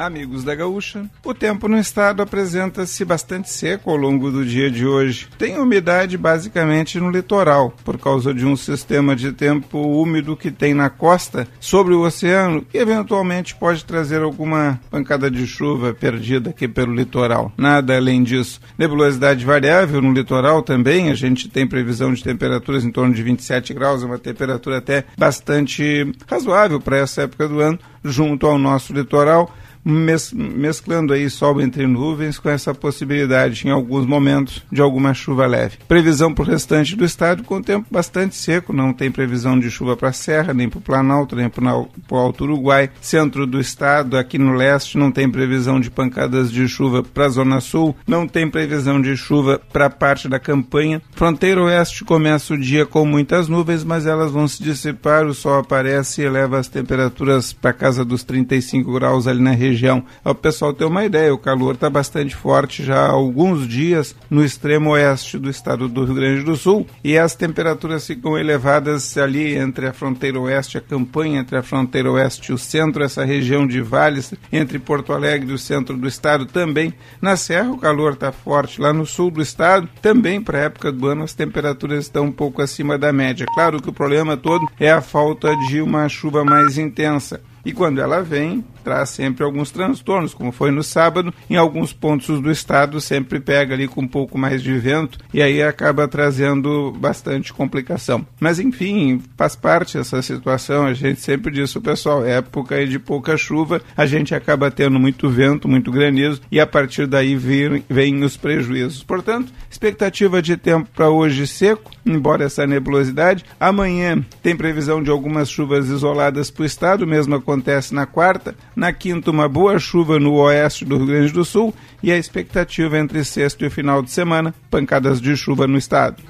Amigos 0.02 0.44
da 0.44 0.56
Gaúcha, 0.56 1.06
o 1.24 1.32
tempo 1.32 1.68
no 1.68 1.78
estado 1.78 2.24
apresenta-se 2.24 3.06
bastante 3.06 3.52
seco 3.52 3.92
ao 3.92 3.96
longo 3.96 4.32
do 4.32 4.44
dia 4.44 4.70
de 4.72 4.84
hoje. 4.84 5.28
Tem 5.38 5.60
umidade 5.60 6.18
basicamente 6.18 7.00
no 7.00 7.12
litoral, 7.12 7.72
por 7.86 8.00
causa 8.00 8.34
de 8.34 8.44
um 8.44 8.56
sistema 8.56 9.16
de 9.16 9.32
tempo 9.32 9.78
úmido 9.78 10.36
que 10.36 10.50
tem 10.50 10.74
na 10.74 10.90
costa 10.90 11.48
sobre 11.60 11.94
o 11.94 12.02
oceano 12.02 12.66
e 12.74 12.80
eventualmente 12.80 13.54
pode 13.54 13.86
trazer 13.86 14.24
alguma 14.24 14.80
pancada 14.90 15.30
de 15.30 15.46
chuva 15.46 15.94
perdida 15.94 16.50
aqui 16.50 16.68
pelo 16.68 16.96
litoral. 16.96 17.54
Nada 17.56 17.96
além 17.96 18.24
disso. 18.24 18.60
Nebulosidade 18.80 19.46
variável 19.46 20.02
no 20.02 20.12
litoral 20.12 20.64
também, 20.64 21.12
a 21.12 21.14
gente 21.14 21.48
tem 21.48 21.68
previsão 21.68 22.12
de 22.12 22.24
temperaturas 22.24 22.84
em 22.84 22.92
torno 22.92 23.14
de 23.14 23.22
27 23.22 23.72
graus, 23.72 24.02
uma 24.02 24.18
temperatura 24.18 24.80
até 24.80 25.06
bastante 25.16 26.12
razoável 26.28 26.82
para 26.82 26.98
essa 26.98 27.22
época 27.22 27.48
do 27.48 27.60
ano, 27.60 27.78
junto 28.04 28.48
ao 28.48 28.58
nosso 28.58 28.94
litoral 28.94 29.54
mes 29.84 30.32
mesclando 30.32 31.14
aí 31.14 31.30
sol 31.30 31.60
entre 31.62 31.88
nuvens 31.88 32.38
com 32.38 32.50
essa 32.50 32.74
possibilidade, 32.74 33.68
em 33.68 33.72
alguns 33.72 34.06
momentos, 34.06 34.64
de 34.72 34.82
alguma 34.82 35.14
chuva 35.14 35.46
leve. 35.48 35.78
Previsão 35.88 36.34
para 36.34 36.44
o 36.44 36.48
restante 36.48 36.96
do 36.96 37.04
estado 37.04 37.44
com 37.44 37.62
tempo 37.62 37.88
bastante 37.90 38.36
seco, 38.36 38.74
não 38.74 38.94
tem 38.94 39.12
previsão 39.12 39.60
de 39.60 39.70
chuva 39.70 39.98
para 39.98 40.10
a 40.10 40.14
Serra, 40.14 40.54
nem 40.54 40.70
para 40.70 40.80
o 40.80 40.82
Planalto, 40.82 41.36
nem 41.36 41.50
para 41.50 41.76
o 41.76 42.16
Alto 42.16 42.44
Uruguai. 42.44 42.90
Centro 43.02 43.46
do 43.48 43.60
estado, 43.60 44.18
aqui 44.18 44.38
no 44.38 44.54
leste, 44.54 44.98
não 44.98 45.12
tem 45.12 45.30
previsão 45.30 45.80
de 45.80 45.90
pancadas 45.90 46.52
de 46.52 46.68
chuva 46.68 47.04
para 47.04 47.26
a 47.26 47.30
Zona 47.30 47.60
Sul, 47.60 47.96
não 48.08 48.28
tem 48.28 48.50
previsão 48.50 49.02
de 49.02 49.16
chuva 49.18 49.60
para 49.72 49.90
parte 49.90 50.28
da 50.28 50.40
campanha. 50.40 51.02
Fronteira 51.12 51.62
oeste 51.64 52.04
começa 52.04 52.54
o 52.54 52.58
dia 52.58 52.86
com 52.86 53.06
muitas 53.06 53.48
nuvens, 53.48 53.84
mas 53.84 54.06
elas 54.06 54.32
vão 54.32 54.48
se 54.48 54.62
dissipar, 54.62 55.26
o 55.26 55.34
sol 55.34 55.60
aparece 55.60 56.22
e 56.22 56.26
eleva 56.26 56.60
as 56.60 56.68
temperaturas 56.68 57.54
para 57.54 57.74
casa 57.74 58.06
dos 58.06 58.24
35 58.24 58.92
graus 58.94 59.28
ali 59.28 59.42
na 59.42 59.52
região 59.52 59.71
região. 59.72 60.04
O 60.24 60.36
pessoal 60.36 60.74
ter 60.74 60.86
uma 60.86 61.06
ideia, 61.06 61.34
o 61.34 61.38
calor 61.38 61.76
está 61.76 61.90
bastante 61.90 62.36
forte 62.36 62.84
já 62.84 63.06
há 63.06 63.10
alguns 63.10 63.68
dias 63.68 64.16
no 64.30 64.44
extremo 64.44 64.92
oeste 64.92 65.38
do 65.38 65.50
estado 65.50 65.88
do 65.88 66.06
Rio 66.06 66.16
Grande 66.16 66.44
do 66.44 66.56
Sul 66.56 66.86
e 67.04 67.18
as 67.18 67.36
temperaturas 67.36 68.06
ficam 68.06 68.38
elevadas 68.38 69.18
ali 69.18 69.56
entre 69.56 69.88
a 69.88 69.94
fronteira 69.94 70.40
oeste 70.40 70.78
a 70.78 70.82
campanha, 70.82 71.40
entre 71.40 71.58
a 71.58 71.64
fronteira 71.64 72.12
oeste 72.12 72.52
e 72.52 72.54
o 72.54 72.58
centro, 72.58 73.04
essa 73.04 73.24
região 73.24 73.66
de 73.66 73.82
vales, 73.82 74.34
entre 74.52 74.80
Porto 74.80 75.14
Alegre 75.14 75.52
e 75.52 75.56
o 75.56 75.60
centro 75.60 75.98
do 75.98 76.08
estado 76.08 76.46
também. 76.46 76.94
Na 77.22 77.36
Serra 77.36 77.72
o 77.72 77.78
calor 77.78 78.14
está 78.14 78.32
forte, 78.32 78.82
lá 78.82 78.94
no 78.94 79.06
sul 79.06 79.32
do 79.32 79.42
estado 79.42 79.88
também 80.02 80.42
para 80.42 80.60
a 80.60 80.62
época 80.64 80.92
do 80.92 81.08
ano 81.08 81.24
as 81.24 81.34
temperaturas 81.34 82.06
estão 82.06 82.26
um 82.26 82.32
pouco 82.32 82.62
acima 82.62 82.98
da 82.98 83.12
média. 83.12 83.46
Claro 83.54 83.82
que 83.82 83.90
o 83.90 83.94
problema 83.94 84.36
todo 84.36 84.68
é 84.80 84.92
a 84.92 85.02
falta 85.02 85.56
de 85.68 85.82
uma 85.82 86.08
chuva 86.10 86.44
mais 86.44 86.78
intensa. 86.78 87.42
E 87.64 87.72
quando 87.72 88.02
ela 88.02 88.24
vem, 88.24 88.64
traz 88.82 89.10
sempre 89.10 89.44
alguns 89.44 89.72
transtornos, 89.72 90.34
como 90.34 90.52
foi 90.52 90.72
no 90.72 90.84
sábado, 90.84 91.34
em 91.50 91.56
alguns 91.56 91.94
pontos 91.94 92.42
do 92.42 92.52
estado 92.52 93.00
sempre 93.00 93.40
pega 93.40 93.74
ali 93.74 93.88
com 93.88 94.02
um 94.02 94.08
pouco 94.08 94.38
mais 94.38 94.62
de 94.62 94.74
vento 94.78 95.18
e 95.34 95.42
aí 95.42 95.62
acaba 95.62 96.08
trazendo 96.08 96.92
bastante 96.92 97.54
complicação. 97.54 98.26
Mas 98.40 98.60
enfim, 98.60 99.22
faz 99.38 99.56
parte 99.56 99.98
essa 99.98 100.22
situação, 100.22 100.86
a 100.86 100.94
gente 100.94 101.22
sempre 101.22 101.52
diz 101.52 101.76
o 101.76 101.82
pessoal, 101.82 102.26
época 102.26 102.86
de 102.86 103.00
pouca 103.00 103.38
chuva, 103.38 103.82
a 103.96 104.06
gente 104.06 104.34
acaba 104.34 104.72
tendo 104.72 105.00
muito 105.00 105.30
vento, 105.30 105.68
muito 105.68 105.92
granizo 105.92 106.42
e 106.52 106.60
a 106.60 106.68
partir 106.68 107.08
daí 107.08 107.36
vem, 107.36 107.84
vem 107.90 108.24
os 108.24 108.38
prejuízos. 108.38 109.04
Portanto, 109.04 109.52
expectativa 109.70 110.42
de 110.42 110.58
tempo 110.58 110.90
para 110.94 111.10
hoje 111.10 111.46
seco, 111.48 111.92
embora 112.06 112.46
essa 112.46 112.66
nebulosidade. 112.66 113.46
Amanhã 113.60 114.24
tem 114.42 114.56
previsão 114.56 115.02
de 115.02 115.10
algumas 115.10 115.50
chuvas 115.50 115.88
isoladas 115.88 116.50
para 116.50 116.64
o 116.64 116.66
estado, 116.66 117.08
mesmo 117.08 117.36
acontece 117.36 117.94
na 117.94 118.06
quarta. 118.06 118.56
Na 118.76 118.94
quinta, 118.94 119.32
uma 119.32 119.50
boa 119.50 119.78
chuva 119.80 120.20
no 120.20 120.34
oeste 120.36 120.86
do 120.86 120.98
Rio 120.98 121.08
Grande 121.08 121.34
do 121.34 121.44
Sul 121.44 121.74
e 122.02 122.12
a 122.12 122.18
expectativa 122.18 122.98
entre 122.98 123.24
sexto 123.24 123.66
e 123.66 123.70
final 123.70 124.02
de 124.02 124.12
semana, 124.12 124.54
pancadas 124.70 125.20
de 125.20 125.36
chuva 125.36 125.68
no 125.68 125.78
estado. 125.78 126.24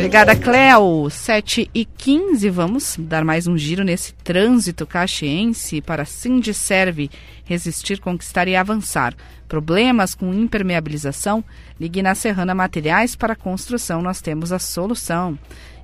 Obrigada, 0.00 0.34
Cleo. 0.34 1.10
7 1.10 1.70
e 1.74 1.84
15 1.84 2.48
vamos 2.48 2.96
dar 2.98 3.22
mais 3.22 3.46
um 3.46 3.58
giro 3.58 3.84
nesse 3.84 4.14
trânsito 4.14 4.86
caxiense 4.86 5.82
para 5.82 6.06
Sindiserve 6.06 7.10
resistir, 7.44 8.00
conquistar 8.00 8.48
e 8.48 8.56
avançar. 8.56 9.14
Problemas 9.46 10.14
com 10.14 10.32
impermeabilização? 10.32 11.44
Ligue 11.78 12.00
na 12.00 12.14
Serrana 12.14 12.54
Materiais 12.54 13.14
para 13.14 13.36
construção, 13.36 14.00
nós 14.00 14.22
temos 14.22 14.52
a 14.52 14.58
solução. 14.58 15.38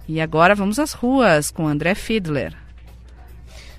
E 0.08 0.18
agora 0.18 0.54
vamos 0.54 0.78
às 0.78 0.94
ruas 0.94 1.50
com 1.50 1.68
André 1.68 1.94
Fiedler. 1.94 2.65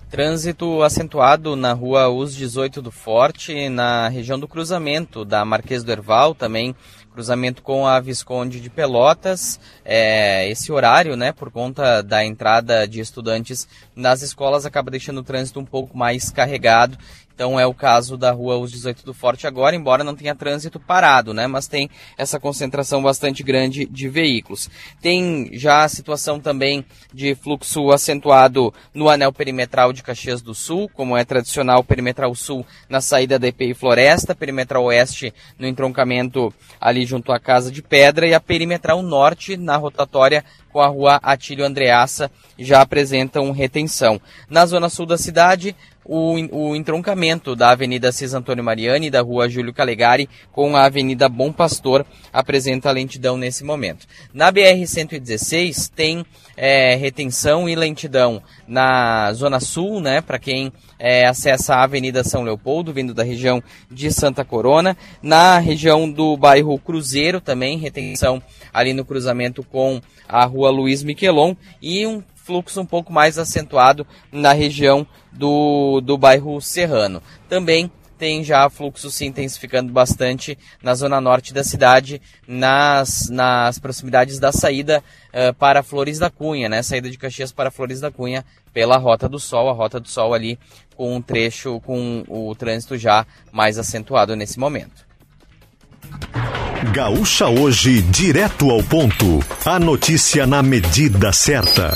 Trânsito 0.09 0.83
acentuado 0.83 1.57
na 1.57 1.73
rua 1.73 2.07
US 2.07 2.33
18 2.33 2.81
do 2.81 2.91
Forte, 2.91 3.67
na 3.67 4.07
região 4.07 4.39
do 4.39 4.47
cruzamento 4.47 5.25
da 5.25 5.43
Marquês 5.43 5.83
do 5.83 5.91
Erval, 5.91 6.33
também 6.33 6.73
cruzamento 7.11 7.61
com 7.61 7.85
a 7.85 7.99
Visconde 7.99 8.61
de 8.61 8.69
Pelotas. 8.69 9.59
É, 9.83 10.49
esse 10.49 10.71
horário, 10.71 11.17
né, 11.17 11.33
por 11.33 11.51
conta 11.51 12.01
da 12.01 12.23
entrada 12.23 12.87
de 12.87 13.01
estudantes 13.01 13.67
nas 13.93 14.21
escolas, 14.21 14.65
acaba 14.65 14.89
deixando 14.89 15.17
o 15.17 15.23
trânsito 15.23 15.59
um 15.59 15.65
pouco 15.65 15.97
mais 15.97 16.29
carregado 16.29 16.97
então 17.37 17.59
é 17.59 17.67
o 17.67 17.73
caso 17.73 18.17
da 18.17 18.31
rua 18.31 18.57
Os 18.57 18.71
18 18.71 19.05
do 19.05 19.13
Forte 19.13 19.45
agora, 19.45 19.75
embora 19.75 20.03
não 20.03 20.15
tenha 20.15 20.33
trânsito 20.33 20.79
parado, 20.79 21.35
né? 21.35 21.45
Mas 21.45 21.67
tem 21.67 21.87
essa 22.17 22.39
concentração 22.39 23.03
bastante 23.03 23.43
grande 23.43 23.85
de 23.85 24.09
veículos. 24.09 24.71
Tem 24.99 25.51
já 25.53 25.83
a 25.83 25.87
situação 25.87 26.39
também 26.39 26.83
de 27.13 27.35
fluxo 27.35 27.91
acentuado 27.91 28.73
no 28.91 29.07
anel 29.07 29.31
perimetral 29.31 29.93
de 29.93 30.01
Caxias 30.01 30.41
do 30.41 30.55
Sul, 30.55 30.89
como 30.91 31.15
é 31.15 31.23
tradicional 31.23 31.83
perimetral 31.83 32.33
sul 32.33 32.65
na 32.89 33.01
saída 33.01 33.37
da 33.37 33.47
EPI 33.47 33.75
Floresta, 33.75 34.33
perimetral 34.33 34.85
oeste 34.85 35.31
no 35.59 35.67
entroncamento 35.67 36.51
ali 36.81 37.05
junto 37.05 37.31
à 37.31 37.39
Casa 37.39 37.71
de 37.71 37.83
Pedra 37.83 38.25
e 38.25 38.33
a 38.33 38.39
perimetral 38.39 39.03
norte 39.03 39.55
na 39.55 39.77
rotatória 39.77 40.43
com 40.77 40.81
a 40.81 40.87
rua 40.89 41.19
Atílio 41.23 41.65
Andreassa 41.65 42.29
já 42.55 42.81
apresentam 42.81 43.49
retenção. 43.49 44.21
Na 44.47 44.63
zona 44.63 44.89
sul 44.89 45.07
da 45.07 45.17
cidade, 45.17 45.75
o, 46.05 46.35
o 46.55 46.75
entroncamento 46.75 47.55
da 47.55 47.71
Avenida 47.71 48.11
Cis 48.11 48.35
Antônio 48.35 48.63
Mariani 48.63 49.07
e 49.07 49.09
da 49.09 49.21
Rua 49.21 49.49
Júlio 49.49 49.73
Calegari 49.73 50.29
com 50.51 50.75
a 50.75 50.85
Avenida 50.85 51.27
Bom 51.27 51.51
Pastor 51.51 52.05
apresenta 52.31 52.91
lentidão 52.91 53.37
nesse 53.37 53.63
momento. 53.63 54.05
Na 54.31 54.53
BR-116 54.53 55.89
tem 55.95 56.23
é, 56.55 56.93
retenção 56.95 57.67
e 57.67 57.75
lentidão 57.75 58.39
na 58.67 59.31
Zona 59.33 59.59
Sul, 59.59 59.99
né, 60.01 60.21
para 60.21 60.37
quem 60.37 60.71
é, 60.99 61.25
acessa 61.25 61.75
a 61.75 61.83
Avenida 61.83 62.23
São 62.23 62.43
Leopoldo, 62.43 62.93
vindo 62.93 63.13
da 63.13 63.23
região 63.23 63.63
de 63.89 64.11
Santa 64.11 64.43
Corona. 64.43 64.97
Na 65.21 65.57
região 65.57 66.09
do 66.09 66.35
bairro 66.35 66.77
Cruzeiro 66.79 67.39
também, 67.39 67.77
retenção 67.77 68.41
ali 68.73 68.93
no 68.93 69.05
cruzamento 69.05 69.63
com 69.63 70.01
a 70.27 70.43
Rua 70.45 70.69
Luiz 70.69 71.03
Miquelon 71.03 71.55
e 71.81 72.05
um 72.05 72.21
fluxo 72.35 72.79
um 72.79 72.85
pouco 72.85 73.11
mais 73.11 73.37
acentuado 73.37 74.07
na 74.31 74.53
região 74.53 75.05
do, 75.31 76.01
do 76.01 76.17
bairro 76.17 76.59
Serrano. 76.61 77.21
Também 77.49 77.91
tem 78.17 78.43
já 78.43 78.69
fluxo 78.69 79.11
se 79.11 79.25
intensificando 79.25 79.91
bastante 79.91 80.57
na 80.81 80.95
zona 80.95 81.21
norte 81.21 81.53
da 81.53 81.63
cidade, 81.63 82.21
nas, 82.47 83.29
nas 83.29 83.79
proximidades 83.79 84.39
da 84.39 84.51
saída 84.51 85.03
uh, 85.29 85.53
para 85.53 85.83
Flores 85.83 86.19
da 86.19 86.29
Cunha, 86.29 86.67
né? 86.67 86.81
Saída 86.81 87.09
de 87.09 87.17
Caxias 87.17 87.51
para 87.51 87.71
Flores 87.71 87.99
da 87.99 88.11
Cunha 88.11 88.43
pela 88.73 88.97
Rota 88.97 89.29
do 89.29 89.39
Sol, 89.39 89.69
a 89.69 89.73
Rota 89.73 89.99
do 89.99 90.07
Sol 90.07 90.33
ali 90.33 90.59
com 90.95 91.15
um 91.15 91.21
trecho 91.21 91.79
com 91.81 92.23
o 92.27 92.53
trânsito 92.55 92.97
já 92.97 93.25
mais 93.51 93.77
acentuado 93.77 94.35
nesse 94.35 94.59
momento. 94.59 95.05
Gaúcha 96.93 97.47
hoje, 97.47 98.01
direto 98.01 98.69
ao 98.69 98.83
ponto. 98.83 99.39
A 99.65 99.79
notícia 99.79 100.47
na 100.47 100.63
medida 100.63 101.31
certa. 101.33 101.95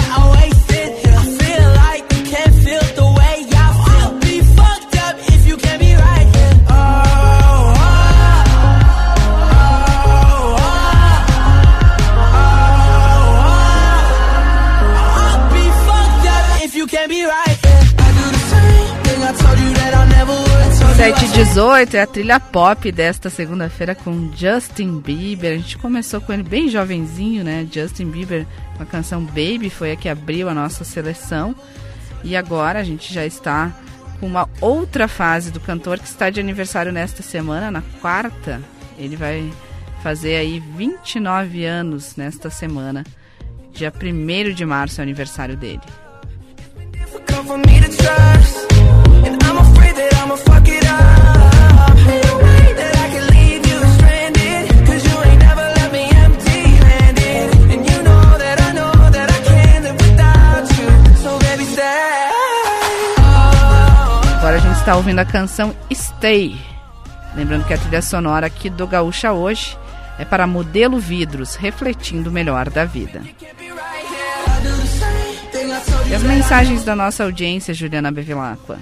7 21.01 21.25
e 21.25 21.27
18 21.29 21.97
é 21.97 22.01
a 22.01 22.05
trilha 22.05 22.39
pop 22.39 22.91
desta 22.91 23.27
segunda-feira 23.27 23.95
com 23.95 24.31
Justin 24.35 24.99
Bieber. 24.99 25.53
A 25.53 25.57
gente 25.57 25.75
começou 25.79 26.21
com 26.21 26.31
ele 26.31 26.43
bem 26.43 26.69
jovenzinho, 26.69 27.43
né? 27.43 27.67
Justin 27.71 28.11
Bieber 28.11 28.45
com 28.77 28.83
a 28.83 28.85
canção 28.85 29.25
Baby 29.25 29.71
foi 29.71 29.93
a 29.93 29.95
que 29.95 30.07
abriu 30.07 30.47
a 30.47 30.53
nossa 30.53 30.83
seleção. 30.83 31.55
E 32.23 32.35
agora 32.35 32.77
a 32.77 32.83
gente 32.83 33.11
já 33.11 33.25
está 33.25 33.71
com 34.19 34.27
uma 34.27 34.47
outra 34.61 35.07
fase 35.07 35.49
do 35.49 35.59
cantor 35.59 35.97
que 35.97 36.05
está 36.05 36.29
de 36.29 36.39
aniversário 36.39 36.91
nesta 36.91 37.23
semana, 37.23 37.71
na 37.71 37.81
quarta. 37.99 38.61
Ele 38.95 39.15
vai 39.15 39.51
fazer 40.03 40.35
aí 40.35 40.59
29 40.59 41.65
anos 41.65 42.15
nesta 42.15 42.51
semana. 42.51 43.03
Dia 43.73 43.91
1 43.91 44.53
de 44.53 44.65
março 44.67 45.01
é 45.01 45.01
o 45.01 45.05
aniversário 45.05 45.57
dele. 45.57 45.81
Está 64.91 64.97
ouvindo 64.97 65.19
a 65.19 65.25
canção 65.25 65.73
Stay. 65.93 66.59
Lembrando 67.33 67.65
que 67.65 67.73
a 67.73 67.77
trilha 67.77 68.01
sonora 68.01 68.47
aqui 68.47 68.69
do 68.69 68.85
Gaúcha 68.85 69.31
hoje 69.31 69.77
é 70.19 70.25
para 70.25 70.45
modelo 70.45 70.99
vidros, 70.99 71.55
refletindo 71.55 72.29
o 72.29 72.33
melhor 72.33 72.69
da 72.69 72.83
vida. 72.83 73.21
E 76.09 76.13
as 76.13 76.23
mensagens 76.23 76.83
da 76.83 76.93
nossa 76.93 77.23
audiência, 77.23 77.73
Juliana 77.73 78.11
Bevilacqua? 78.11 78.79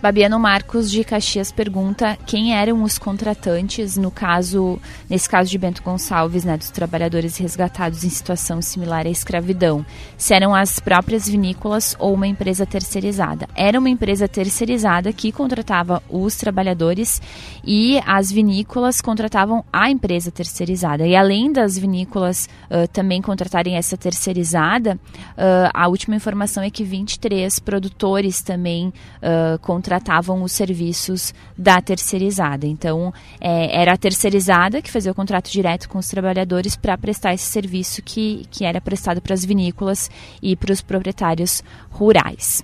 Babiano 0.00 0.38
Marcos 0.38 0.88
de 0.88 1.02
Caxias 1.02 1.50
pergunta 1.50 2.16
quem 2.24 2.54
eram 2.54 2.84
os 2.84 2.98
contratantes 2.98 3.96
no 3.96 4.12
caso, 4.12 4.78
nesse 5.10 5.28
caso 5.28 5.50
de 5.50 5.58
Bento 5.58 5.82
Gonçalves, 5.82 6.44
né, 6.44 6.56
dos 6.56 6.70
trabalhadores 6.70 7.36
resgatados 7.36 8.04
em 8.04 8.08
situação 8.08 8.62
similar 8.62 9.06
à 9.06 9.10
escravidão. 9.10 9.84
Se 10.16 10.32
eram 10.34 10.54
as 10.54 10.78
próprias 10.78 11.28
vinícolas 11.28 11.96
ou 11.98 12.14
uma 12.14 12.28
empresa 12.28 12.64
terceirizada. 12.64 13.48
Era 13.56 13.76
uma 13.76 13.88
empresa 13.88 14.28
terceirizada 14.28 15.12
que 15.12 15.32
contratava 15.32 16.00
os 16.08 16.36
trabalhadores 16.36 17.20
e 17.64 18.00
as 18.06 18.30
vinícolas 18.30 19.00
contratavam 19.00 19.64
a 19.72 19.90
empresa 19.90 20.30
terceirizada. 20.30 21.08
E 21.08 21.16
além 21.16 21.52
das 21.52 21.76
vinícolas 21.76 22.48
uh, 22.70 22.86
também 22.92 23.20
contratarem 23.20 23.74
essa 23.74 23.96
terceirizada, 23.96 24.94
uh, 24.94 25.70
a 25.74 25.88
última 25.88 26.14
informação 26.14 26.62
é 26.62 26.70
que 26.70 26.84
23 26.84 27.58
produtores 27.58 28.42
também 28.42 28.92
uh, 29.16 29.58
contratavam 29.88 30.42
os 30.42 30.52
serviços 30.52 31.34
da 31.56 31.80
terceirizada. 31.80 32.66
Então, 32.66 33.12
é, 33.40 33.80
era 33.80 33.94
a 33.94 33.96
terceirizada 33.96 34.82
que 34.82 34.90
fazia 34.90 35.10
o 35.10 35.14
contrato 35.14 35.50
direto 35.50 35.88
com 35.88 35.98
os 35.98 36.08
trabalhadores 36.08 36.76
para 36.76 36.98
prestar 36.98 37.32
esse 37.32 37.46
serviço 37.46 38.02
que, 38.02 38.44
que 38.50 38.64
era 38.64 38.82
prestado 38.82 39.22
para 39.22 39.32
as 39.32 39.44
vinícolas 39.44 40.10
e 40.42 40.54
para 40.54 40.72
os 40.72 40.82
proprietários 40.82 41.62
rurais 41.90 42.62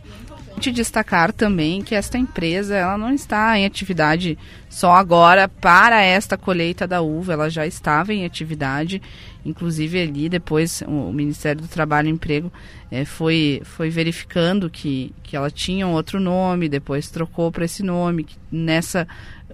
importante 0.54 0.70
destacar 0.70 1.32
também 1.32 1.82
que 1.82 1.94
esta 1.94 2.16
empresa 2.16 2.76
ela 2.76 2.96
não 2.96 3.12
está 3.12 3.58
em 3.58 3.66
atividade 3.66 4.38
só 4.68 4.92
agora 4.92 5.48
para 5.48 6.00
esta 6.00 6.38
colheita 6.38 6.86
da 6.86 7.02
uva, 7.02 7.32
ela 7.32 7.50
já 7.50 7.66
estava 7.66 8.12
em 8.12 8.24
atividade, 8.24 9.02
inclusive 9.44 10.00
ali 10.00 10.28
depois 10.28 10.82
o 10.86 11.12
Ministério 11.12 11.60
do 11.62 11.68
Trabalho 11.68 12.08
e 12.08 12.12
Emprego 12.12 12.52
é, 12.90 13.04
foi, 13.04 13.62
foi 13.64 13.90
verificando 13.90 14.70
que, 14.70 15.12
que 15.22 15.36
ela 15.36 15.50
tinha 15.50 15.86
um 15.86 15.92
outro 15.92 16.20
nome, 16.20 16.68
depois 16.68 17.10
trocou 17.10 17.50
para 17.50 17.64
esse 17.64 17.82
nome, 17.82 18.26
nessa 18.50 19.06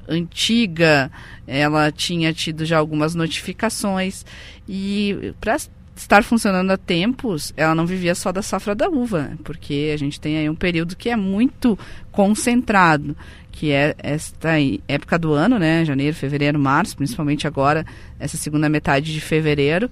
antiga 0.08 1.10
ela 1.46 1.90
tinha 1.90 2.32
tido 2.32 2.64
já 2.64 2.78
algumas 2.78 3.14
notificações. 3.14 4.24
E 4.68 5.34
para 5.40 5.56
estar 5.96 6.24
funcionando 6.24 6.70
há 6.70 6.76
tempos, 6.76 7.52
ela 7.56 7.74
não 7.74 7.86
vivia 7.86 8.14
só 8.14 8.32
da 8.32 8.42
safra 8.42 8.74
da 8.74 8.88
uva, 8.88 9.32
porque 9.44 9.90
a 9.92 9.96
gente 9.96 10.20
tem 10.20 10.38
aí 10.38 10.48
um 10.48 10.54
período 10.54 10.96
que 10.96 11.10
é 11.10 11.16
muito 11.16 11.78
concentrado, 12.10 13.16
que 13.50 13.72
é 13.72 13.94
esta 13.98 14.50
época 14.88 15.18
do 15.18 15.32
ano, 15.32 15.58
né, 15.58 15.84
janeiro, 15.84 16.16
fevereiro, 16.16 16.58
março, 16.58 16.96
principalmente 16.96 17.46
agora, 17.46 17.84
essa 18.18 18.36
segunda 18.36 18.68
metade 18.68 19.12
de 19.12 19.20
fevereiro, 19.20 19.90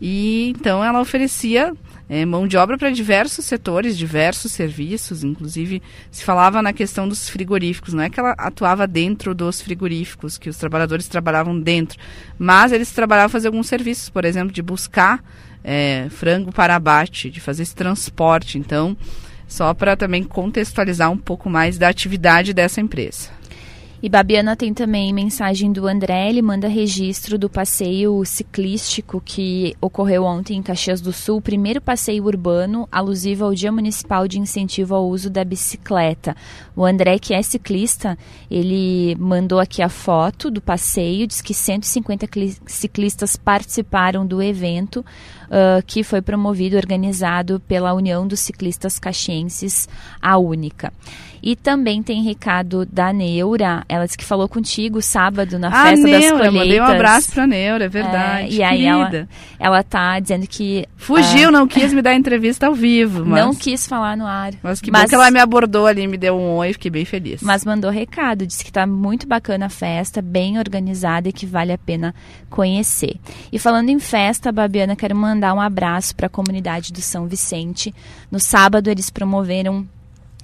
e 0.00 0.52
então 0.56 0.82
ela 0.82 1.00
oferecia 1.00 1.74
é, 2.08 2.24
mão 2.24 2.46
de 2.46 2.56
obra 2.56 2.76
para 2.76 2.90
diversos 2.90 3.44
setores, 3.44 3.96
diversos 3.96 4.52
serviços, 4.52 5.22
inclusive 5.22 5.82
se 6.10 6.24
falava 6.24 6.60
na 6.62 6.72
questão 6.72 7.08
dos 7.08 7.28
frigoríficos, 7.28 7.94
não 7.94 8.02
é 8.02 8.10
que 8.10 8.18
ela 8.18 8.32
atuava 8.38 8.86
dentro 8.86 9.34
dos 9.34 9.60
frigoríficos, 9.60 10.38
que 10.38 10.48
os 10.48 10.56
trabalhadores 10.56 11.06
trabalhavam 11.06 11.58
dentro, 11.58 11.98
mas 12.38 12.72
eles 12.72 12.90
trabalhavam 12.90 13.30
fazer 13.30 13.48
alguns 13.48 13.68
serviços, 13.68 14.08
por 14.08 14.24
exemplo, 14.24 14.52
de 14.52 14.62
buscar 14.62 15.22
é, 15.62 16.06
frango 16.10 16.52
para 16.52 16.74
abate, 16.74 17.30
de 17.30 17.40
fazer 17.40 17.62
esse 17.62 17.74
transporte. 17.74 18.58
Então, 18.58 18.96
só 19.50 19.74
para 19.74 19.96
também 19.96 20.22
contextualizar 20.22 21.10
um 21.10 21.18
pouco 21.18 21.50
mais 21.50 21.76
da 21.76 21.88
atividade 21.88 22.54
dessa 22.54 22.80
empresa. 22.80 23.39
E 24.02 24.08
Babiana 24.08 24.56
tem 24.56 24.72
também 24.72 25.12
mensagem 25.12 25.70
do 25.70 25.86
André, 25.86 26.30
ele 26.30 26.40
manda 26.40 26.66
registro 26.66 27.38
do 27.38 27.50
passeio 27.50 28.24
ciclístico 28.24 29.20
que 29.22 29.76
ocorreu 29.78 30.24
ontem 30.24 30.56
em 30.56 30.62
Caxias 30.62 31.02
do 31.02 31.12
Sul, 31.12 31.38
primeiro 31.38 31.82
passeio 31.82 32.24
urbano 32.24 32.88
alusivo 32.90 33.44
ao 33.44 33.52
Dia 33.52 33.70
Municipal 33.70 34.26
de 34.26 34.38
Incentivo 34.38 34.94
ao 34.94 35.06
Uso 35.06 35.28
da 35.28 35.44
Bicicleta. 35.44 36.34
O 36.74 36.82
André, 36.82 37.18
que 37.18 37.34
é 37.34 37.42
ciclista, 37.42 38.16
ele 38.50 39.14
mandou 39.16 39.60
aqui 39.60 39.82
a 39.82 39.88
foto 39.90 40.50
do 40.50 40.62
passeio, 40.62 41.26
diz 41.26 41.42
que 41.42 41.52
150 41.52 42.26
ciclistas 42.64 43.36
participaram 43.36 44.26
do 44.26 44.42
evento, 44.42 45.00
uh, 45.00 45.84
que 45.86 46.02
foi 46.02 46.22
promovido, 46.22 46.78
organizado 46.78 47.60
pela 47.68 47.92
União 47.92 48.26
dos 48.26 48.40
Ciclistas 48.40 48.98
Caxienses, 48.98 49.86
a 50.22 50.38
Única. 50.38 50.90
E 51.42 51.56
também 51.56 52.02
tem 52.02 52.22
recado 52.22 52.84
da 52.86 53.12
Neura, 53.12 53.84
ela 53.88 54.04
disse 54.04 54.18
que 54.18 54.24
falou 54.24 54.48
contigo 54.48 55.00
sábado 55.00 55.58
na 55.58 55.68
ah, 55.68 55.86
festa 55.86 56.06
Neura, 56.06 56.20
das 56.20 56.30
colheitas. 56.30 56.54
mandei 56.54 56.80
um 56.80 56.84
abraço 56.84 57.32
pra 57.32 57.46
Neura, 57.46 57.84
é 57.84 57.88
verdade. 57.88 58.48
É, 58.48 58.50
e 58.50 58.62
aí 58.62 58.84
ela, 58.84 59.28
ela 59.58 59.82
tá 59.82 60.18
dizendo 60.20 60.46
que... 60.46 60.86
Fugiu, 60.96 61.48
uh, 61.48 61.52
não 61.52 61.66
quis 61.66 61.92
me 61.92 62.02
dar 62.02 62.14
entrevista 62.14 62.66
ao 62.66 62.74
vivo. 62.74 63.24
Mas... 63.24 63.44
Não 63.44 63.54
quis 63.54 63.86
falar 63.86 64.16
no 64.16 64.26
ar. 64.26 64.52
Mas 64.62 64.80
que 64.80 64.90
mas, 64.90 65.02
bom 65.02 65.08
que 65.08 65.14
ela 65.14 65.30
me 65.30 65.40
abordou 65.40 65.86
ali, 65.86 66.06
me 66.06 66.16
deu 66.16 66.36
um 66.36 66.56
oi, 66.56 66.72
fiquei 66.72 66.90
bem 66.90 67.04
feliz. 67.04 67.40
Mas 67.42 67.64
mandou 67.64 67.90
recado, 67.90 68.46
disse 68.46 68.64
que 68.64 68.72
tá 68.72 68.86
muito 68.86 69.26
bacana 69.26 69.66
a 69.66 69.70
festa, 69.70 70.20
bem 70.20 70.58
organizada 70.58 71.28
e 71.28 71.32
que 71.32 71.46
vale 71.46 71.72
a 71.72 71.78
pena 71.78 72.14
conhecer. 72.48 73.16
E 73.52 73.58
falando 73.58 73.88
em 73.88 73.98
festa, 73.98 74.52
Babiana, 74.52 74.96
quero 74.96 75.16
mandar 75.16 75.54
um 75.54 75.60
abraço 75.60 76.14
para 76.14 76.26
a 76.26 76.30
comunidade 76.30 76.92
do 76.92 77.00
São 77.00 77.26
Vicente. 77.26 77.94
No 78.30 78.38
sábado 78.38 78.88
eles 78.88 79.10
promoveram 79.10 79.86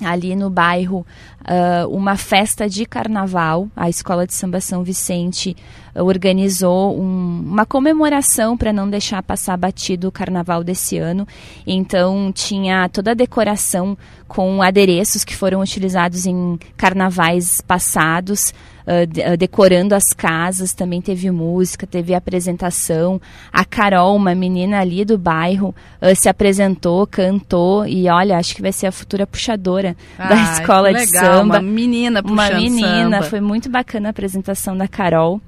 ali 0.04 0.36
no 0.36 0.50
bairro 0.50 1.06
uh, 1.42 1.88
uma 1.88 2.16
festa 2.16 2.68
de 2.68 2.84
carnaval. 2.84 3.68
A 3.74 3.88
Escola 3.88 4.26
de 4.26 4.34
Samba 4.34 4.60
São 4.60 4.82
Vicente 4.82 5.56
uh, 5.94 6.02
organizou 6.04 6.98
um, 7.00 7.42
uma 7.46 7.64
comemoração 7.64 8.56
para 8.56 8.72
não 8.72 8.88
deixar 8.88 9.22
passar 9.22 9.56
batido 9.56 10.08
o 10.08 10.12
carnaval 10.12 10.62
desse 10.62 10.98
ano. 10.98 11.26
Então 11.66 12.30
tinha 12.32 12.88
toda 12.88 13.12
a 13.12 13.14
decoração 13.14 13.96
com 14.28 14.62
adereços 14.62 15.24
que 15.24 15.36
foram 15.36 15.60
utilizados 15.60 16.26
em 16.26 16.58
carnavais 16.76 17.60
passados. 17.60 18.52
Uh, 18.86 19.36
decorando 19.36 19.94
as 19.96 20.12
casas, 20.16 20.72
também 20.72 21.02
teve 21.02 21.28
música, 21.30 21.86
teve 21.86 22.14
apresentação. 22.14 23.20
A 23.52 23.64
Carol, 23.64 24.14
uma 24.14 24.34
menina 24.34 24.78
ali 24.80 25.04
do 25.04 25.18
bairro, 25.18 25.74
uh, 26.00 26.14
se 26.14 26.28
apresentou, 26.28 27.04
cantou 27.06 27.84
e 27.84 28.08
olha, 28.08 28.38
acho 28.38 28.54
que 28.54 28.62
vai 28.62 28.72
ser 28.72 28.86
a 28.86 28.92
futura 28.92 29.26
puxadora 29.26 29.96
ah, 30.16 30.28
da 30.28 30.36
escola 30.52 30.94
de 30.94 31.06
samba. 31.06 31.58
Uma 31.58 31.62
menina 31.62 32.22
puxando 32.22 32.38
Uma 32.38 32.50
menina, 32.50 33.16
samba. 33.16 33.22
foi 33.22 33.40
muito 33.40 33.68
bacana 33.68 34.08
a 34.08 34.10
apresentação 34.10 34.76
da 34.76 34.86
Carol. 34.86 35.40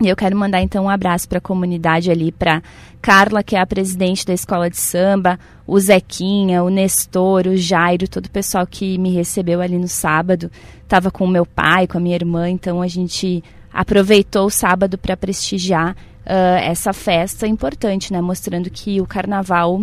E 0.00 0.08
eu 0.08 0.16
quero 0.16 0.36
mandar 0.36 0.60
então 0.60 0.84
um 0.84 0.90
abraço 0.90 1.26
para 1.26 1.38
a 1.38 1.40
comunidade 1.40 2.10
ali, 2.10 2.30
para 2.30 2.62
Carla, 3.00 3.42
que 3.42 3.56
é 3.56 3.60
a 3.60 3.66
presidente 3.66 4.26
da 4.26 4.34
escola 4.34 4.68
de 4.68 4.76
samba, 4.76 5.38
o 5.66 5.78
Zequinha, 5.80 6.62
o 6.62 6.68
Nestor, 6.68 7.46
o 7.46 7.56
Jairo, 7.56 8.06
todo 8.06 8.26
o 8.26 8.30
pessoal 8.30 8.66
que 8.66 8.98
me 8.98 9.10
recebeu 9.10 9.60
ali 9.60 9.78
no 9.78 9.88
sábado. 9.88 10.50
Estava 10.82 11.10
com 11.10 11.24
o 11.24 11.28
meu 11.28 11.46
pai, 11.46 11.86
com 11.86 11.96
a 11.96 12.00
minha 12.00 12.14
irmã, 12.14 12.50
então 12.50 12.82
a 12.82 12.88
gente 12.88 13.42
aproveitou 13.72 14.46
o 14.46 14.50
sábado 14.50 14.98
para 14.98 15.16
prestigiar 15.16 15.92
uh, 15.92 16.58
essa 16.60 16.92
festa 16.92 17.46
importante, 17.46 18.12
né? 18.12 18.20
Mostrando 18.20 18.68
que 18.68 19.00
o 19.00 19.06
carnaval 19.06 19.82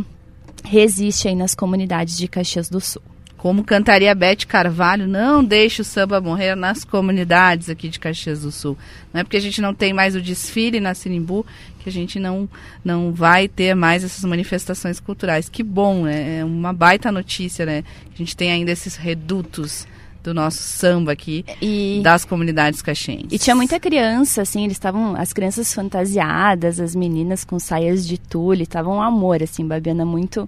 resiste 0.64 1.28
aí 1.28 1.36
nas 1.36 1.56
comunidades 1.56 2.18
de 2.18 2.28
Caxias 2.28 2.70
do 2.70 2.80
Sul. 2.80 3.02
Como 3.44 3.62
cantaria 3.62 4.16
Bete 4.16 4.48
Carvalho, 4.48 5.06
não 5.06 5.44
deixe 5.44 5.82
o 5.82 5.84
samba 5.84 6.22
morrer 6.22 6.56
nas 6.56 6.86
comunidades 6.86 7.70
aqui 7.70 7.90
de 7.90 8.00
Caxias 8.00 8.44
do 8.44 8.54
Sul. 8.54 8.78
Não 9.14 9.20
é 9.20 9.24
porque 9.26 9.36
a 9.36 9.42
gente 9.42 9.60
não 9.60 9.74
tem 9.74 9.92
mais 9.92 10.16
o 10.16 10.22
desfile 10.22 10.80
na 10.80 10.94
Sinimbu 10.94 11.46
que 11.80 11.90
a 11.90 11.92
gente 11.92 12.20
não, 12.20 12.48
não 12.86 13.12
vai 13.12 13.50
ter 13.50 13.76
mais 13.76 14.02
essas 14.02 14.24
manifestações 14.24 14.98
culturais. 14.98 15.50
Que 15.50 15.62
bom, 15.62 16.04
né? 16.06 16.40
É 16.40 16.46
uma 16.46 16.72
baita 16.72 17.12
notícia, 17.12 17.66
né? 17.66 17.84
A 18.14 18.18
gente 18.18 18.34
tem 18.34 18.50
ainda 18.50 18.72
esses 18.72 18.96
redutos 18.96 19.86
do 20.24 20.34
nosso 20.34 20.64
samba 20.64 21.12
aqui 21.12 21.44
e, 21.62 22.00
das 22.02 22.24
comunidades 22.24 22.82
caxienses. 22.82 23.28
E 23.30 23.38
tinha 23.38 23.58
muita 23.58 23.78
criança, 23.78 24.42
assim, 24.42 24.64
eles 24.64 24.78
estavam, 24.78 25.18
as 25.18 25.34
crianças 25.34 25.74
fantasiadas, 25.74 26.80
as 26.80 26.96
meninas 26.96 27.44
com 27.44 27.60
saias 27.60 28.08
de 28.08 28.18
tule, 28.18 28.64
estavam 28.64 28.96
um 28.96 29.02
amor, 29.02 29.44
assim, 29.44 29.68
Babiana, 29.68 30.06
muito 30.06 30.48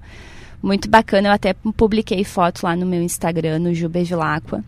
muito 0.66 0.90
bacana. 0.90 1.30
Eu 1.30 1.34
até 1.34 1.54
publiquei 1.54 2.24
foto 2.24 2.64
lá 2.64 2.76
no 2.76 2.86
meu 2.86 3.02
Instagram, 3.02 3.60
no 3.60 3.74
Ju 3.74 3.88
Bevilacqua. 3.88 4.64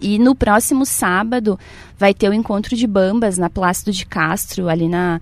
E 0.00 0.18
no 0.18 0.34
próximo 0.34 0.84
sábado 0.84 1.58
vai 1.98 2.14
ter 2.14 2.28
o 2.28 2.34
encontro 2.34 2.74
de 2.74 2.86
bambas 2.86 3.38
na 3.38 3.48
Plácido 3.48 3.92
de 3.92 4.04
Castro, 4.04 4.68
ali 4.68 4.88
na, 4.88 5.20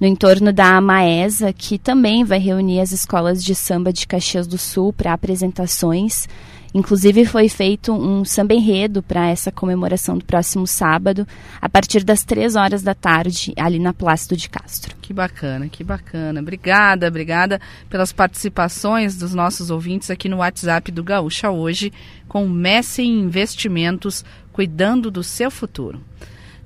no 0.00 0.06
entorno 0.06 0.52
da 0.52 0.80
Maesa, 0.80 1.52
que 1.52 1.78
também 1.78 2.24
vai 2.24 2.38
reunir 2.38 2.80
as 2.80 2.92
escolas 2.92 3.42
de 3.42 3.54
samba 3.54 3.92
de 3.92 4.06
Caxias 4.06 4.46
do 4.46 4.58
Sul 4.58 4.92
para 4.92 5.12
apresentações. 5.12 6.28
Inclusive 6.76 7.24
foi 7.24 7.48
feito 7.48 7.90
um 7.90 8.22
samba 8.22 8.52
enredo 8.52 9.02
para 9.02 9.30
essa 9.30 9.50
comemoração 9.50 10.18
do 10.18 10.26
próximo 10.26 10.66
sábado, 10.66 11.26
a 11.58 11.70
partir 11.70 12.04
das 12.04 12.22
três 12.22 12.54
horas 12.54 12.82
da 12.82 12.94
tarde, 12.94 13.54
ali 13.56 13.78
na 13.78 13.94
Plácido 13.94 14.36
de 14.36 14.50
Castro. 14.50 14.94
Que 15.00 15.14
bacana, 15.14 15.70
que 15.70 15.82
bacana. 15.82 16.38
Obrigada, 16.38 17.08
obrigada 17.08 17.62
pelas 17.88 18.12
participações 18.12 19.16
dos 19.16 19.32
nossos 19.32 19.70
ouvintes 19.70 20.10
aqui 20.10 20.28
no 20.28 20.36
WhatsApp 20.36 20.92
do 20.92 21.02
Gaúcha 21.02 21.50
hoje, 21.50 21.90
com 22.28 22.46
Messi 22.46 23.04
Investimentos, 23.04 24.22
cuidando 24.52 25.10
do 25.10 25.22
seu 25.22 25.50
futuro. 25.50 25.98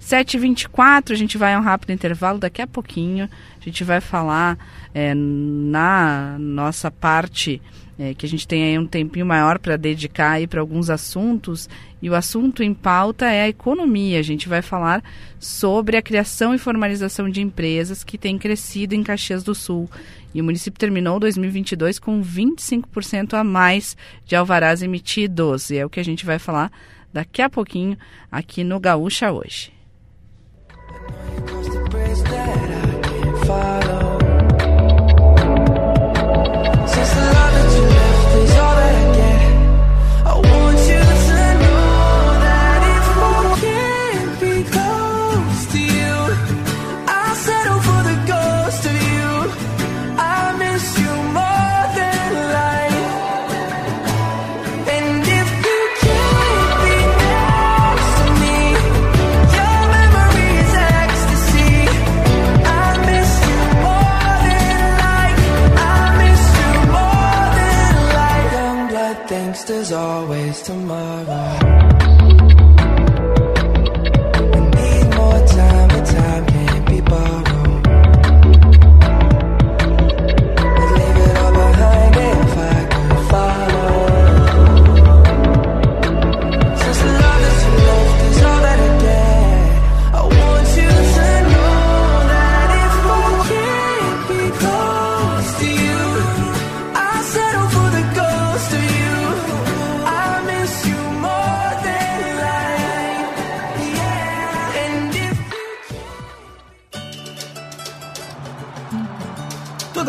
7h24, 0.01 1.13
a 1.13 1.15
gente 1.15 1.39
vai 1.39 1.55
a 1.55 1.59
um 1.61 1.63
rápido 1.63 1.93
intervalo, 1.93 2.41
daqui 2.41 2.61
a 2.61 2.67
pouquinho 2.67 3.31
a 3.61 3.65
gente 3.65 3.85
vai 3.85 4.01
falar 4.01 4.59
é, 4.93 5.15
na 5.15 6.37
nossa 6.37 6.91
parte 6.91 7.63
é, 8.01 8.15
que 8.15 8.25
a 8.25 8.29
gente 8.29 8.49
tem 8.49 8.65
aí 8.65 8.79
um 8.79 8.87
tempinho 8.87 9.27
maior 9.27 9.59
para 9.59 9.77
dedicar 9.77 10.31
aí 10.31 10.47
para 10.47 10.59
alguns 10.59 10.89
assuntos. 10.89 11.69
E 12.01 12.09
o 12.09 12.15
assunto 12.15 12.63
em 12.63 12.73
pauta 12.73 13.27
é 13.27 13.43
a 13.43 13.49
economia. 13.49 14.19
A 14.19 14.23
gente 14.23 14.49
vai 14.49 14.63
falar 14.63 15.05
sobre 15.39 15.99
a 15.99 16.03
criação 16.03 16.55
e 16.55 16.59
formalização 16.59 17.29
de 17.29 17.43
empresas 17.43 18.03
que 18.03 18.17
tem 18.17 18.39
crescido 18.39 18.95
em 18.95 19.03
Caxias 19.03 19.45
do 19.45 19.55
Sul. 19.55 19.91
E 20.33 20.41
o 20.41 20.45
município 20.45 20.81
terminou 20.81 21.21
2022 21.21 21.99
com 21.99 22.23
25% 22.23 23.35
a 23.35 23.45
mais 23.45 23.95
de 24.25 24.35
alvarás 24.35 24.81
emitidos. 24.81 25.69
E 25.69 25.77
é 25.77 25.85
o 25.85 25.91
que 25.91 26.01
a 26.01 26.05
gente 26.05 26.25
vai 26.25 26.39
falar 26.39 26.73
daqui 27.13 27.43
a 27.43 27.51
pouquinho 27.51 27.99
aqui 28.33 28.65
no 28.65 28.81
Gaúcha 28.81 29.31
hoje. 29.31 29.79
there's 33.51 34.00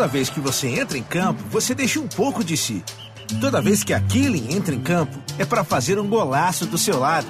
Toda 0.02 0.14
vez 0.14 0.28
que 0.28 0.40
você 0.40 0.66
entra 0.66 0.98
em 0.98 1.02
campo, 1.04 1.44
você 1.48 1.76
deixa 1.76 2.00
um 2.00 2.08
pouco 2.08 2.42
de 2.42 2.56
si. 2.56 2.82
Toda 3.40 3.62
vez 3.62 3.84
que 3.84 3.94
a 3.94 4.00
Killing 4.00 4.52
entra 4.52 4.74
em 4.74 4.80
campo, 4.80 5.16
é 5.38 5.44
para 5.44 5.62
fazer 5.62 5.96
um 5.96 6.08
golaço 6.08 6.66
do 6.66 6.76
seu 6.76 6.98
lado. 6.98 7.28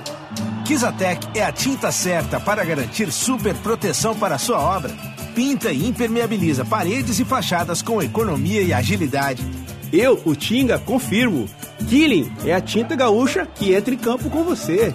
Kizatec 0.65 1.39
é 1.39 1.45
a 1.45 1.53
tinta 1.53 1.93
certa 1.93 2.41
para 2.41 2.65
garantir 2.65 3.13
super 3.13 3.55
proteção 3.57 4.17
para 4.17 4.37
a 4.37 4.39
sua 4.39 4.59
obra. 4.59 4.91
Pinta 5.35 5.71
e 5.71 5.87
impermeabiliza 5.87 6.65
paredes 6.65 7.21
e 7.21 7.27
fachadas 7.27 7.83
com 7.83 8.03
economia 8.03 8.63
e 8.63 8.73
agilidade. 8.73 9.45
Eu, 9.93 10.19
o 10.25 10.35
Tinga, 10.35 10.79
confirmo. 10.79 11.47
Killing 11.91 12.33
é 12.47 12.55
a 12.55 12.61
tinta 12.63 12.97
gaúcha 12.97 13.45
que 13.45 13.75
entra 13.75 13.93
em 13.93 13.99
campo 13.99 14.31
com 14.31 14.45
você. 14.45 14.95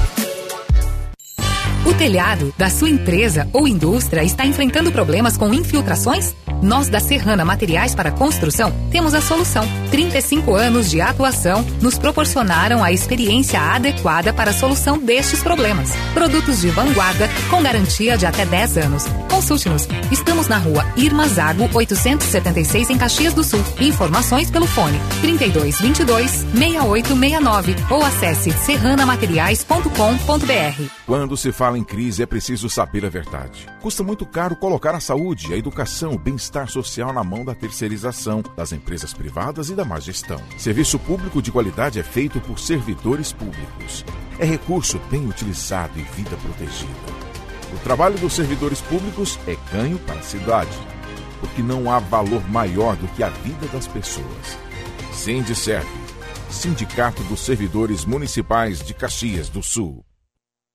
O 1.83 1.95
telhado 1.95 2.53
da 2.55 2.69
sua 2.69 2.89
empresa 2.89 3.49
ou 3.51 3.67
indústria 3.67 4.23
está 4.23 4.45
enfrentando 4.45 4.91
problemas 4.91 5.35
com 5.35 5.51
infiltrações? 5.51 6.35
Nós 6.61 6.87
da 6.87 6.99
Serrana 6.99 7.43
Materiais 7.43 7.95
para 7.95 8.11
Construção 8.11 8.71
temos 8.91 9.15
a 9.15 9.21
solução 9.21 9.67
35 9.89 10.53
anos 10.53 10.89
de 10.89 11.01
atuação 11.01 11.65
nos 11.81 11.97
proporcionaram 11.97 12.83
a 12.83 12.91
experiência 12.91 13.59
adequada 13.59 14.31
para 14.31 14.51
a 14.51 14.53
solução 14.53 14.97
destes 14.97 15.41
problemas. 15.41 15.91
Produtos 16.13 16.61
de 16.61 16.69
vanguarda 16.69 17.27
com 17.49 17.63
garantia 17.63 18.17
de 18.17 18.25
até 18.25 18.45
10 18.45 18.77
anos. 18.77 19.05
Consulte-nos. 19.29 19.87
Estamos 20.11 20.47
na 20.47 20.57
rua 20.57 20.85
Irma 20.95 21.27
Zago, 21.27 21.69
876 21.73 22.91
em 22.91 22.97
Caxias 22.97 23.33
do 23.33 23.43
Sul. 23.43 23.63
Informações 23.79 24.51
pelo 24.51 24.67
fone 24.67 24.99
3222 25.21 26.45
6869 26.53 27.75
ou 27.89 28.05
acesse 28.05 28.51
serranamateriais.com.br. 28.51 30.83
Quando 31.05 31.35
se 31.35 31.51
fala 31.51 31.77
em 31.77 31.83
crise, 31.83 32.23
é 32.23 32.25
preciso 32.25 32.69
saber 32.69 33.05
a 33.05 33.09
verdade. 33.09 33.67
Custa 33.81 34.03
muito 34.03 34.25
caro 34.25 34.55
colocar 34.55 34.95
a 34.95 34.99
saúde, 34.99 35.53
a 35.53 35.57
educação, 35.57 36.13
o 36.13 36.19
bem-estar 36.19 36.50
social 36.67 37.13
na 37.13 37.23
mão 37.23 37.45
da 37.45 37.55
terceirização, 37.55 38.43
das 38.55 38.71
empresas 38.71 39.13
privadas 39.13 39.69
e 39.69 39.75
da 39.75 39.85
má 39.85 39.99
gestão. 39.99 40.41
Serviço 40.57 40.99
público 40.99 41.41
de 41.41 41.51
qualidade 41.51 41.99
é 41.99 42.03
feito 42.03 42.39
por 42.41 42.59
servidores 42.59 43.31
públicos. 43.31 44.03
É 44.37 44.45
recurso 44.45 44.99
bem 45.09 45.27
utilizado 45.27 45.97
e 45.99 46.03
vida 46.03 46.35
protegida. 46.37 46.91
O 47.73 47.79
trabalho 47.79 48.17
dos 48.19 48.33
servidores 48.33 48.81
públicos 48.81 49.39
é 49.47 49.55
ganho 49.71 49.97
para 49.99 50.19
a 50.19 50.23
cidade, 50.23 50.77
porque 51.39 51.61
não 51.61 51.89
há 51.89 51.99
valor 51.99 52.47
maior 52.49 52.95
do 52.97 53.07
que 53.09 53.23
a 53.23 53.29
vida 53.29 53.67
das 53.67 53.87
pessoas. 53.87 54.59
Sindicerv, 55.13 55.87
Sindicato 56.49 57.23
dos 57.23 57.39
Servidores 57.39 58.03
Municipais 58.03 58.83
de 58.83 58.93
Caxias 58.93 59.49
do 59.49 59.63
Sul. 59.63 60.05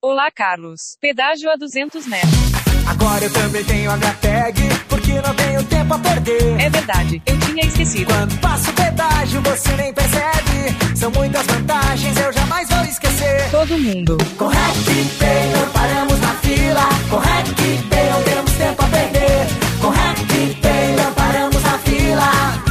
Olá, 0.03 0.31
Carlos. 0.31 0.97
Pedágio 1.01 1.51
a 1.51 1.57
200 1.57 2.07
metros. 2.07 2.46
Agora 2.87 3.25
eu 3.25 3.33
também 3.33 3.65
tenho 3.65 3.91
HTag, 3.91 4.63
porque 4.89 5.13
não 5.15 5.35
tenho 5.35 5.63
tempo 5.65 5.95
a 5.95 5.99
perder. 5.99 6.61
É 6.61 6.71
verdade, 6.71 7.23
eu 7.27 7.39
tinha 7.41 7.67
esquecido. 7.67 8.07
Quando 8.07 8.39
passo 8.39 8.73
pedágio, 8.73 9.43
você 9.43 9.73
nem 9.77 9.93
percebe. 9.93 10.97
São 10.97 11.11
muitas 11.11 11.47
vantagens, 11.47 12.17
eu 12.17 12.33
jamais 12.33 12.69
vou 12.69 12.85
esquecer. 12.85 13.51
Todo 13.51 13.79
mundo. 13.79 14.17
Com 14.39 14.47
RecPay 14.47 15.51
não 15.53 15.69
paramos 15.71 16.21
na 16.21 16.35
fila. 16.35 16.89
Com 17.11 17.19
RecPay 17.19 18.11
não 18.11 18.23
temos 18.23 18.53
tempo 18.53 18.83
a 18.83 18.89
perder. 18.89 19.47
Com 19.81 19.89
RecPay 19.91 20.97
não 20.97 21.13
paramos 21.15 21.63
na 21.63 21.79
fila. 21.79 22.63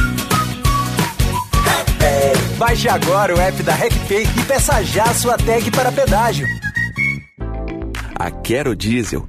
Baixe 2.58 2.88
agora 2.88 3.34
o 3.34 3.40
app 3.40 3.62
da 3.62 3.74
RecPay 3.74 4.22
e 4.22 4.42
peça 4.44 4.82
já 4.82 5.04
a 5.04 5.14
sua 5.14 5.36
tag 5.36 5.70
para 5.70 5.92
pedágio. 5.92 6.46
A 8.18 8.30
Quero 8.30 8.74
Diesel 8.74 9.28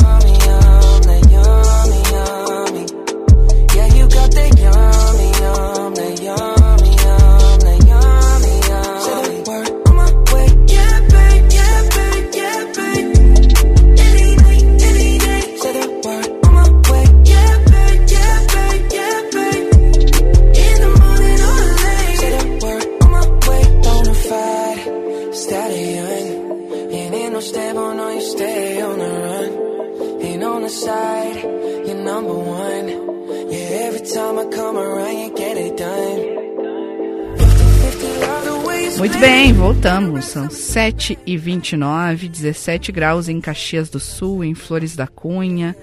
Muito 39.01 39.17
bem, 39.17 39.51
voltamos. 39.51 40.25
São 40.25 40.47
7 40.47 41.17
e 41.25 41.35
29 41.35 42.29
17 42.29 42.91
graus 42.91 43.27
em 43.27 43.41
Caxias 43.41 43.89
do 43.89 43.99
Sul, 43.99 44.43
em 44.43 44.53
Flores 44.53 44.95
da 44.95 45.07
Cunha. 45.07 45.75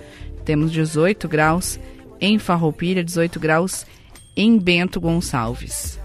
Temos 0.45 0.71
18 0.71 1.27
graus 1.27 1.81
em 2.21 2.39
Farroupilha, 2.39 3.03
18 3.03 3.41
graus 3.41 3.85
em 4.37 4.57
Bento 4.57 5.01
Gonçalves. 5.01 5.99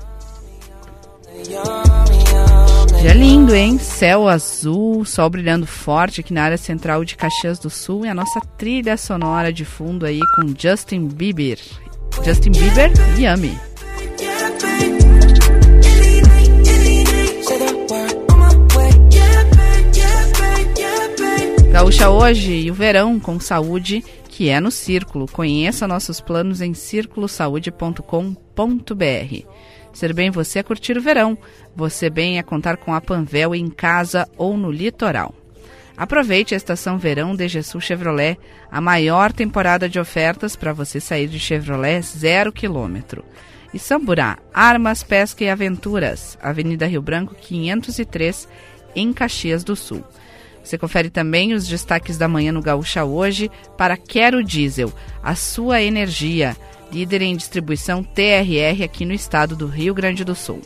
Dia 3.00 3.14
lindo, 3.14 3.54
hein? 3.54 3.78
Céu 3.78 4.28
azul, 4.28 5.06
sol 5.06 5.30
brilhando 5.30 5.68
forte 5.68 6.20
aqui 6.20 6.34
na 6.34 6.42
área 6.42 6.58
central 6.58 7.06
de 7.06 7.16
Caxias 7.16 7.60
do 7.60 7.70
Sul 7.70 8.08
e 8.08 8.10
a 8.10 8.16
nossa 8.16 8.42
trilha 8.58 8.98
sonora 8.98 9.54
de 9.54 9.66
fundo 9.66 10.08
aí 10.08 10.22
com 10.36 10.52
Justin 10.58 11.10
Bieber. 11.10 11.60
Justin 12.26 12.54
Bieber, 12.54 12.92
Yummy. 13.20 13.73
Gaúcha 21.74 22.08
hoje 22.08 22.52
e 22.52 22.70
o 22.70 22.74
verão 22.76 23.20
com 23.20 23.40
saúde, 23.40 24.06
que 24.30 24.48
é 24.48 24.60
no 24.60 24.70
Círculo. 24.70 25.26
Conheça 25.26 25.88
nossos 25.88 26.22
planos 26.22 26.62
em 26.62 26.76
circulosaude.com.br. 26.76 29.48
Ser 29.92 30.14
bem 30.14 30.30
você 30.30 30.60
é 30.60 30.64
curtir 30.64 31.00
o 31.00 31.02
verão. 31.02 31.36
Você 31.76 32.12
bem 32.12 32.38
é 32.38 32.44
contar 32.44 32.78
com 32.78 32.94
a 32.94 33.02
Panvel 33.02 33.56
em 33.56 33.72
casa 33.72 34.30
ou 34.38 34.56
no 34.56 34.70
litoral. 34.70 35.34
Aproveite 35.98 36.54
a 36.54 36.58
estação 36.58 37.00
verão 37.00 37.36
DG 37.36 37.64
Sul 37.64 37.82
Chevrolet, 37.82 38.38
a 38.70 38.80
maior 38.80 39.34
temporada 39.34 39.90
de 39.90 40.00
ofertas 40.00 40.56
para 40.56 40.74
você 40.74 41.00
sair 41.00 41.28
de 41.28 41.40
Chevrolet 41.40 42.04
zero 42.04 42.54
quilômetro. 42.54 43.26
E 43.74 43.80
Samburá, 43.80 44.38
Armas, 44.54 45.02
Pesca 45.02 45.44
e 45.44 45.50
Aventuras, 45.50 46.38
Avenida 46.40 46.86
Rio 46.86 47.02
Branco 47.02 47.34
503, 47.34 48.48
em 48.96 49.12
Caxias 49.12 49.64
do 49.64 49.76
Sul. 49.76 50.04
Você 50.64 50.78
confere 50.78 51.10
também 51.10 51.54
os 51.54 51.68
destaques 51.68 52.18
da 52.18 52.28
manhã 52.28 52.52
no 52.52 52.62
Gaúcha 52.62 53.04
hoje 53.04 53.52
para 53.78 53.98
Quero 53.98 54.44
Diesel, 54.44 54.94
a 55.22 55.36
sua 55.36 55.82
energia, 55.82 56.56
líder 56.92 57.22
em 57.22 57.36
distribuição 57.36 58.04
TRR 58.04 58.84
aqui 58.84 59.06
no 59.06 59.14
estado 59.14 59.56
do 59.56 59.68
Rio 59.68 59.94
Grande 59.94 60.24
do 60.24 60.34
Sul. 60.34 60.62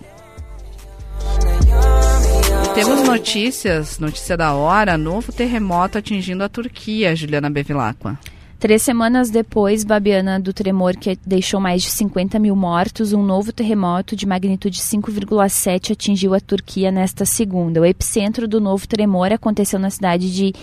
Temos 2.75 3.01
notícias, 3.01 3.97
notícia 3.97 4.37
da 4.37 4.53
hora, 4.53 4.99
novo 4.99 5.31
terremoto 5.31 5.97
atingindo 5.97 6.43
a 6.43 6.49
Turquia, 6.49 7.15
Juliana 7.15 7.49
Bevilacqua. 7.49 8.19
Três 8.59 8.81
semanas 8.81 9.29
depois, 9.29 9.83
Babiana, 9.83 10.39
do 10.39 10.51
tremor 10.51 10.95
que 10.95 11.15
deixou 11.23 11.59
mais 11.59 11.83
de 11.83 11.91
50 11.91 12.39
mil 12.39 12.55
mortos, 12.55 13.13
um 13.13 13.21
novo 13.21 13.53
terremoto 13.53 14.15
de 14.15 14.25
magnitude 14.25 14.81
5,7 14.81 15.91
atingiu 15.91 16.33
a 16.33 16.39
Turquia 16.39 16.91
nesta 16.91 17.23
segunda. 17.23 17.79
O 17.79 17.85
epicentro 17.85 18.47
do 18.47 18.59
novo 18.59 18.87
tremor 18.87 19.31
aconteceu 19.31 19.77
na 19.77 19.91
cidade 19.91 20.33
de 20.33 20.53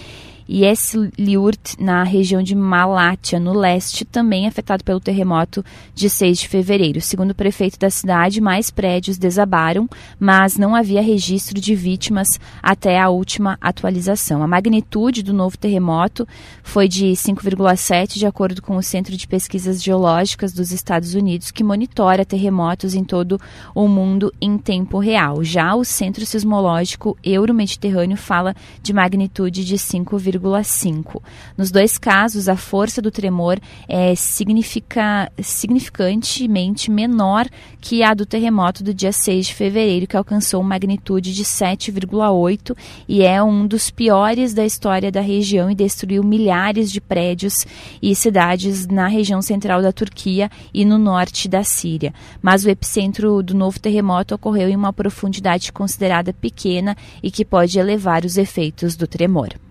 Yesliurt, 0.49 1.75
na 1.79 2.03
região 2.03 2.43
de 2.43 2.55
Malatya, 2.55 3.41
no 3.41 3.53
leste, 3.53 4.05
também 4.05 4.47
afetado 4.47 4.85
pelo 4.85 5.01
terremoto 5.01 5.65
de 5.95 6.11
6 6.11 6.41
de 6.41 6.49
fevereiro. 6.49 7.01
Segundo 7.01 7.31
o 7.31 7.35
prefeito 7.35 7.79
da 7.79 7.89
cidade, 7.89 8.41
mais 8.41 8.71
prédios 8.71 9.17
desabaram, 9.17 9.89
mas 10.19 10.59
não 10.59 10.75
havia 10.75 11.01
registro 11.01 11.61
de 11.61 11.75
vítimas 11.75 12.29
até 12.63 13.01
a 13.01 13.09
última 13.09 13.57
atualização. 13.61 14.43
A 14.43 14.47
magnitude 14.47 15.23
do 15.23 15.33
novo 15.33 15.57
terremoto 15.57 16.29
foi 16.63 16.89
de 16.89 17.07
5,7, 17.07 18.19
de 18.19 18.27
acordo 18.27 18.61
com 18.61 18.77
o 18.77 18.83
Centro 18.83 19.17
de 19.17 19.27
Pesquisas 19.27 19.83
Geológicas 19.83 20.53
dos 20.53 20.73
Estados 20.73 21.15
Unidos, 21.15 21.51
que 21.51 21.65
monitora 21.65 22.25
terremotos 22.25 22.95
em 22.95 23.05
todo 23.05 23.41
o 23.75 23.89
mundo 23.89 24.33
em 24.41 24.59
tempo 24.59 24.99
real. 24.99 25.43
Já 25.43 25.75
o 25.75 25.85
Centro 25.85 26.27
Sismológico 26.27 27.17
Euro-Mediterrâneo 27.25 28.17
fala 28.17 28.55
de 28.83 28.93
magnitude 28.93 29.65
de 29.65 29.77
5,1. 29.77 30.34
7,5. 30.39 31.23
Nos 31.57 31.71
dois 31.71 31.99
casos, 31.99 32.49
a 32.49 32.57
força 32.57 33.01
do 33.01 33.11
tremor 33.11 33.59
é 33.89 34.15
significa, 34.15 35.31
significantemente 35.41 36.91
menor 36.91 37.47
que 37.81 38.03
a 38.03 38.15
do 38.15 38.27
terremoto 38.27 38.83
do 38.83 38.95
dia 38.95 39.13
6 39.13 39.47
de 39.47 39.55
fevereiro, 39.55 40.07
que 40.07 40.17
alcançou 40.17 40.63
magnitude 40.63 41.35
de 41.35 41.45
7,8 41.45 42.77
e 43.09 43.23
é 43.23 43.43
um 43.43 43.67
dos 43.67 43.91
piores 43.91 44.55
da 44.55 44.65
história 44.65 45.11
da 45.11 45.21
região 45.21 45.71
e 45.71 45.75
destruiu 45.75 46.23
milhares 46.23 46.91
de 46.91 47.01
prédios 47.01 47.67
e 48.03 48.15
cidades 48.15 48.87
na 48.87 49.07
região 49.07 49.41
central 49.43 49.83
da 49.83 49.93
Turquia 49.93 50.51
e 50.73 50.85
no 50.85 50.99
norte 50.99 51.49
da 51.49 51.63
Síria. 51.63 52.13
Mas 52.43 52.65
o 52.65 52.71
epicentro 52.71 53.43
do 53.43 53.55
novo 53.55 53.79
terremoto 53.79 54.35
ocorreu 54.35 54.69
em 54.69 54.77
uma 54.77 54.93
profundidade 54.93 55.73
considerada 55.73 56.33
pequena 56.33 56.97
e 57.23 57.31
que 57.31 57.45
pode 57.45 57.79
elevar 57.79 58.25
os 58.25 58.37
efeitos 58.37 58.97
do 58.97 59.07
tremor. 59.07 59.64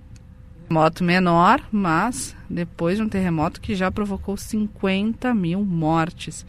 Terremoto 0.68 1.04
menor, 1.04 1.62
mas 1.72 2.36
depois 2.50 2.98
de 2.98 3.04
um 3.04 3.10
terremoto 3.10 3.62
que 3.62 3.76
já 3.76 3.92
provocou 3.92 4.36
50 4.38 5.34
mil 5.34 5.64
mortes. 5.64 6.46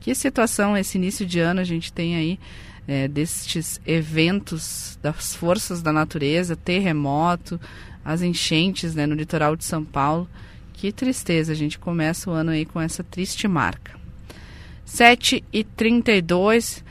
Que 0.00 0.14
situação 0.14 0.76
esse 0.76 0.98
início 0.98 1.26
de 1.26 1.40
ano 1.40 1.60
a 1.60 1.64
gente 1.64 1.92
tem 1.92 2.16
aí 2.16 2.38
é, 2.86 3.08
destes 3.08 3.80
eventos 3.86 4.98
das 5.02 5.34
forças 5.34 5.82
da 5.82 5.92
natureza, 5.92 6.56
terremoto, 6.56 7.60
as 8.04 8.22
enchentes 8.22 8.94
né, 8.94 9.06
no 9.06 9.14
litoral 9.14 9.56
de 9.56 9.64
São 9.64 9.84
Paulo. 9.84 10.28
Que 10.72 10.92
tristeza, 10.92 11.52
a 11.52 11.56
gente 11.56 11.78
começa 11.78 12.30
o 12.30 12.32
ano 12.32 12.50
aí 12.50 12.64
com 12.64 12.80
essa 12.80 13.02
triste 13.02 13.48
marca. 13.48 13.96
7 14.84 15.42
e 15.52 15.64
32 15.64 16.84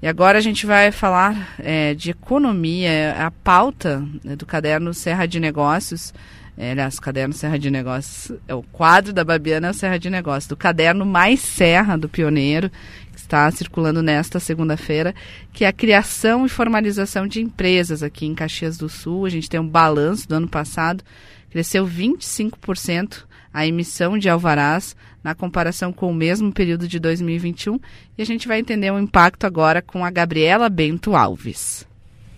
e 0.00 0.06
agora 0.06 0.38
a 0.38 0.40
gente 0.40 0.64
vai 0.64 0.92
falar 0.92 1.56
é, 1.58 1.92
de 1.92 2.10
economia, 2.10 3.16
a 3.18 3.32
pauta 3.32 4.04
né, 4.22 4.36
do 4.36 4.46
caderno 4.46 4.94
Serra 4.94 5.26
de 5.26 5.40
Negócios. 5.40 6.14
É, 6.56 6.70
aliás, 6.70 6.98
o 6.98 7.00
caderno 7.00 7.34
Serra 7.34 7.58
de 7.58 7.68
Negócios 7.68 8.38
é 8.46 8.54
o 8.54 8.62
quadro 8.62 9.12
da 9.12 9.24
Babiana 9.24 9.68
é 9.68 9.70
o 9.70 9.74
Serra 9.74 9.98
de 9.98 10.08
Negócios, 10.08 10.46
do 10.46 10.56
caderno 10.56 11.04
Mais 11.04 11.40
Serra 11.40 11.96
do 11.96 12.08
Pioneiro, 12.08 12.70
que 13.12 13.18
está 13.18 13.50
circulando 13.50 14.00
nesta 14.00 14.38
segunda-feira, 14.38 15.12
que 15.52 15.64
é 15.64 15.68
a 15.68 15.72
criação 15.72 16.46
e 16.46 16.48
formalização 16.48 17.26
de 17.26 17.40
empresas 17.40 18.00
aqui 18.00 18.24
em 18.24 18.36
Caxias 18.36 18.78
do 18.78 18.88
Sul. 18.88 19.26
A 19.26 19.30
gente 19.30 19.50
tem 19.50 19.58
um 19.58 19.68
balanço 19.68 20.28
do 20.28 20.34
ano 20.36 20.48
passado, 20.48 21.02
cresceu 21.50 21.84
25% 21.84 23.27
a 23.52 23.66
emissão 23.66 24.18
de 24.18 24.28
alvarás 24.28 24.96
na 25.22 25.34
comparação 25.34 25.92
com 25.92 26.10
o 26.10 26.14
mesmo 26.14 26.52
período 26.52 26.86
de 26.86 26.98
2021 26.98 27.78
e 28.16 28.22
a 28.22 28.24
gente 28.24 28.48
vai 28.48 28.60
entender 28.60 28.90
o 28.90 28.98
impacto 28.98 29.44
agora 29.44 29.82
com 29.82 30.04
a 30.04 30.10
Gabriela 30.10 30.68
Bento 30.68 31.14
Alves. 31.14 31.86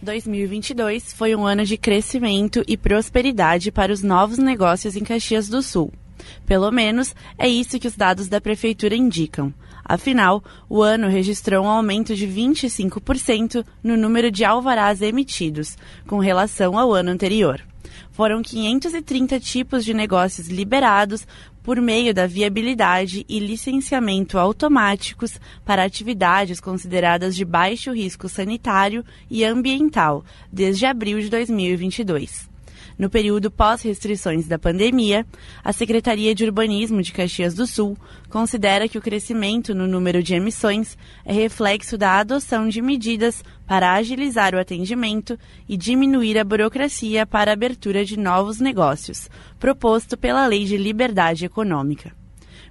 2022 0.03 1.13
foi 1.13 1.37
um 1.37 1.45
ano 1.45 1.65
de 1.65 1.77
crescimento 1.77 2.63
e 2.67 2.77
prosperidade 2.77 3.71
para 3.71 3.93
os 3.93 4.03
novos 4.03 4.39
negócios 4.39 4.97
em 4.97 5.05
Caxias 5.05 5.49
do 5.49 5.63
Sul. 5.63 5.93
Pelo 6.47 6.71
menos 6.71 7.15
é 7.39 7.49
isso 7.49 7.79
que 7.79 7.89
os 7.89 7.97
dados 7.97 8.29
da 8.29 8.41
prefeitura 8.41 8.97
indicam. 8.97 9.53
Afinal, 9.85 10.43
o 10.69 10.83
ano 10.83 11.09
registrou 11.09 11.65
um 11.65 11.69
aumento 11.69 12.15
de 12.15 12.27
25% 12.27 13.65
no 13.83 13.97
número 13.97 14.31
de 14.31 14.45
alvarás 14.45 15.03
emitidos, 15.03 15.77
com 16.07 16.19
relação 16.19 16.79
ao 16.79 16.93
ano 16.93 17.11
anterior. 17.11 17.61
Foram 18.13 18.43
530 18.43 19.39
tipos 19.39 19.85
de 19.85 19.95
negócios 19.95 20.49
liberados 20.49 21.27
por 21.63 21.81
meio 21.81 22.13
da 22.13 22.27
viabilidade 22.27 23.25
e 23.29 23.39
licenciamento 23.39 24.39
automáticos 24.39 25.39
para 25.65 25.85
atividades 25.85 26.61
consideradas 26.61 27.37
de 27.37 27.45
baixo 27.45 27.93
risco 27.93 28.29
sanitário 28.29 29.05
e 29.31 29.45
ambiental 29.45 30.25
desde 30.53 30.87
abril 30.87 31.21
de 31.21 31.31
2022. 31.31 32.50
No 33.01 33.09
período 33.09 33.51
pós-restrições 33.51 34.47
da 34.47 34.59
pandemia, 34.59 35.27
a 35.65 35.73
Secretaria 35.73 36.35
de 36.35 36.45
Urbanismo 36.45 37.01
de 37.01 37.15
Caxias 37.15 37.55
do 37.55 37.67
Sul 37.67 37.97
considera 38.29 38.87
que 38.87 38.99
o 38.99 39.01
crescimento 39.01 39.75
no 39.75 39.87
número 39.87 40.23
de 40.23 40.35
emissões 40.35 40.99
é 41.25 41.33
reflexo 41.33 41.97
da 41.97 42.19
adoção 42.19 42.69
de 42.69 42.83
medidas 42.83 43.43
para 43.67 43.95
agilizar 43.95 44.55
o 44.55 44.61
atendimento 44.61 45.39
e 45.67 45.79
diminuir 45.79 46.39
a 46.39 46.45
burocracia 46.45 47.25
para 47.25 47.51
a 47.51 47.55
abertura 47.55 48.05
de 48.05 48.19
novos 48.19 48.61
negócios, 48.61 49.31
proposto 49.59 50.15
pela 50.19 50.47
Lei 50.47 50.67
de 50.67 50.77
Liberdade 50.77 51.47
Econômica. 51.47 52.20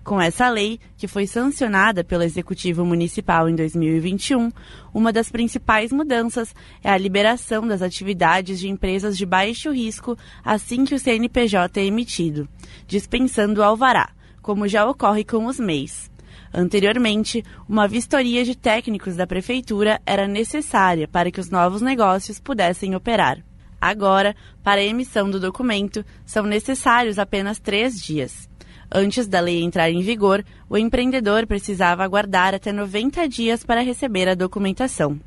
Com 0.04 0.20
essa 0.20 0.50
lei, 0.50 0.80
que 0.98 1.08
foi 1.08 1.28
sancionada 1.28 2.04
pelo 2.04 2.24
Executivo 2.24 2.86
Municipal 2.86 3.50
em 3.50 3.56
2021, 3.56 4.52
uma 4.94 5.12
das 5.12 5.30
principais 5.30 5.92
mudanças 5.92 6.56
é 6.84 6.90
a 6.90 6.98
liberação 6.98 7.68
das 7.68 7.82
atividades 7.82 8.60
de 8.60 8.70
empresas 8.70 9.18
de 9.18 9.26
baixo 9.26 9.72
risco 9.72 10.18
assim 10.44 10.86
que 10.86 10.96
o 10.96 11.00
CNPJ 11.00 11.80
é 11.80 11.86
emitido, 11.86 12.48
dispensando 12.88 13.62
o 13.62 13.64
alvará, 13.64 14.10
como 14.42 14.68
já 14.68 14.86
ocorre 14.86 15.24
com 15.24 15.46
os 15.46 15.60
MEIs. 15.60 16.10
Anteriormente, 16.52 17.44
uma 17.68 17.88
vistoria 17.88 18.44
de 18.44 18.58
técnicos 18.58 19.16
da 19.16 19.28
Prefeitura 19.28 20.02
era 20.06 20.28
necessária 20.28 21.08
para 21.08 21.30
que 21.30 21.40
os 21.40 21.50
novos 21.50 21.82
negócios 21.82 22.40
pudessem 22.40 22.96
operar. 22.96 23.44
Agora, 23.80 24.36
para 24.64 24.82
a 24.82 24.84
emissão 24.84 25.30
do 25.30 25.40
documento, 25.40 26.04
são 26.26 26.44
necessários 26.44 27.20
apenas 27.20 27.60
três 27.60 28.02
dias. 28.02 28.49
Antes 28.92 29.28
da 29.28 29.40
lei 29.40 29.62
entrar 29.62 29.92
em 29.92 30.02
vigor, 30.02 30.44
o 30.68 30.78
empreendedor 30.78 31.46
precisava 31.46 32.04
aguardar 32.04 32.56
até 32.56 32.72
90 32.72 33.28
dias 33.30 33.64
para 33.64 33.82
receber 33.82 34.28
a 34.28 34.34
documentação. 34.34 35.20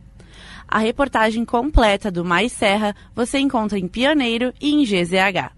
A 0.66 0.78
reportagem 0.78 1.44
completa 1.44 2.10
do 2.10 2.24
Mais 2.24 2.50
Serra 2.50 2.96
você 3.14 3.38
encontra 3.38 3.78
em 3.78 3.86
Pioneiro 3.86 4.52
e 4.60 4.72
em 4.72 4.84
GZH. 4.84 5.52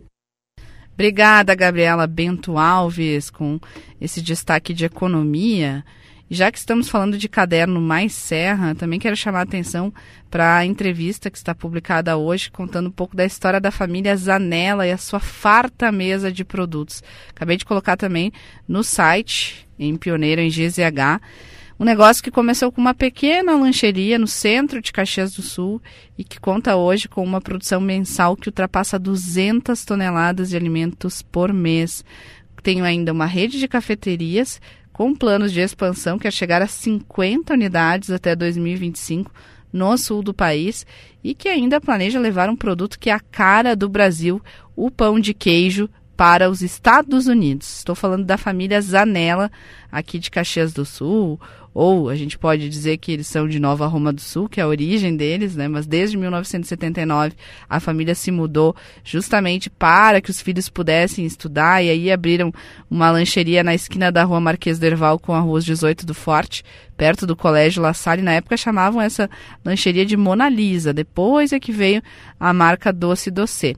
Obrigada, 0.92 1.54
Gabriela 1.54 2.06
Bento 2.06 2.58
Alves, 2.58 3.30
com 3.30 3.58
esse 4.00 4.20
destaque 4.20 4.74
de 4.74 4.84
economia. 4.84 5.84
Já 6.30 6.50
que 6.50 6.58
estamos 6.58 6.88
falando 6.88 7.18
de 7.18 7.28
caderno 7.28 7.80
mais 7.80 8.14
Serra, 8.14 8.74
também 8.74 8.98
quero 8.98 9.14
chamar 9.14 9.40
a 9.40 9.42
atenção 9.42 9.92
para 10.30 10.56
a 10.56 10.64
entrevista 10.64 11.30
que 11.30 11.36
está 11.36 11.54
publicada 11.54 12.16
hoje, 12.16 12.50
contando 12.50 12.88
um 12.88 12.92
pouco 12.92 13.14
da 13.14 13.26
história 13.26 13.60
da 13.60 13.70
família 13.70 14.16
Zanella 14.16 14.86
e 14.86 14.92
a 14.92 14.96
sua 14.96 15.20
farta 15.20 15.92
mesa 15.92 16.32
de 16.32 16.42
produtos. 16.42 17.02
Acabei 17.28 17.58
de 17.58 17.64
colocar 17.64 17.96
também 17.96 18.32
no 18.66 18.82
site, 18.82 19.68
em 19.78 19.96
Pioneiro, 19.96 20.40
em 20.40 20.48
GZH, 20.48 21.20
um 21.78 21.84
negócio 21.84 22.22
que 22.22 22.30
começou 22.30 22.72
com 22.72 22.80
uma 22.80 22.94
pequena 22.94 23.56
lancheria 23.56 24.18
no 24.18 24.26
centro 24.26 24.80
de 24.80 24.92
Caxias 24.92 25.34
do 25.34 25.42
Sul 25.42 25.82
e 26.16 26.24
que 26.24 26.40
conta 26.40 26.76
hoje 26.76 27.08
com 27.08 27.22
uma 27.22 27.40
produção 27.40 27.80
mensal 27.80 28.36
que 28.36 28.48
ultrapassa 28.48 28.98
200 28.98 29.84
toneladas 29.84 30.50
de 30.50 30.56
alimentos 30.56 31.20
por 31.20 31.52
mês. 31.52 32.04
Tenho 32.62 32.84
ainda 32.84 33.12
uma 33.12 33.26
rede 33.26 33.58
de 33.58 33.68
cafeterias 33.68 34.60
com 34.94 35.12
planos 35.12 35.52
de 35.52 35.60
expansão 35.60 36.20
que 36.20 36.28
é 36.28 36.30
chegar 36.30 36.62
a 36.62 36.68
50 36.68 37.52
unidades 37.52 38.10
até 38.12 38.34
2025 38.36 39.30
no 39.72 39.98
sul 39.98 40.22
do 40.22 40.32
país 40.32 40.86
e 41.22 41.34
que 41.34 41.48
ainda 41.48 41.80
planeja 41.80 42.20
levar 42.20 42.48
um 42.48 42.54
produto 42.54 42.96
que 42.96 43.10
é 43.10 43.12
a 43.12 43.18
cara 43.18 43.74
do 43.74 43.88
Brasil, 43.88 44.40
o 44.76 44.92
pão 44.92 45.18
de 45.18 45.34
queijo, 45.34 45.90
para 46.16 46.48
os 46.48 46.62
Estados 46.62 47.26
Unidos. 47.26 47.78
Estou 47.78 47.94
falando 47.94 48.24
da 48.24 48.36
família 48.36 48.80
Zanella, 48.80 49.50
aqui 49.90 50.18
de 50.18 50.30
Caxias 50.30 50.72
do 50.72 50.84
Sul, 50.84 51.40
ou 51.74 52.08
a 52.08 52.14
gente 52.14 52.38
pode 52.38 52.68
dizer 52.68 52.98
que 52.98 53.10
eles 53.10 53.26
são 53.26 53.48
de 53.48 53.58
Nova 53.58 53.86
Roma 53.88 54.12
do 54.12 54.20
Sul, 54.20 54.48
que 54.48 54.60
é 54.60 54.62
a 54.62 54.68
origem 54.68 55.16
deles, 55.16 55.56
né? 55.56 55.66
Mas 55.66 55.86
desde 55.86 56.16
1979 56.16 57.34
a 57.68 57.80
família 57.80 58.14
se 58.14 58.30
mudou 58.30 58.76
justamente 59.02 59.68
para 59.68 60.20
que 60.20 60.30
os 60.30 60.40
filhos 60.40 60.68
pudessem 60.68 61.26
estudar 61.26 61.82
e 61.82 61.90
aí 61.90 62.12
abriram 62.12 62.52
uma 62.88 63.10
lancheria 63.10 63.64
na 63.64 63.74
esquina 63.74 64.12
da 64.12 64.22
Rua 64.22 64.40
Marquês 64.40 64.78
Derval 64.78 65.18
com 65.18 65.34
a 65.34 65.40
Rua 65.40 65.60
18 65.60 66.06
do 66.06 66.14
Forte, 66.14 66.62
perto 66.96 67.26
do 67.26 67.34
Colégio 67.34 67.82
La 67.82 67.92
Salle. 67.92 68.22
Na 68.22 68.34
época 68.34 68.56
chamavam 68.56 69.00
essa 69.00 69.28
lancheria 69.64 70.06
de 70.06 70.16
Mona 70.16 70.48
Lisa. 70.48 70.92
Depois 70.92 71.52
é 71.52 71.58
que 71.58 71.72
veio 71.72 72.00
a 72.38 72.52
marca 72.52 72.92
Doce 72.92 73.32
Doce. 73.32 73.76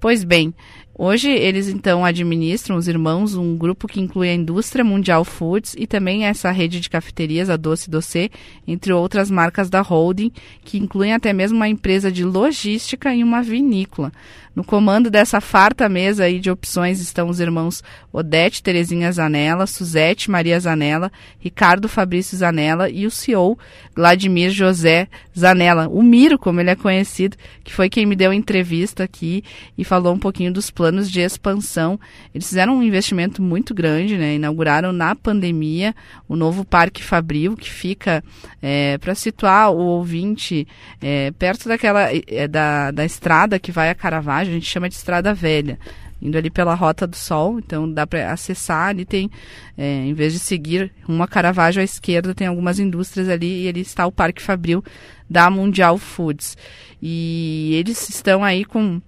Pois 0.00 0.24
bem, 0.24 0.54
Hoje 0.98 1.28
eles 1.28 1.68
então 1.68 2.06
administram, 2.06 2.74
os 2.74 2.88
irmãos, 2.88 3.34
um 3.34 3.54
grupo 3.54 3.86
que 3.86 4.00
inclui 4.00 4.30
a 4.30 4.34
Indústria 4.34 4.82
Mundial 4.82 5.26
Foods 5.26 5.74
e 5.76 5.86
também 5.86 6.24
essa 6.24 6.50
rede 6.50 6.80
de 6.80 6.88
cafeterias, 6.88 7.50
a 7.50 7.56
Doce 7.58 7.90
Doce, 7.90 8.30
entre 8.66 8.94
outras 8.94 9.30
marcas 9.30 9.68
da 9.68 9.82
holding, 9.82 10.32
que 10.64 10.78
incluem 10.78 11.12
até 11.12 11.34
mesmo 11.34 11.58
uma 11.58 11.68
empresa 11.68 12.10
de 12.10 12.24
logística 12.24 13.14
e 13.14 13.22
uma 13.22 13.42
vinícola. 13.42 14.10
No 14.56 14.64
comando 14.64 15.10
dessa 15.10 15.40
farta 15.40 15.88
mesa 15.88 16.24
aí 16.24 16.40
de 16.40 16.50
opções 16.50 17.00
estão 17.00 17.28
os 17.28 17.38
irmãos 17.38 17.84
Odete 18.12 18.62
Terezinha 18.62 19.12
Zanella, 19.12 19.66
Suzete 19.66 20.30
Maria 20.30 20.58
Zanella, 20.58 21.12
Ricardo 21.38 21.88
Fabrício 21.88 22.36
Zanella 22.36 22.90
e 22.90 23.06
o 23.06 23.10
CEO 23.10 23.56
Vladimir 23.94 24.50
José 24.50 25.06
Zanella, 25.38 25.88
o 25.88 26.02
Miro, 26.02 26.38
como 26.38 26.60
ele 26.60 26.70
é 26.70 26.74
conhecido, 26.74 27.36
que 27.62 27.72
foi 27.72 27.88
quem 27.88 28.06
me 28.06 28.16
deu 28.16 28.32
a 28.32 28.34
entrevista 28.34 29.04
aqui 29.04 29.44
e 29.78 29.84
falou 29.84 30.12
um 30.12 30.18
pouquinho 30.18 30.52
dos 30.52 30.70
planos 30.70 30.96
planos 30.96 31.10
de 31.10 31.20
expansão. 31.20 32.00
Eles 32.34 32.48
fizeram 32.48 32.76
um 32.76 32.82
investimento 32.82 33.42
muito 33.42 33.74
grande, 33.74 34.16
né? 34.16 34.34
Inauguraram 34.34 34.92
na 34.92 35.14
pandemia 35.14 35.94
o 36.28 36.34
novo 36.34 36.64
Parque 36.64 37.02
Fabril, 37.02 37.56
que 37.56 37.70
fica, 37.70 38.24
é, 38.62 38.96
para 38.98 39.14
situar 39.14 39.70
o 39.70 39.78
ouvinte, 39.78 40.66
é, 41.02 41.30
perto 41.32 41.68
daquela 41.68 42.08
é, 42.12 42.48
da, 42.48 42.90
da 42.90 43.04
estrada 43.04 43.58
que 43.58 43.70
vai 43.70 43.90
a 43.90 43.94
Caravaggio, 43.94 44.45
a 44.48 44.52
gente 44.52 44.66
chama 44.66 44.88
de 44.88 44.94
Estrada 44.94 45.34
Velha 45.34 45.78
indo 46.20 46.36
ali 46.36 46.50
pela 46.50 46.74
Rota 46.74 47.06
do 47.06 47.16
Sol, 47.16 47.58
então 47.58 47.90
dá 47.90 48.06
para 48.06 48.32
acessar, 48.32 48.88
ali 48.88 49.04
tem, 49.04 49.30
é, 49.76 50.06
em 50.06 50.14
vez 50.14 50.32
de 50.32 50.38
seguir 50.38 50.92
uma 51.06 51.28
Caravaggio 51.28 51.80
à 51.80 51.84
esquerda, 51.84 52.34
tem 52.34 52.46
algumas 52.46 52.78
indústrias 52.78 53.28
ali 53.28 53.64
e 53.64 53.68
ali 53.68 53.80
está 53.80 54.06
o 54.06 54.12
Parque 54.12 54.42
Fabril 54.42 54.82
da 55.28 55.50
Mundial 55.50 55.98
Foods. 55.98 56.56
E 57.02 57.72
eles 57.74 58.08
estão 58.08 58.42
aí 58.42 58.64
com 58.64 59.00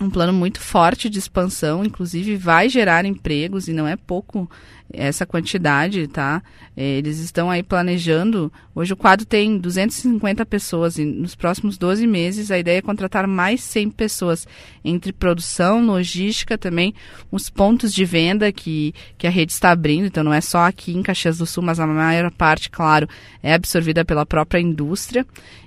um 0.00 0.10
plano 0.10 0.32
muito 0.32 0.60
forte 0.60 1.08
de 1.08 1.18
expansão, 1.18 1.84
inclusive 1.84 2.36
vai 2.36 2.68
gerar 2.68 3.04
empregos 3.04 3.68
e 3.68 3.72
não 3.72 3.86
é 3.86 3.96
pouco 3.96 4.50
essa 4.96 5.26
quantidade, 5.26 6.06
tá? 6.08 6.42
É, 6.76 6.82
eles 6.82 7.18
estão 7.18 7.50
aí 7.50 7.62
planejando. 7.62 8.52
Hoje 8.74 8.92
o 8.92 8.96
quadro 8.96 9.24
tem 9.24 9.58
250 9.58 10.44
pessoas 10.46 10.98
e 10.98 11.04
nos 11.04 11.34
próximos 11.34 11.78
12 11.78 12.06
meses 12.06 12.50
a 12.50 12.58
ideia 12.58 12.78
é 12.78 12.82
contratar 12.82 13.26
mais 13.26 13.62
100 13.62 13.90
pessoas 13.90 14.46
entre 14.84 15.12
produção, 15.12 15.84
logística, 15.84 16.58
também 16.58 16.94
os 17.30 17.48
pontos 17.48 17.92
de 17.92 18.04
venda 18.04 18.50
que, 18.50 18.92
que 19.16 19.26
a 19.26 19.30
rede 19.30 19.52
está 19.52 19.70
abrindo. 19.70 20.06
Então 20.06 20.24
não 20.24 20.34
é 20.34 20.40
só 20.40 20.66
aqui 20.66 20.92
em 20.92 21.02
Caxias 21.02 21.38
do 21.38 21.46
Sul, 21.46 21.62
mas 21.62 21.78
a 21.78 21.86
maior 21.86 22.30
parte, 22.30 22.70
claro, 22.70 23.08
é 23.42 23.54
absorvida 23.54 24.04
pela 24.04 24.26
própria 24.26 24.60
indústria. 24.60 25.26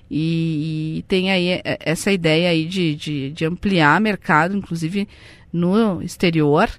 E, 0.10 1.00
e, 1.00 1.02
tem 1.04 1.32
aí 1.32 1.50
é, 1.50 1.78
essa 1.82 2.12
ideia 2.12 2.50
aí 2.50 2.66
de, 2.66 2.96
de, 2.96 3.32
de 3.32 3.46
ampliar 3.46 4.00
mercado, 4.00 4.56
inclusive 4.56 5.08
no 5.52 6.02
exterior. 6.02 6.70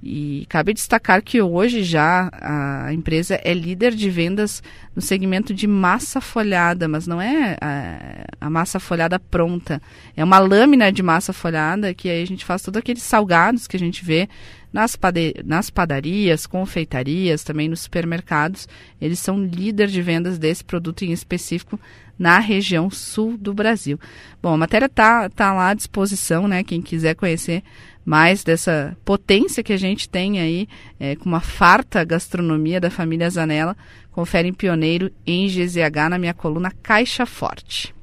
E 0.00 0.46
cabe 0.48 0.72
destacar 0.72 1.22
que 1.22 1.42
hoje 1.42 1.82
já 1.82 2.30
a 2.40 2.92
empresa 2.92 3.40
é 3.42 3.52
líder 3.52 3.94
de 3.94 4.08
vendas 4.08 4.62
no 4.94 5.02
segmento 5.02 5.52
de 5.52 5.66
massa 5.66 6.20
folhada, 6.20 6.86
mas 6.86 7.06
não 7.06 7.20
é 7.20 7.56
a, 7.60 8.46
a, 8.46 8.50
massa 8.50 8.78
folhada 8.78 9.18
pronta. 9.18 9.82
É 10.16 10.22
uma 10.22 10.38
lâmina 10.38 10.92
de 10.92 11.02
massa 11.02 11.32
folhada 11.32 11.92
que 11.92 12.08
aí 12.08 12.22
a 12.22 12.26
gente 12.26 12.44
faz 12.44 12.62
todos 12.62 12.78
aqueles 12.78 13.02
salgados 13.02 13.66
que 13.66 13.76
a 13.76 13.80
gente 13.80 14.04
vê 14.04 14.28
nas, 14.72 14.94
pade 14.94 15.34
nas 15.44 15.68
padarias, 15.68 16.46
confeitarias, 16.46 17.42
também 17.42 17.68
nos 17.68 17.80
supermercados. 17.80 18.68
Eles 19.00 19.18
são 19.18 19.42
líder 19.42 19.88
de 19.88 20.00
vendas 20.00 20.38
desse 20.38 20.64
produto 20.64 21.04
em 21.04 21.10
específico 21.10 21.78
na 22.16 22.38
região 22.38 22.90
sul 22.90 23.36
do 23.36 23.54
Brasil. 23.54 23.98
Bom, 24.42 24.54
a 24.54 24.56
matéria 24.56 24.86
está 24.86 25.28
tá 25.28 25.52
lá 25.52 25.70
à 25.70 25.74
disposição, 25.74 26.48
né? 26.48 26.64
Quem 26.64 26.82
quiser 26.82 27.14
conhecer 27.14 27.62
mais 28.08 28.42
dessa 28.42 28.96
potência 29.04 29.62
que 29.62 29.70
a 29.70 29.76
gente 29.76 30.08
tem 30.08 30.40
aí, 30.40 30.66
é, 30.98 31.14
com 31.14 31.26
uma 31.26 31.40
farta 31.40 32.02
gastronomia 32.04 32.80
da 32.80 32.90
família 32.90 33.28
Zanella, 33.28 33.76
confere 34.10 34.48
em 34.48 34.52
Pioneiro 34.54 35.12
em 35.26 35.46
GZH 35.46 36.08
na 36.08 36.18
minha 36.18 36.32
coluna 36.32 36.72
Caixa 36.82 37.26
Forte. 37.26 37.94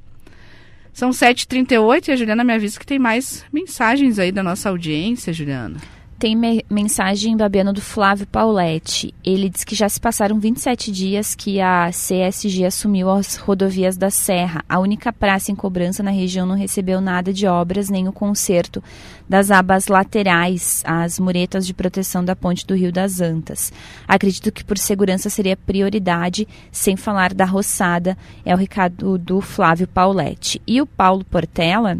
São 0.92 1.10
7h38 1.10 2.06
e 2.06 2.12
a 2.12 2.16
Juliana 2.16 2.44
me 2.44 2.52
avisa 2.52 2.78
que 2.78 2.86
tem 2.86 3.00
mais 3.00 3.44
mensagens 3.52 4.20
aí 4.20 4.30
da 4.30 4.44
nossa 4.44 4.68
audiência, 4.68 5.32
Juliana. 5.32 5.78
Tem 6.18 6.34
me 6.34 6.64
mensagem 6.70 7.36
babiana 7.36 7.74
do 7.74 7.82
Flávio 7.82 8.26
Pauletti. 8.26 9.12
Ele 9.22 9.50
diz 9.50 9.64
que 9.64 9.74
já 9.74 9.86
se 9.86 10.00
passaram 10.00 10.40
27 10.40 10.90
dias 10.90 11.34
que 11.34 11.60
a 11.60 11.90
CSG 11.90 12.64
assumiu 12.64 13.10
as 13.10 13.36
rodovias 13.36 13.98
da 13.98 14.08
Serra. 14.08 14.64
A 14.66 14.78
única 14.78 15.12
praça 15.12 15.52
em 15.52 15.54
cobrança 15.54 16.02
na 16.02 16.10
região 16.10 16.46
não 16.46 16.56
recebeu 16.56 17.02
nada 17.02 17.34
de 17.34 17.46
obras, 17.46 17.90
nem 17.90 18.08
o 18.08 18.12
conserto 18.12 18.82
das 19.28 19.50
abas 19.50 19.88
laterais, 19.88 20.82
as 20.86 21.18
muretas 21.18 21.66
de 21.66 21.74
proteção 21.74 22.24
da 22.24 22.34
ponte 22.34 22.66
do 22.66 22.74
Rio 22.74 22.90
das 22.90 23.20
Antas. 23.20 23.70
Acredito 24.08 24.50
que 24.50 24.64
por 24.64 24.78
segurança 24.78 25.28
seria 25.28 25.54
prioridade, 25.54 26.48
sem 26.72 26.96
falar 26.96 27.34
da 27.34 27.44
roçada. 27.44 28.16
É 28.42 28.54
o 28.54 28.58
recado 28.58 29.18
do 29.18 29.42
Flávio 29.42 29.86
Pauletti. 29.86 30.62
E 30.66 30.80
o 30.80 30.86
Paulo 30.86 31.26
Portela 31.26 31.98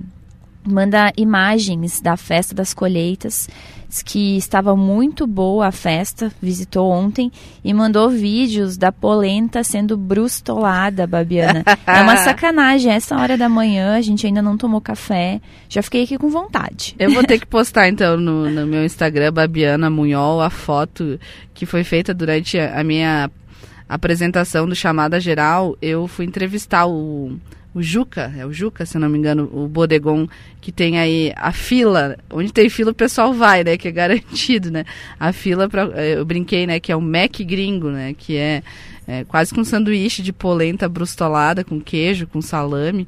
manda 0.67 1.13
imagens 1.17 2.01
da 2.01 2.17
festa 2.17 2.55
das 2.55 2.75
colheitas 2.75 3.49
que 4.05 4.37
estava 4.37 4.77
muito 4.77 5.27
boa 5.27 5.69
a 5.69 5.73
festa, 5.73 6.31
visitou 6.41 6.91
ontem 6.91 7.31
e 7.65 7.73
mandou 7.73 8.11
vídeos 8.11 8.77
da 8.77 8.91
polenta 8.91 9.63
sendo 9.63 9.97
brustolada, 9.97 11.07
Babiana. 11.07 11.63
é 11.87 12.03
uma 12.03 12.17
sacanagem, 12.25 12.93
essa 12.93 13.17
hora 13.17 13.37
da 13.37 13.49
manhã 13.49 13.97
a 13.97 14.01
gente 14.01 14.27
ainda 14.27 14.43
não 14.43 14.57
tomou 14.57 14.81
café, 14.81 15.41
já 15.69 15.83
fiquei 15.83 16.05
aqui 16.05 16.19
com 16.19 16.29
vontade. 16.29 16.95
Eu 16.99 17.13
vou 17.13 17.25
ter 17.25 17.39
que 17.39 17.47
postar 17.49 17.89
então 17.89 18.17
no, 18.17 18.51
no 18.51 18.67
meu 18.67 18.85
Instagram, 18.85 19.33
Babiana 19.33 19.89
Munhol, 19.89 20.41
a 20.41 20.51
foto 20.51 21.19
que 21.55 21.67
foi 21.67 21.85
feita 21.85 22.13
durante 22.13 22.59
a 22.59 22.83
minha 22.85 23.31
apresentação 23.89 24.69
do 24.69 24.75
Chamada 24.75 25.21
Geral. 25.21 25.77
Eu 25.81 26.07
fui 26.07 26.25
entrevistar 26.25 26.87
o 26.87 27.39
o 27.77 27.83
Juca, 27.83 28.33
é 28.35 28.47
o 28.47 28.55
Juca, 28.55 28.87
se 28.87 28.99
não 28.99 29.07
me 29.07 29.19
engano, 29.19 29.51
o 29.53 29.69
bodegon 29.69 30.27
que 30.63 30.73
tem 30.73 30.99
aí 30.99 31.31
a 31.37 31.53
fila, 31.53 32.17
onde 32.31 32.51
tem 32.51 32.71
fila 32.71 32.91
o 32.91 32.95
pessoal 32.95 33.35
vai, 33.35 33.63
né, 33.63 33.77
que 33.77 33.87
é 33.87 33.93
garantido, 33.93 34.71
né? 34.71 34.87
A 35.21 35.31
fila 35.31 35.69
para 35.69 35.83
eh, 35.95 36.15
eu 36.17 36.25
brinquei, 36.25 36.67
né, 36.67 36.81
que 36.81 36.91
é 36.91 36.97
o 36.97 37.03
Mac 37.03 37.37
gringo, 37.41 37.91
né, 37.91 38.15
que 38.17 38.35
é, 38.39 38.63
é 39.07 39.25
quase 39.25 39.53
com 39.53 39.61
um 39.61 39.65
sanduíche 39.65 40.23
de 40.23 40.33
polenta 40.33 40.89
brustolada 40.89 41.63
com 41.63 41.79
queijo, 41.79 42.27
com 42.27 42.41
salame. 42.41 43.07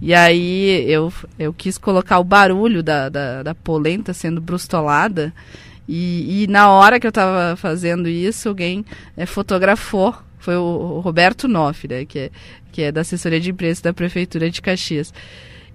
E 0.00 0.14
aí 0.14 0.88
eu, 0.88 1.12
eu 1.36 1.52
quis 1.52 1.76
colocar 1.76 2.20
o 2.20 2.24
barulho 2.24 2.84
da, 2.84 3.08
da, 3.08 3.42
da 3.42 3.54
polenta 3.54 4.14
sendo 4.14 4.40
brustolada. 4.40 5.34
E, 5.88 6.44
e, 6.44 6.46
na 6.46 6.70
hora 6.70 7.00
que 7.00 7.06
eu 7.06 7.10
estava 7.10 7.56
fazendo 7.56 8.08
isso, 8.08 8.48
alguém 8.48 8.84
é, 9.16 9.26
fotografou 9.26 10.14
foi 10.44 10.56
o 10.56 11.00
Roberto 11.00 11.48
Noff, 11.48 11.88
né, 11.88 12.04
que 12.04 12.18
é, 12.18 12.30
que 12.74 12.82
é 12.82 12.90
da 12.90 13.02
assessoria 13.02 13.38
de 13.38 13.52
imprensa 13.52 13.84
da 13.84 13.94
Prefeitura 13.94 14.50
de 14.50 14.60
Caxias. 14.60 15.14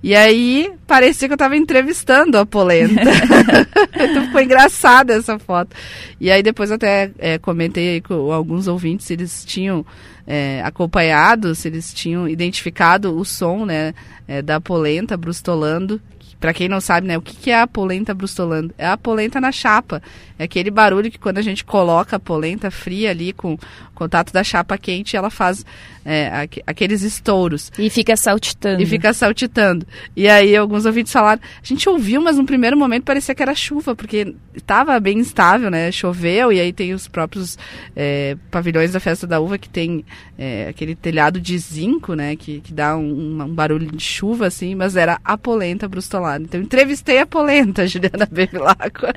E 0.03 0.13
aí, 0.13 0.69
parecia 0.85 1.29
que 1.29 1.31
eu 1.31 1.35
estava 1.35 1.55
entrevistando 1.55 2.37
a 2.37 2.45
Polenta. 2.45 3.09
então 3.95 4.25
ficou 4.25 4.41
engraçada 4.41 5.13
essa 5.13 5.39
foto. 5.39 5.73
E 6.19 6.29
aí 6.29 6.43
depois 6.43 6.71
até 6.71 7.09
é, 7.17 7.37
comentei 7.37 8.01
com 8.01 8.33
alguns 8.33 8.67
ouvintes 8.67 9.07
se 9.07 9.13
eles 9.13 9.45
tinham 9.45 9.85
é, 10.27 10.61
acompanhado, 10.61 11.55
se 11.55 11.69
eles 11.69 11.93
tinham 11.93 12.27
identificado 12.27 13.17
o 13.17 13.23
som 13.23 13.65
né, 13.65 13.93
é, 14.27 14.41
da 14.41 14.59
Polenta 14.59 15.15
brustolando. 15.15 16.01
Para 16.39 16.53
quem 16.53 16.69
não 16.69 16.79
sabe, 16.79 17.07
né, 17.07 17.17
o 17.17 17.21
que, 17.21 17.35
que 17.35 17.51
é 17.51 17.59
a 17.59 17.67
polenta 17.67 18.13
brustolando? 18.13 18.73
É 18.77 18.87
a 18.87 18.97
polenta 18.97 19.41
na 19.41 19.51
chapa. 19.51 20.01
É 20.37 20.45
aquele 20.45 20.71
barulho 20.71 21.11
que 21.11 21.19
quando 21.19 21.37
a 21.37 21.41
gente 21.41 21.65
coloca 21.65 22.15
a 22.15 22.19
polenta 22.19 22.71
fria 22.71 23.11
ali 23.11 23.33
com 23.33 23.57
contato 23.93 24.31
da 24.31 24.41
chapa 24.41 24.77
quente, 24.77 25.17
ela 25.17 25.29
faz 25.29 25.65
é, 26.05 26.47
aqueles 26.65 27.01
estouros. 27.01 27.71
E 27.77 27.89
fica 27.89 28.15
saltitando. 28.15 28.81
E 28.81 28.85
fica 28.85 29.13
saltitando. 29.13 29.85
E 30.15 30.29
aí 30.29 30.55
alguns 30.55 30.85
ouvintes 30.85 31.11
falaram, 31.11 31.41
a 31.61 31.65
gente 31.65 31.87
ouviu, 31.89 32.21
mas 32.21 32.37
no 32.37 32.45
primeiro 32.45 32.77
momento 32.77 33.03
parecia 33.03 33.35
que 33.35 33.43
era 33.43 33.53
chuva, 33.53 33.93
porque 33.93 34.33
estava 34.55 34.97
bem 34.99 35.19
instável, 35.19 35.69
né? 35.69 35.91
Choveu 35.91 36.53
e 36.53 36.59
aí 36.59 36.71
tem 36.71 36.93
os 36.93 37.07
próprios 37.07 37.57
é, 37.95 38.37
pavilhões 38.49 38.93
da 38.93 38.99
festa 38.99 39.27
da 39.27 39.41
uva 39.41 39.57
que 39.57 39.67
tem 39.67 40.05
é, 40.37 40.69
aquele 40.69 40.95
telhado 40.95 41.39
de 41.41 41.57
zinco, 41.57 42.13
né? 42.13 42.35
Que, 42.35 42.61
que 42.61 42.73
dá 42.73 42.95
um, 42.95 43.41
um, 43.43 43.53
barulho 43.53 43.91
de 43.91 44.03
chuva, 44.03 44.47
assim, 44.47 44.73
mas 44.75 44.95
era 44.95 45.19
a 45.23 45.37
polenta 45.37 45.87
brustolada. 45.87 46.28
Então 46.37 46.61
entrevistei 46.61 47.19
a 47.19 47.25
polenta, 47.25 47.85
Juliana 47.87 48.27
Bevilacqua. 48.29 49.13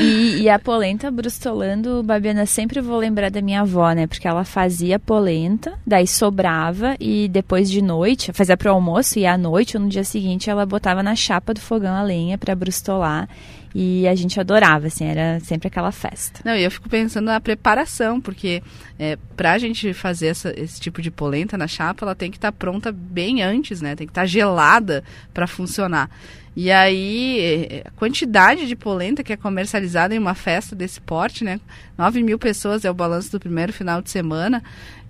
e, 0.00 0.42
e 0.42 0.48
a 0.48 0.58
polenta 0.58 1.10
brustolando, 1.10 2.02
Babiana, 2.02 2.46
sempre 2.46 2.80
vou 2.80 2.98
lembrar 2.98 3.30
da 3.30 3.40
minha 3.40 3.62
avó, 3.62 3.90
né? 3.92 4.06
Porque 4.06 4.28
ela 4.28 4.44
fazia 4.44 4.98
polenta, 4.98 5.72
daí 5.86 6.06
sobrava 6.06 6.96
e 7.00 7.28
depois 7.28 7.70
de 7.70 7.82
noite, 7.82 8.32
fazia 8.32 8.56
pro 8.56 8.70
almoço 8.70 9.18
e 9.18 9.26
à 9.26 9.36
noite 9.36 9.76
ou 9.76 9.82
no 9.82 9.88
dia 9.88 10.04
seguinte 10.04 10.50
ela 10.50 10.66
botava 10.66 11.02
na 11.02 11.14
chapa 11.14 11.54
do 11.54 11.60
fogão 11.60 11.94
a 11.94 12.02
lenha 12.02 12.38
para 12.38 12.54
brustolar. 12.54 13.28
E 13.74 14.06
a 14.08 14.14
gente 14.14 14.40
adorava, 14.40 14.88
assim, 14.88 15.04
era 15.04 15.38
sempre 15.40 15.68
aquela 15.68 15.92
festa. 15.92 16.40
Não, 16.44 16.56
e 16.56 16.62
eu 16.62 16.70
fico 16.70 16.88
pensando 16.88 17.26
na 17.26 17.40
preparação, 17.40 18.20
porque 18.20 18.62
é, 18.98 19.16
pra 19.36 19.58
gente 19.58 19.94
fazer 19.94 20.26
essa, 20.28 20.52
esse 20.60 20.80
tipo 20.80 21.00
de 21.00 21.10
polenta 21.10 21.56
na 21.56 21.68
chapa, 21.68 22.04
ela 22.04 22.14
tem 22.14 22.30
que 22.30 22.36
estar 22.36 22.50
tá 22.50 22.58
pronta 22.58 22.90
bem 22.90 23.42
antes, 23.42 23.80
né? 23.80 23.94
Tem 23.94 24.06
que 24.06 24.10
estar 24.10 24.22
tá 24.22 24.26
gelada 24.26 25.04
para 25.32 25.46
funcionar. 25.46 26.10
E 26.56 26.68
aí, 26.68 27.38
é, 27.40 27.82
a 27.86 27.90
quantidade 27.92 28.66
de 28.66 28.74
polenta 28.74 29.22
que 29.22 29.32
é 29.32 29.36
comercializada 29.36 30.14
em 30.14 30.18
uma 30.18 30.34
festa 30.34 30.74
desse 30.74 31.00
porte, 31.00 31.44
né? 31.44 31.60
9 31.96 32.24
mil 32.24 32.40
pessoas 32.40 32.84
é 32.84 32.90
o 32.90 32.94
balanço 32.94 33.30
do 33.30 33.38
primeiro 33.38 33.72
final 33.72 34.02
de 34.02 34.10
semana. 34.10 34.60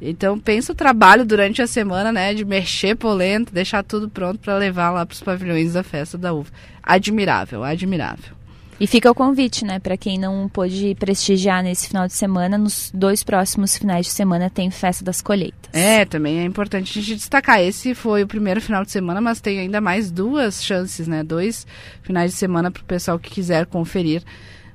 Então, 0.03 0.39
pensa 0.39 0.73
o 0.73 0.75
trabalho 0.75 1.25
durante 1.25 1.63
a 1.63 1.67
semana, 1.67 2.13
né? 2.13 2.35
De 2.35 2.45
mexer 2.45 2.95
polenta, 2.95 3.53
deixar 3.53 3.83
tudo 3.83 4.09
pronto 4.09 4.39
para 4.39 4.57
levar 4.59 4.91
lá 4.91 5.07
para 5.07 5.15
os 5.15 5.23
pavilhões 5.23 5.73
da 5.73 5.83
festa 5.83 6.19
da 6.19 6.33
uva. 6.33 6.51
Admirável, 6.83 7.65
admirável. 7.65 8.40
E 8.81 8.87
fica 8.87 9.11
o 9.11 9.15
convite, 9.15 9.63
né, 9.63 9.79
para 9.79 9.95
quem 9.95 10.19
não 10.19 10.49
pôde 10.49 10.97
prestigiar 10.99 11.63
nesse 11.63 11.87
final 11.87 12.07
de 12.07 12.15
semana, 12.15 12.57
nos 12.57 12.91
dois 12.95 13.23
próximos 13.23 13.77
finais 13.77 14.07
de 14.07 14.13
semana 14.13 14.49
tem 14.49 14.71
Festa 14.71 15.05
das 15.05 15.21
Colheitas. 15.21 15.69
É, 15.75 16.07
também 16.07 16.41
é 16.41 16.45
importante 16.45 16.99
a 16.99 17.03
gente 17.03 17.17
destacar. 17.17 17.61
Esse 17.61 17.95
foi 17.95 18.23
o 18.23 18.27
primeiro 18.27 18.59
final 18.59 18.83
de 18.83 18.91
semana, 18.91 19.21
mas 19.21 19.39
tem 19.39 19.59
ainda 19.59 19.83
mais 19.83 20.11
duas 20.11 20.65
chances, 20.65 21.07
né? 21.07 21.23
Dois 21.23 21.67
finais 22.03 22.31
de 22.31 22.39
semana 22.39 22.71
para 22.71 22.81
o 22.81 22.87
pessoal 22.87 23.19
que 23.19 23.29
quiser 23.29 23.67
conferir 23.67 24.23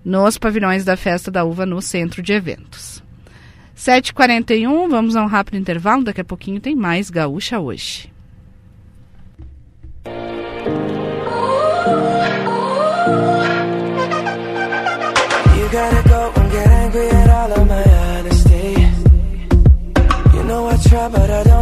nos 0.04 0.38
pavilhões 0.38 0.86
da 0.86 0.96
Festa 0.96 1.32
da 1.32 1.44
Uva 1.44 1.66
no 1.66 1.82
centro 1.82 2.22
de 2.22 2.32
eventos. 2.32 3.04
7h41, 3.76 4.88
vamos 4.88 5.16
a 5.16 5.24
um 5.24 5.28
rápido 5.28 5.58
intervalo. 5.58 6.04
Daqui 6.04 6.22
a 6.22 6.26
pouquinho 6.26 6.62
tem 6.62 6.76
mais 6.76 7.10
Gaúcha 7.10 7.60
hoje. 7.60 8.14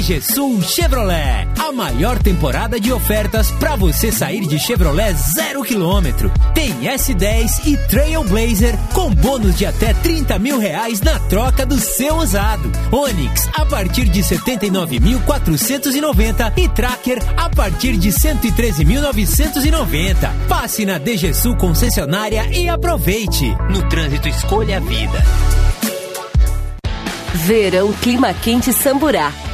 DGSul 0.00 0.62
Chevrolet. 0.62 1.46
A 1.58 1.70
maior 1.70 2.18
temporada 2.22 2.80
de 2.80 2.90
ofertas 2.90 3.50
para 3.50 3.76
você 3.76 4.10
sair 4.10 4.46
de 4.46 4.58
Chevrolet 4.58 5.12
zero 5.12 5.62
quilômetro. 5.62 6.32
Tem 6.54 6.72
S10 6.72 7.66
e 7.66 7.76
Trailblazer 7.76 8.78
com 8.94 9.10
bônus 9.10 9.58
de 9.58 9.66
até 9.66 9.92
30 9.92 10.38
mil 10.38 10.58
reais 10.58 11.02
na 11.02 11.18
troca 11.18 11.66
do 11.66 11.78
seu 11.78 12.16
usado. 12.16 12.72
Onix 12.90 13.46
a 13.52 13.66
partir 13.66 14.06
de 14.06 14.22
79.490 14.22 16.50
e 16.56 16.66
Tracker 16.70 17.18
a 17.36 17.50
partir 17.50 17.98
de 17.98 18.08
113.990. 18.08 20.30
Passe 20.48 20.86
na 20.86 20.96
DGSul 20.96 21.56
concessionária 21.56 22.46
e 22.50 22.70
aproveite. 22.70 23.54
No 23.68 23.86
trânsito 23.90 24.28
escolha 24.28 24.78
a 24.78 24.80
vida. 24.80 25.22
Verão 27.34 27.92
Clima 27.92 28.32
Quente 28.32 28.72
Samburá. 28.72 29.49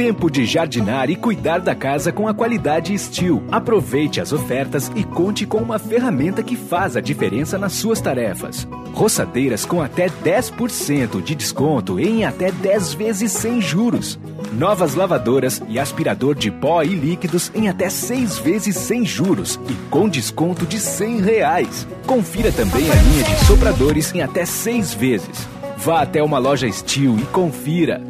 Tempo 0.00 0.30
de 0.30 0.46
jardinar 0.46 1.10
e 1.10 1.14
cuidar 1.14 1.58
da 1.58 1.74
casa 1.74 2.10
com 2.10 2.26
a 2.26 2.32
qualidade 2.32 2.98
Steel. 2.98 3.42
Aproveite 3.52 4.18
as 4.18 4.32
ofertas 4.32 4.90
e 4.96 5.04
conte 5.04 5.44
com 5.44 5.58
uma 5.58 5.78
ferramenta 5.78 6.42
que 6.42 6.56
faz 6.56 6.96
a 6.96 7.02
diferença 7.02 7.58
nas 7.58 7.74
suas 7.74 8.00
tarefas. 8.00 8.66
Roçadeiras 8.94 9.66
com 9.66 9.82
até 9.82 10.08
10% 10.08 11.22
de 11.22 11.34
desconto 11.34 12.00
em 12.00 12.24
até 12.24 12.50
10 12.50 12.94
vezes 12.94 13.30
sem 13.32 13.60
juros. 13.60 14.18
Novas 14.54 14.94
lavadoras 14.94 15.60
e 15.68 15.78
aspirador 15.78 16.34
de 16.34 16.50
pó 16.50 16.82
e 16.82 16.94
líquidos 16.94 17.52
em 17.54 17.68
até 17.68 17.90
6 17.90 18.38
vezes 18.38 18.76
sem 18.76 19.04
juros 19.04 19.60
e 19.68 19.74
com 19.90 20.08
desconto 20.08 20.64
de 20.64 20.80
100 20.80 21.20
reais. 21.20 21.86
Confira 22.06 22.50
também 22.50 22.90
a 22.90 22.94
linha 22.94 23.24
de 23.24 23.44
sopradores 23.44 24.14
em 24.14 24.22
até 24.22 24.46
6 24.46 24.94
vezes. 24.94 25.46
Vá 25.76 26.00
até 26.00 26.22
uma 26.22 26.38
loja 26.38 26.72
Steel 26.72 27.18
e 27.18 27.22
confira. 27.26 28.00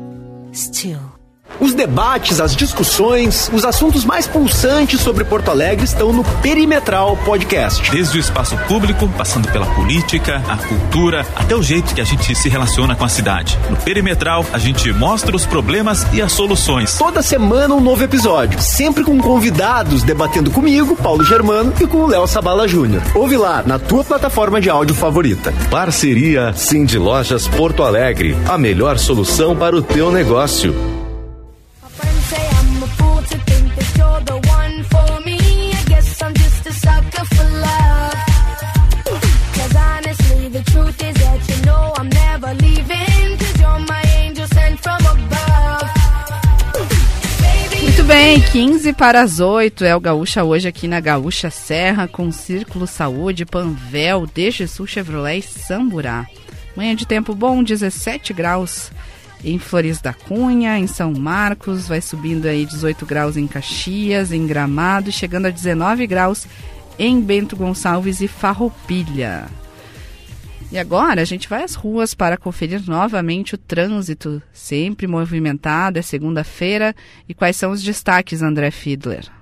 Steel. 0.54 1.09
Os 1.58 1.74
debates, 1.74 2.40
as 2.40 2.54
discussões, 2.54 3.50
os 3.52 3.64
assuntos 3.64 4.04
mais 4.04 4.26
pulsantes 4.26 5.00
sobre 5.00 5.24
Porto 5.24 5.50
Alegre 5.50 5.84
estão 5.84 6.12
no 6.12 6.24
Perimetral 6.42 7.16
Podcast. 7.18 7.90
Desde 7.90 8.18
o 8.18 8.20
espaço 8.20 8.56
público, 8.68 9.08
passando 9.16 9.50
pela 9.50 9.66
política, 9.66 10.42
a 10.48 10.56
cultura, 10.56 11.26
até 11.34 11.54
o 11.54 11.62
jeito 11.62 11.94
que 11.94 12.00
a 12.00 12.04
gente 12.04 12.34
se 12.34 12.48
relaciona 12.48 12.94
com 12.94 13.04
a 13.04 13.08
cidade. 13.08 13.58
No 13.68 13.76
Perimetral, 13.76 14.44
a 14.52 14.58
gente 14.58 14.92
mostra 14.92 15.34
os 15.34 15.44
problemas 15.44 16.06
e 16.12 16.22
as 16.22 16.32
soluções. 16.32 16.96
Toda 16.96 17.22
semana 17.22 17.74
um 17.74 17.80
novo 17.80 18.02
episódio, 18.04 18.60
sempre 18.60 19.04
com 19.04 19.18
convidados 19.18 20.02
debatendo 20.02 20.50
comigo, 20.50 20.96
Paulo 20.96 21.24
Germano, 21.24 21.72
e 21.80 21.86
com 21.86 21.98
o 21.98 22.06
Léo 22.06 22.26
Sabala 22.26 22.68
Júnior. 22.68 23.02
Ouve 23.14 23.36
lá 23.36 23.62
na 23.64 23.78
tua 23.78 24.04
plataforma 24.04 24.60
de 24.60 24.70
áudio 24.70 24.94
favorita. 24.94 25.52
Parceria 25.70 26.52
Cindy 26.54 26.98
Lojas 26.98 27.48
Porto 27.48 27.82
Alegre, 27.82 28.36
a 28.48 28.56
melhor 28.56 28.98
solução 28.98 29.56
para 29.56 29.76
o 29.76 29.82
teu 29.82 30.10
negócio. 30.10 30.99
Bem, 48.10 48.40
15 48.40 48.92
para 48.94 49.20
as 49.20 49.38
8 49.38 49.84
é 49.84 49.94
o 49.94 50.00
Gaúcha 50.00 50.42
hoje 50.42 50.66
aqui 50.66 50.88
na 50.88 50.98
Gaúcha 50.98 51.48
Serra 51.48 52.08
com 52.08 52.32
Círculo 52.32 52.84
Saúde, 52.84 53.46
Panvel, 53.46 54.26
DG 54.26 54.66
Sul 54.66 54.84
Chevrolet 54.84 55.38
e 55.38 55.42
Samburá. 55.42 56.26
Manhã 56.74 56.96
de 56.96 57.06
tempo 57.06 57.36
bom, 57.36 57.62
17 57.62 58.32
graus 58.32 58.90
em 59.44 59.58
Flores 59.58 60.00
da 60.00 60.12
Cunha, 60.12 60.78
em 60.78 60.86
São 60.86 61.12
Marcos, 61.12 61.88
vai 61.88 62.00
subindo 62.00 62.46
aí 62.46 62.66
18 62.66 63.06
graus 63.06 63.36
em 63.36 63.46
Caxias, 63.46 64.32
em 64.32 64.46
Gramado, 64.46 65.10
chegando 65.10 65.46
a 65.46 65.50
19 65.50 66.06
graus 66.06 66.46
em 66.98 67.20
Bento 67.20 67.56
Gonçalves 67.56 68.20
e 68.20 68.28
Farroupilha. 68.28 69.48
E 70.72 70.78
agora 70.78 71.22
a 71.22 71.24
gente 71.24 71.48
vai 71.48 71.64
às 71.64 71.74
ruas 71.74 72.14
para 72.14 72.36
conferir 72.36 72.82
novamente 72.86 73.56
o 73.56 73.58
trânsito, 73.58 74.40
sempre 74.52 75.06
movimentado, 75.08 75.98
é 75.98 76.02
segunda-feira. 76.02 76.94
E 77.28 77.34
quais 77.34 77.56
são 77.56 77.72
os 77.72 77.82
destaques, 77.82 78.40
André 78.40 78.70
Fiedler? 78.70 79.39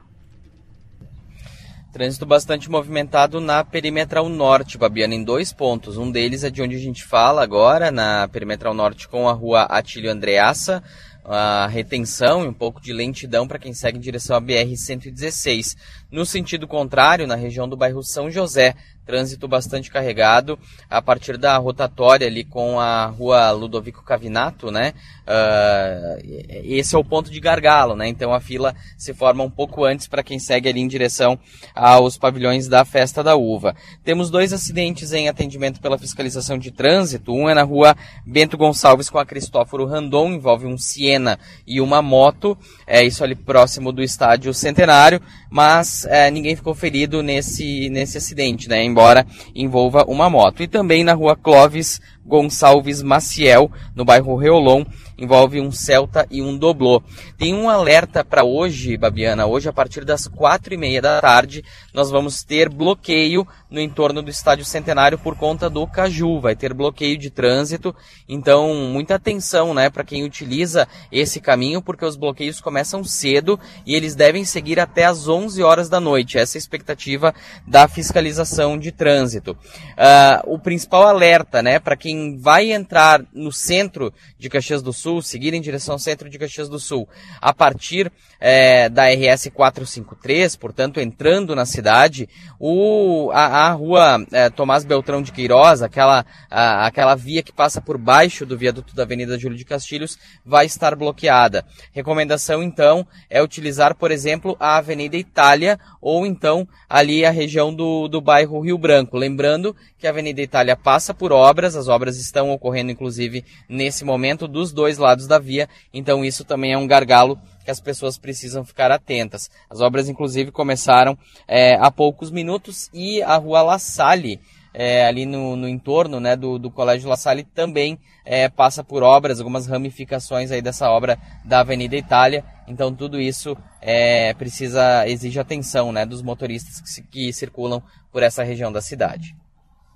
Trânsito 1.98 2.24
bastante 2.24 2.70
movimentado 2.70 3.40
na 3.40 3.64
Perimetral 3.64 4.28
Norte, 4.28 4.78
Babiana, 4.78 5.16
em 5.16 5.24
dois 5.24 5.52
pontos. 5.52 5.96
Um 5.96 6.12
deles 6.12 6.44
é 6.44 6.48
de 6.48 6.62
onde 6.62 6.76
a 6.76 6.78
gente 6.78 7.02
fala 7.02 7.42
agora, 7.42 7.90
na 7.90 8.28
Perimetral 8.28 8.72
Norte 8.72 9.08
com 9.08 9.28
a 9.28 9.32
rua 9.32 9.62
Atílio 9.62 10.08
Andreassa, 10.08 10.80
a 11.24 11.66
retenção 11.66 12.44
e 12.44 12.46
um 12.46 12.52
pouco 12.52 12.80
de 12.80 12.92
lentidão 12.92 13.48
para 13.48 13.58
quem 13.58 13.74
segue 13.74 13.98
em 13.98 14.00
direção 14.00 14.36
à 14.36 14.40
BR-116. 14.40 15.76
No 16.08 16.24
sentido 16.24 16.68
contrário, 16.68 17.26
na 17.26 17.34
região 17.34 17.68
do 17.68 17.76
bairro 17.76 18.04
São 18.04 18.30
José, 18.30 18.76
trânsito 19.04 19.48
bastante 19.48 19.90
carregado 19.90 20.56
a 20.88 21.02
partir 21.02 21.36
da 21.36 21.56
rotatória 21.56 22.28
ali 22.28 22.44
com 22.44 22.78
a 22.78 23.06
rua 23.06 23.50
Ludovico 23.50 24.04
Cavinato, 24.04 24.70
né? 24.70 24.94
Uh, 25.28 26.16
esse 26.64 26.94
é 26.94 26.98
o 26.98 27.04
ponto 27.04 27.30
de 27.30 27.38
gargalo, 27.38 27.94
né? 27.94 28.08
Então 28.08 28.32
a 28.32 28.40
fila 28.40 28.74
se 28.96 29.12
forma 29.12 29.44
um 29.44 29.50
pouco 29.50 29.84
antes 29.84 30.08
para 30.08 30.22
quem 30.22 30.38
segue 30.38 30.70
ali 30.70 30.80
em 30.80 30.88
direção 30.88 31.38
aos 31.74 32.16
pavilhões 32.16 32.66
da 32.66 32.82
Festa 32.82 33.22
da 33.22 33.36
Uva. 33.36 33.76
Temos 34.02 34.30
dois 34.30 34.54
acidentes 34.54 35.12
em 35.12 35.28
atendimento 35.28 35.82
pela 35.82 35.98
fiscalização 35.98 36.56
de 36.56 36.70
trânsito. 36.70 37.34
Um 37.34 37.46
é 37.46 37.52
na 37.52 37.62
rua 37.62 37.94
Bento 38.24 38.56
Gonçalves 38.56 39.10
com 39.10 39.18
a 39.18 39.26
Cristóforo 39.26 39.84
Randon, 39.84 40.32
envolve 40.32 40.64
um 40.64 40.78
Siena 40.78 41.38
e 41.66 41.78
uma 41.78 42.00
moto. 42.00 42.56
É 42.86 43.04
isso 43.04 43.22
ali 43.22 43.34
próximo 43.34 43.92
do 43.92 44.02
estádio 44.02 44.54
Centenário, 44.54 45.20
mas 45.50 46.06
é, 46.06 46.30
ninguém 46.30 46.56
ficou 46.56 46.74
ferido 46.74 47.22
nesse, 47.22 47.90
nesse 47.90 48.16
acidente, 48.16 48.66
né? 48.66 48.82
embora 48.82 49.26
envolva 49.54 50.06
uma 50.08 50.30
moto. 50.30 50.62
E 50.62 50.66
também 50.66 51.04
na 51.04 51.12
rua 51.12 51.36
Clóvis 51.36 52.00
Gonçalves 52.28 53.02
Maciel, 53.02 53.72
no 53.96 54.04
bairro 54.04 54.36
Reolon, 54.36 54.84
envolve 55.18 55.60
um 55.60 55.72
Celta 55.72 56.26
e 56.30 56.42
um 56.42 56.56
Doblô. 56.56 57.02
Tem 57.36 57.54
um 57.54 57.68
alerta 57.68 58.22
para 58.22 58.44
hoje, 58.44 58.96
Babiana. 58.96 59.46
Hoje, 59.46 59.68
a 59.68 59.72
partir 59.72 60.04
das 60.04 60.28
quatro 60.28 60.74
e 60.74 60.76
meia 60.76 61.00
da 61.00 61.20
tarde, 61.20 61.64
nós 61.92 62.10
vamos 62.10 62.44
ter 62.44 62.68
bloqueio 62.68 63.46
no 63.70 63.80
entorno 63.80 64.22
do 64.22 64.30
Estádio 64.30 64.64
Centenário 64.64 65.18
por 65.18 65.36
conta 65.36 65.68
do 65.68 65.86
Caju. 65.86 66.40
Vai 66.40 66.54
ter 66.54 66.72
bloqueio 66.72 67.18
de 67.18 67.30
trânsito. 67.30 67.94
Então, 68.28 68.74
muita 68.74 69.14
atenção, 69.16 69.72
né, 69.72 69.88
para 69.90 70.04
quem 70.04 70.22
utiliza 70.22 70.86
esse 71.10 71.40
caminho, 71.40 71.82
porque 71.82 72.04
os 72.04 72.16
bloqueios 72.16 72.60
começam 72.60 73.02
cedo 73.02 73.58
e 73.86 73.94
eles 73.94 74.14
devem 74.14 74.44
seguir 74.44 74.78
até 74.78 75.04
as 75.04 75.26
11 75.26 75.62
horas 75.62 75.88
da 75.88 75.98
noite. 75.98 76.38
Essa 76.38 76.56
é 76.56 76.58
a 76.58 76.60
expectativa 76.60 77.34
da 77.66 77.88
fiscalização 77.88 78.78
de 78.78 78.92
trânsito. 78.92 79.52
Uh, 79.52 80.54
o 80.54 80.58
principal 80.58 81.06
alerta, 81.06 81.62
né, 81.62 81.78
para 81.78 81.96
quem 81.96 82.17
vai 82.38 82.72
entrar 82.72 83.24
no 83.32 83.50
centro 83.52 84.12
de 84.38 84.48
Caxias 84.48 84.82
do 84.82 84.92
Sul, 84.92 85.08
Sul, 85.08 85.22
seguir 85.22 85.54
em 85.54 85.60
direção 85.60 85.94
ao 85.94 85.98
centro 85.98 86.28
de 86.28 86.38
Caxias 86.38 86.68
do 86.68 86.78
Sul, 86.78 87.08
a 87.40 87.54
partir 87.54 88.12
é, 88.40 88.88
da 88.88 89.04
RS 89.08 89.48
453, 89.52 90.54
portanto, 90.56 91.00
entrando 91.00 91.56
na 91.56 91.64
cidade, 91.64 92.28
o, 92.58 93.30
a, 93.32 93.68
a 93.68 93.72
rua 93.72 94.24
é, 94.30 94.50
Tomás 94.50 94.84
Beltrão 94.84 95.22
de 95.22 95.32
Queiroz, 95.32 95.82
aquela, 95.82 96.24
a, 96.50 96.86
aquela 96.86 97.14
via 97.14 97.42
que 97.42 97.52
passa 97.52 97.80
por 97.80 97.98
baixo 97.98 98.44
do 98.44 98.56
viaduto 98.56 98.94
da 98.94 99.02
Avenida 99.02 99.38
Júlio 99.38 99.56
de 99.56 99.64
Castilhos, 99.64 100.18
vai 100.44 100.66
estar 100.66 100.94
bloqueada. 100.94 101.64
Recomendação, 101.92 102.62
então, 102.62 103.06
é 103.30 103.42
utilizar, 103.42 103.94
por 103.94 104.10
exemplo, 104.10 104.56
a 104.60 104.76
Avenida 104.76 105.16
Itália 105.16 105.78
ou 106.00 106.26
então 106.26 106.68
ali 106.88 107.24
a 107.24 107.30
região 107.30 107.74
do, 107.74 108.08
do 108.08 108.20
bairro 108.20 108.60
Rio 108.60 108.78
Branco. 108.78 109.16
Lembrando 109.16 109.74
que 109.98 110.06
a 110.06 110.10
Avenida 110.10 110.40
Itália 110.40 110.76
passa 110.76 111.12
por 111.12 111.32
obras, 111.32 111.74
as 111.74 111.88
obras 111.88 111.97
estão 112.16 112.50
ocorrendo, 112.50 112.92
inclusive, 112.92 113.44
nesse 113.68 114.04
momento, 114.04 114.46
dos 114.46 114.72
dois 114.72 114.98
lados 114.98 115.26
da 115.26 115.38
via, 115.38 115.68
então 115.92 116.24
isso 116.24 116.44
também 116.44 116.72
é 116.72 116.78
um 116.78 116.86
gargalo 116.86 117.38
que 117.64 117.70
as 117.70 117.80
pessoas 117.80 118.16
precisam 118.16 118.64
ficar 118.64 118.90
atentas. 118.90 119.50
As 119.68 119.80
obras, 119.80 120.08
inclusive, 120.08 120.50
começaram 120.50 121.18
é, 121.46 121.74
há 121.74 121.90
poucos 121.90 122.30
minutos 122.30 122.88
e 122.94 123.22
a 123.22 123.36
rua 123.36 123.60
La 123.60 123.78
Salle, 123.78 124.40
é, 124.72 125.04
ali 125.04 125.26
no, 125.26 125.56
no, 125.56 125.68
entorno 125.68 126.18
né, 126.18 126.34
do, 126.34 126.58
do 126.58 126.70
Colégio 126.70 127.08
La 127.10 127.16
Salle, 127.16 127.44
também 127.44 127.98
é, 128.24 128.48
passa 128.48 128.82
por 128.82 129.02
obras, 129.02 129.38
algumas 129.38 129.66
ramificações 129.66 130.50
aí 130.50 130.62
dessa 130.62 130.88
obra 130.90 131.18
da 131.44 131.60
Avenida 131.60 131.96
Itália. 131.96 132.44
Então, 132.66 132.94
tudo 132.94 133.20
isso 133.20 133.56
é, 133.82 134.32
precisa, 134.34 135.06
exige 135.06 135.38
atenção 135.38 135.92
né, 135.92 136.06
dos 136.06 136.22
motoristas 136.22 136.80
que, 136.80 137.02
que 137.02 137.32
circulam 137.32 137.82
por 138.10 138.22
essa 138.22 138.42
região 138.42 138.72
da 138.72 138.80
cidade. 138.80 139.34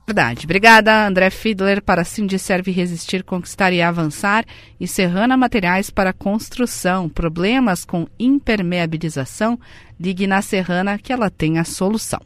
Verdade. 0.06 0.46
Obrigada, 0.46 1.06
André 1.06 1.30
Fiedler, 1.30 1.82
para 1.82 2.04
Serve 2.04 2.70
Resistir, 2.70 3.22
Conquistar 3.22 3.72
e 3.72 3.80
Avançar 3.80 4.44
e 4.78 4.86
Serrana 4.88 5.36
Materiais 5.36 5.90
para 5.90 6.12
Construção. 6.12 7.08
Problemas 7.08 7.84
com 7.84 8.06
impermeabilização? 8.18 9.58
Ligue 9.98 10.26
na 10.26 10.42
Serrana 10.42 10.98
que 10.98 11.12
ela 11.12 11.30
tem 11.30 11.58
a 11.58 11.64
solução. 11.64 12.20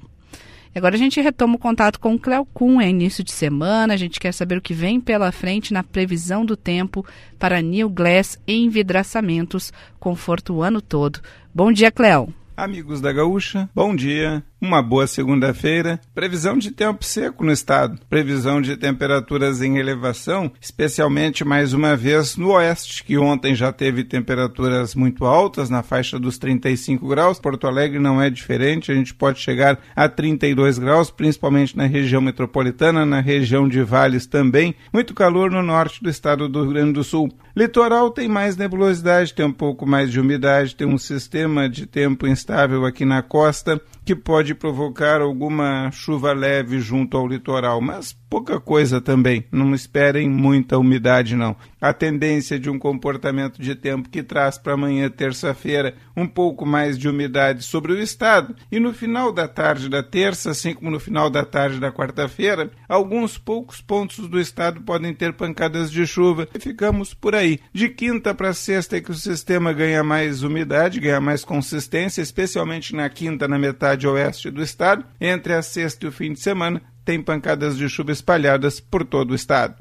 E 0.75 0.79
agora 0.79 0.95
a 0.95 0.99
gente 0.99 1.21
retoma 1.21 1.55
o 1.55 1.59
contato 1.59 1.99
com 1.99 2.15
o 2.15 2.19
Cleo 2.19 2.47
Kuhn, 2.53 2.83
é 2.83 2.89
início 2.91 3.25
de 3.25 3.33
semana, 3.33 3.95
a 3.95 3.97
gente 3.97 4.21
quer 4.21 4.33
saber 4.33 4.59
o 4.59 4.61
que 4.61 4.75
vem 4.75 5.01
pela 5.01 5.33
frente 5.33 5.73
na 5.73 5.83
previsão 5.83 6.45
do 6.45 6.55
tempo 6.55 7.03
para 7.39 7.63
New 7.63 7.89
Glass 7.89 8.39
Envidraçamentos, 8.47 9.73
conforto 9.99 10.53
o 10.53 10.63
ano 10.63 10.83
todo. 10.83 11.21
Bom 11.55 11.73
dia, 11.73 11.91
Cleo. 11.91 12.33
Amigos 12.55 13.01
da 13.01 13.13
Gaúcha, 13.13 13.69
bom 13.75 13.97
dia. 13.97 14.43
Uma 14.67 14.83
boa 14.83 15.07
segunda-feira. 15.07 16.01
Previsão 16.13 16.59
de 16.59 16.73
tempo 16.73 17.05
seco 17.05 17.45
no 17.45 17.53
estado. 17.53 18.01
Previsão 18.11 18.61
de 18.61 18.77
temperaturas 18.77 19.63
em 19.63 19.79
elevação, 19.79 20.51
especialmente 20.61 21.45
mais 21.45 21.73
uma 21.73 21.95
vez 21.95 22.37
no 22.37 22.51
oeste, 22.51 23.05
que 23.05 23.17
ontem 23.17 23.55
já 23.55 23.73
teve 23.73 24.03
temperaturas 24.03 24.93
muito 24.97 25.25
altas, 25.25 25.71
na 25.71 25.85
faixa 25.85 26.19
dos 26.19 26.37
35 26.37 27.07
graus. 27.07 27.39
Porto 27.39 27.69
Alegre 27.69 28.01
não 28.01 28.21
é 28.21 28.29
diferente, 28.29 28.91
a 28.91 28.95
gente 28.97 29.15
pode 29.15 29.39
chegar 29.39 29.79
a 29.95 30.09
32 30.09 30.81
graus, 30.81 31.13
principalmente 31.13 31.77
na 31.77 31.87
região 31.87 32.21
metropolitana, 32.21 33.07
na 33.07 33.21
região 33.21 33.69
de 33.69 33.85
Vales 33.85 34.27
também. 34.27 34.75
Muito 34.93 35.15
calor 35.15 35.49
no 35.49 35.63
norte 35.63 36.03
do 36.03 36.11
estado 36.11 36.49
do 36.49 36.63
Rio 36.63 36.73
Grande 36.73 36.93
do 36.95 37.05
Sul. 37.05 37.33
Litoral 37.57 38.11
tem 38.11 38.29
mais 38.29 38.57
nebulosidade, 38.57 39.33
tem 39.33 39.47
um 39.47 39.53
pouco 39.53 39.87
mais 39.87 40.11
de 40.11 40.19
umidade, 40.19 40.75
tem 40.75 40.89
um 40.89 40.99
sistema 40.99 41.69
de 41.69 41.87
tempo 41.87 42.27
instável 42.27 42.85
aqui 42.85 43.05
na 43.05 43.23
costa 43.23 43.81
que 44.07 44.15
pode 44.15 44.55
provocar 44.55 45.21
alguma 45.21 45.91
chuva 45.91 46.33
leve 46.33 46.79
junto 46.79 47.17
ao 47.17 47.27
litoral, 47.27 47.81
mas 47.81 48.17
pouca 48.29 48.61
coisa 48.61 49.01
também. 49.01 49.45
Não 49.51 49.75
esperem 49.75 50.29
muita 50.29 50.79
umidade, 50.79 51.37
não. 51.37 51.57
A 51.81 51.93
tendência 51.93 52.59
de 52.59 52.69
um 52.69 52.79
comportamento 52.79 53.61
de 53.61 53.75
tempo 53.75 54.09
que 54.09 54.23
traz 54.23 54.59
para 54.59 54.75
amanhã, 54.75 55.09
terça-feira, 55.09 55.95
um 56.17 56.27
pouco 56.27 56.67
mais 56.67 56.99
de 56.99 57.09
umidade 57.09 57.63
sobre 57.63 57.93
o 57.93 57.99
estado. 58.01 58.57
E 58.71 58.81
no 58.81 58.93
final 58.93 59.33
da 59.33 59.47
tarde 59.47 59.89
da 59.89 60.03
terça, 60.03 60.51
assim 60.51 60.75
como 60.75 60.91
no 60.91 60.99
final 60.99 61.31
da 61.31 61.45
tarde 61.45 61.79
da 61.79 61.93
quarta-feira, 61.93 62.71
alguns 62.89 63.39
poucos 63.39 63.81
pontos 63.81 64.29
do 64.29 64.41
estado 64.41 64.81
podem 64.81 65.15
ter 65.15 65.33
pancadas 65.33 65.91
de 65.91 66.07
chuva. 66.07 66.49
E 66.55 66.59
ficamos 66.59 67.15
por 67.15 67.35
aí. 67.35 67.61
De 67.73 67.89
quinta 67.89 68.35
para 68.35 68.53
sexta 68.53 68.97
é 68.97 69.01
que 69.01 69.11
o 69.11 69.15
sistema 69.15 69.73
ganha 69.73 70.03
mais 70.03 70.43
umidade, 70.43 71.01
ganha 71.01 71.21
mais 71.21 71.45
consistência, 71.45 72.23
especialmente 72.23 72.95
na 72.95 73.09
quinta, 73.09 73.47
na 73.47 73.59
metade 73.59 74.07
oeste 74.07 74.51
do 74.51 74.63
estado. 74.63 75.05
Entre 75.21 75.53
a 75.53 75.63
sexta 75.63 76.07
e 76.07 76.09
o 76.09 76.13
fim 76.13 76.33
de 76.33 76.41
semana, 76.41 76.83
tem 77.07 77.23
pancadas 77.23 77.79
de 77.79 77.89
chuva 77.89 78.11
espalhadas 78.11 78.81
por 78.81 79.05
todo 79.05 79.31
o 79.31 79.35
estado. 79.37 79.77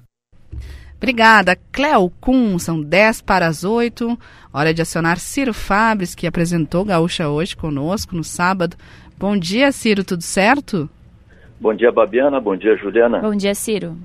Obrigada, 0.96 1.58
Cleo 1.72 2.10
Kuhn. 2.22 2.58
São 2.60 2.82
10 2.82 3.22
para 3.22 3.48
as 3.48 3.64
8. 3.64 4.18
Hora 4.54 4.74
de 4.74 4.82
acionar 4.82 5.18
Ciro 5.18 5.54
Fabres, 5.54 6.14
que 6.14 6.28
apresentou 6.28 6.86
Gaúcha 6.86 7.28
hoje 7.28 7.58
conosco 7.58 8.16
no 8.16 8.24
sábado. 8.24 8.78
Bom 9.18 9.36
dia, 9.36 9.72
Ciro, 9.72 10.04
tudo 10.04 10.22
certo? 10.22 10.88
Bom 11.60 11.74
dia, 11.74 11.92
Babiana. 11.92 12.40
Bom 12.40 12.56
dia, 12.56 12.78
Juliana. 12.78 13.20
Bom 13.20 13.36
dia, 13.36 13.56
Ciro. 13.56 13.98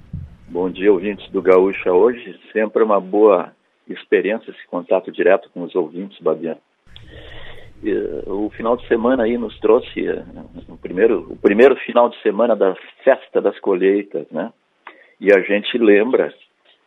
Bom 0.48 0.70
dia, 0.70 0.90
ouvintes 0.90 1.30
do 1.30 1.42
Gaúcha 1.42 1.92
hoje. 1.92 2.38
Sempre 2.52 2.82
uma 2.82 3.01
boa 3.01 3.52
experiência 3.86 4.51
esse 4.51 4.66
contato 4.68 5.12
direto 5.12 5.48
com 5.52 5.62
os 5.62 5.74
ouvintes, 5.74 6.18
Babiana. 6.20 6.59
O 8.27 8.51
final 8.51 8.77
de 8.77 8.86
semana 8.86 9.24
aí 9.24 9.39
nos 9.39 9.59
trouxe 9.59 10.07
eh, 10.07 10.23
o 10.69 10.77
primeiro, 10.77 11.27
o 11.31 11.36
primeiro 11.36 11.74
final 11.77 12.11
de 12.11 12.20
semana 12.20 12.55
da 12.55 12.74
festa 13.02 13.40
das 13.40 13.59
colheitas, 13.61 14.27
né? 14.31 14.52
E 15.19 15.32
a 15.32 15.40
gente 15.40 15.78
lembra 15.78 16.32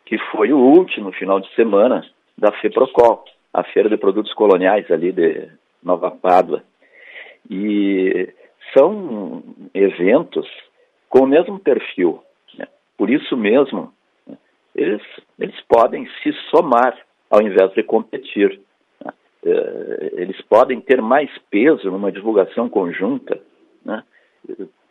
que 0.06 0.18
foi 0.30 0.52
o 0.52 0.58
último 0.58 1.12
final 1.12 1.40
de 1.40 1.52
semana 1.54 2.04
da 2.36 2.52
FEPROCOL, 2.52 3.24
a 3.52 3.62
Feira 3.64 3.88
de 3.88 3.96
Produtos 3.96 4.32
Coloniais 4.34 4.90
ali 4.90 5.12
de 5.12 5.48
Nova 5.82 6.10
Pádua. 6.10 6.62
E 7.50 8.28
são 8.76 9.42
eventos 9.72 10.46
com 11.08 11.20
o 11.20 11.26
mesmo 11.26 11.58
perfil. 11.58 12.22
Né? 12.58 12.66
Por 12.96 13.10
isso 13.10 13.36
mesmo, 13.36 13.92
né? 14.26 14.36
eles, 14.74 15.02
eles 15.38 15.60
podem 15.68 16.08
se 16.22 16.32
somar 16.50 16.96
ao 17.30 17.42
invés 17.42 17.72
de 17.72 17.82
competir. 17.82 18.60
Eh, 19.44 20.10
eles 20.14 20.40
podem 20.42 20.80
ter 20.80 21.02
mais 21.02 21.30
peso 21.50 21.90
numa 21.90 22.10
divulgação 22.10 22.68
conjunta, 22.68 23.38
né? 23.84 24.02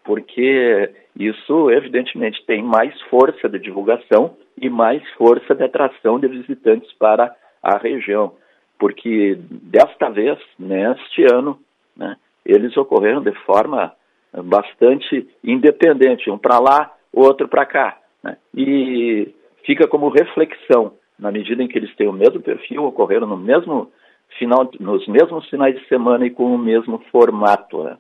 porque 0.04 0.92
isso, 1.18 1.72
evidentemente, 1.72 2.46
tem 2.46 2.62
mais 2.62 3.00
força 3.04 3.48
de 3.50 3.58
divulgação 3.58 4.36
e 4.58 4.70
mais 4.70 5.02
força 5.14 5.56
de 5.56 5.64
atração 5.64 6.20
de 6.20 6.28
visitantes 6.28 6.92
para 6.94 7.34
a 7.62 7.78
região. 7.78 8.34
Porque 8.78 9.38
desta 9.40 10.10
vez, 10.10 10.38
neste 10.60 11.24
ano, 11.32 11.58
né, 11.96 12.18
eles 12.46 12.76
ocorreram 12.76 13.22
de 13.22 13.32
forma 13.46 13.94
bastante 14.44 15.28
independente, 15.44 16.30
um 16.30 16.38
para 16.38 16.60
lá, 16.60 16.92
outro 17.14 17.48
para 17.48 17.66
cá. 17.66 17.98
Né? 18.24 18.38
E 18.56 19.34
fica 19.64 19.88
como 19.88 20.10
reflexão, 20.10 20.94
na 21.18 21.32
medida 21.32 21.64
em 21.64 21.68
que 21.68 21.78
eles 21.78 21.96
têm 21.96 22.08
o 22.08 22.14
mesmo 22.14 22.42
perfil, 22.42 22.84
ocorreram 22.86 23.28
no 23.28 23.38
mesmo 23.38 23.92
final, 24.38 24.70
nos 24.80 25.08
mesmos 25.08 25.48
finais 25.50 25.76
de 25.76 25.88
semana 25.88 26.26
e 26.26 26.30
com 26.30 26.54
o 26.54 26.58
mesmo 26.58 27.00
formato. 27.12 27.84
Né? 27.84 27.98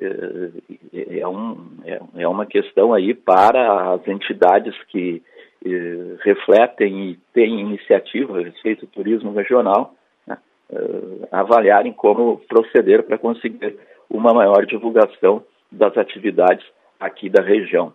É, 0.00 1.20
é, 1.20 1.28
um, 1.28 1.56
é, 1.84 2.00
é, 2.16 2.28
uma 2.28 2.46
questão 2.46 2.94
aí 2.94 3.14
para 3.14 3.94
as 3.94 4.06
entidades 4.06 4.74
que 4.88 5.22
eh, 5.64 6.16
refletem 6.22 7.10
e 7.10 7.18
têm 7.34 7.60
iniciativa 7.60 8.38
a 8.38 8.42
respeito 8.42 8.86
do 8.86 8.92
turismo 8.92 9.32
regional, 9.32 9.92
né? 10.24 10.38
eh, 10.72 11.28
avaliarem 11.32 11.92
como 11.92 12.38
proceder 12.48 13.02
para 13.02 13.18
conseguir 13.18 13.76
uma 14.08 14.32
maior 14.32 14.64
divulgação 14.64 15.42
das 15.70 15.96
atividades 15.98 16.64
aqui 17.00 17.28
da 17.28 17.42
região. 17.42 17.92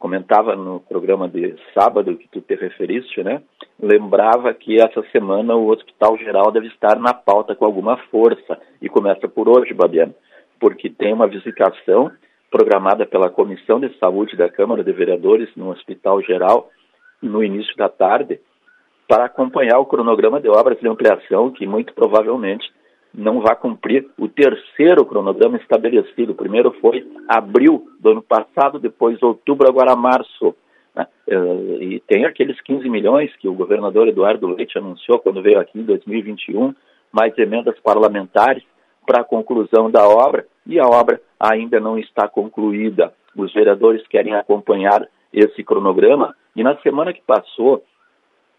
Comentava 0.00 0.56
no 0.56 0.80
programa 0.80 1.28
de 1.28 1.54
sábado 1.74 2.16
que 2.16 2.26
tu 2.28 2.40
te 2.40 2.54
referiste, 2.54 3.22
né? 3.22 3.42
Lembrava 3.78 4.54
que 4.54 4.80
essa 4.80 5.02
semana 5.12 5.54
o 5.54 5.68
Hospital 5.68 6.16
Geral 6.16 6.50
deve 6.50 6.68
estar 6.68 6.98
na 6.98 7.12
pauta 7.12 7.54
com 7.54 7.66
alguma 7.66 7.98
força 8.10 8.58
e 8.80 8.88
começa 8.88 9.28
por 9.28 9.46
hoje, 9.46 9.74
Babiano, 9.74 10.14
porque 10.58 10.88
tem 10.88 11.12
uma 11.12 11.28
visitação 11.28 12.10
programada 12.50 13.04
pela 13.04 13.28
Comissão 13.28 13.78
de 13.78 13.94
Saúde 13.98 14.38
da 14.38 14.48
Câmara 14.48 14.82
de 14.82 14.90
Vereadores 14.90 15.50
no 15.54 15.70
Hospital 15.70 16.22
Geral 16.22 16.70
no 17.20 17.44
início 17.44 17.76
da 17.76 17.90
tarde 17.90 18.40
para 19.06 19.26
acompanhar 19.26 19.80
o 19.80 19.86
cronograma 19.86 20.40
de 20.40 20.48
obras 20.48 20.80
de 20.80 20.88
ampliação 20.88 21.50
que 21.50 21.66
muito 21.66 21.92
provavelmente 21.92 22.66
não 23.12 23.40
vai 23.40 23.56
cumprir 23.56 24.08
o 24.18 24.28
terceiro 24.28 25.04
cronograma 25.04 25.56
estabelecido. 25.56 26.32
O 26.32 26.36
primeiro 26.36 26.72
foi 26.80 27.06
abril 27.28 27.86
do 27.98 28.10
ano 28.10 28.22
passado, 28.22 28.78
depois 28.78 29.22
outubro, 29.22 29.68
agora 29.68 29.96
março. 29.96 30.54
Né? 30.94 31.06
Eh, 31.28 31.78
e 31.80 32.00
tem 32.06 32.24
aqueles 32.24 32.60
15 32.60 32.88
milhões 32.88 33.34
que 33.36 33.48
o 33.48 33.54
governador 33.54 34.08
Eduardo 34.08 34.46
Leite 34.46 34.78
anunciou 34.78 35.18
quando 35.18 35.42
veio 35.42 35.58
aqui 35.58 35.78
em 35.78 35.84
2021, 35.84 36.74
mais 37.12 37.36
emendas 37.36 37.78
parlamentares 37.80 38.62
para 39.06 39.22
a 39.22 39.24
conclusão 39.24 39.90
da 39.90 40.08
obra, 40.08 40.46
e 40.66 40.78
a 40.78 40.86
obra 40.86 41.20
ainda 41.38 41.80
não 41.80 41.98
está 41.98 42.28
concluída. 42.28 43.12
Os 43.36 43.52
vereadores 43.52 44.06
querem 44.06 44.34
acompanhar 44.34 45.06
esse 45.32 45.64
cronograma, 45.64 46.34
e 46.54 46.62
na 46.62 46.76
semana 46.78 47.12
que 47.12 47.22
passou, 47.22 47.82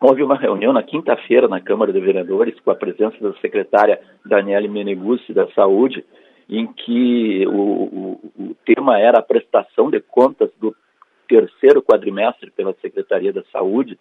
Houve 0.01 0.23
uma 0.23 0.35
reunião 0.35 0.73
na 0.73 0.81
quinta-feira 0.81 1.47
na 1.47 1.61
Câmara 1.61 1.93
de 1.93 1.99
Vereadores 1.99 2.59
com 2.61 2.71
a 2.71 2.75
presença 2.75 3.15
da 3.21 3.33
secretária 3.33 4.01
Daniele 4.25 4.67
Meneguzzi 4.67 5.31
da 5.31 5.47
Saúde, 5.51 6.03
em 6.49 6.65
que 6.65 7.45
o, 7.45 7.51
o, 7.51 8.31
o, 8.39 8.55
tema 8.65 8.99
era 8.99 9.19
a 9.19 9.21
prestação 9.21 9.91
de 9.91 9.99
contas 10.01 10.49
do 10.59 10.75
terceiro 11.29 11.83
quadrimestre 11.83 12.49
pela 12.49 12.73
Secretaria 12.81 13.31
da 13.31 13.43
Saúde. 13.51 13.95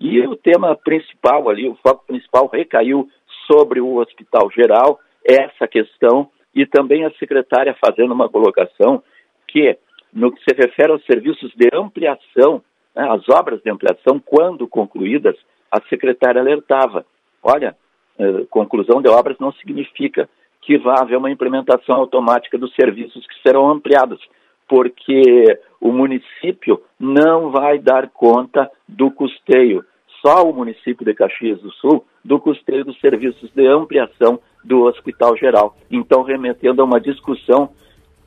E 0.00 0.26
o 0.26 0.36
tema 0.36 0.74
principal 0.74 1.50
ali, 1.50 1.68
o 1.68 1.76
foco 1.86 2.06
principal 2.06 2.48
recaiu 2.50 3.06
sobre 3.46 3.78
o 3.78 3.96
Hospital 3.96 4.50
Geral, 4.50 4.98
essa 5.22 5.68
questão, 5.68 6.30
e 6.54 6.64
também 6.64 7.04
a 7.04 7.10
secretária 7.18 7.76
fazendo 7.78 8.14
uma 8.14 8.30
colocação 8.30 9.02
que, 9.46 9.76
no 10.14 10.32
que 10.32 10.42
se 10.44 10.56
refere 10.56 10.92
aos 10.92 11.04
serviços 11.04 11.52
de 11.54 11.68
ampliação 11.74 12.62
as 12.96 13.28
obras 13.28 13.60
de 13.62 13.70
ampliação, 13.70 14.18
quando 14.18 14.66
concluídas, 14.66 15.36
a 15.70 15.80
secretária 15.88 16.40
alertava: 16.40 17.04
olha, 17.42 17.76
eh, 18.18 18.46
conclusão 18.50 19.02
de 19.02 19.08
obras 19.08 19.38
não 19.38 19.52
significa 19.52 20.28
que 20.62 20.78
vá 20.78 21.00
haver 21.00 21.16
uma 21.18 21.30
implementação 21.30 21.96
automática 21.96 22.58
dos 22.58 22.74
serviços 22.74 23.24
que 23.26 23.40
serão 23.42 23.70
ampliados, 23.70 24.20
porque 24.68 25.60
o 25.80 25.92
município 25.92 26.82
não 26.98 27.50
vai 27.50 27.78
dar 27.78 28.08
conta 28.08 28.68
do 28.88 29.10
custeio, 29.10 29.84
só 30.20 30.42
o 30.42 30.52
município 30.52 31.04
de 31.04 31.14
Caxias 31.14 31.60
do 31.60 31.70
Sul, 31.74 32.04
do 32.24 32.40
custeio 32.40 32.84
dos 32.84 32.98
serviços 32.98 33.50
de 33.54 33.66
ampliação 33.66 34.40
do 34.64 34.82
Hospital 34.84 35.36
Geral. 35.36 35.76
Então, 35.88 36.22
remetendo 36.22 36.82
a 36.82 36.84
uma 36.84 37.00
discussão, 37.00 37.70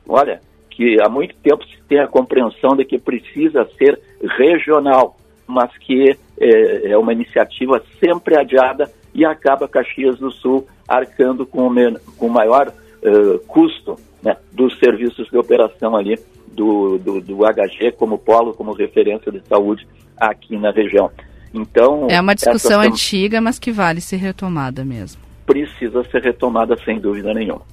olha, 0.08 0.40
que 0.80 0.96
há 1.02 1.10
muito 1.10 1.36
tempo 1.44 1.62
se 1.66 1.78
tem 1.90 2.00
a 2.00 2.08
compreensão 2.08 2.74
de 2.74 2.86
que 2.86 2.98
precisa 2.98 3.68
ser 3.78 4.00
regional, 4.38 5.18
mas 5.46 5.78
que 5.78 6.18
é, 6.40 6.92
é 6.92 6.98
uma 6.98 7.12
iniciativa 7.12 7.84
sempre 8.00 8.40
adiada 8.40 8.90
e 9.14 9.26
acaba 9.26 9.68
Caxias 9.68 10.18
do 10.18 10.32
Sul 10.32 10.66
arcando 10.88 11.46
com 11.46 11.68
o, 11.68 12.00
com 12.16 12.28
o 12.28 12.32
maior 12.32 12.70
uh, 12.70 13.40
custo 13.40 13.98
né, 14.24 14.38
dos 14.54 14.80
serviços 14.80 15.28
de 15.30 15.38
operação 15.38 15.98
ali 15.98 16.18
do, 16.48 16.98
do, 16.98 17.20
do, 17.20 17.40
HG 17.40 17.92
como 17.98 18.18
polo, 18.18 18.54
como 18.54 18.72
referência 18.72 19.34
de 19.34 19.46
saúde 19.50 19.86
aqui 20.16 20.58
na 20.58 20.72
região. 20.72 21.12
Então 21.54 22.08
é 22.10 22.22
uma 22.22 22.34
discussão 22.34 22.82
essa... 22.82 22.90
antiga, 22.90 23.42
mas 23.42 23.60
que 23.60 23.70
vale 23.74 24.00
ser 24.00 24.16
retomada 24.16 24.86
mesmo. 24.86 25.22
Precisa 25.46 26.06
ser 26.06 26.22
retomada 26.22 26.78
sem 26.86 27.02
dúvida 27.02 27.34
nenhuma. 27.34 27.64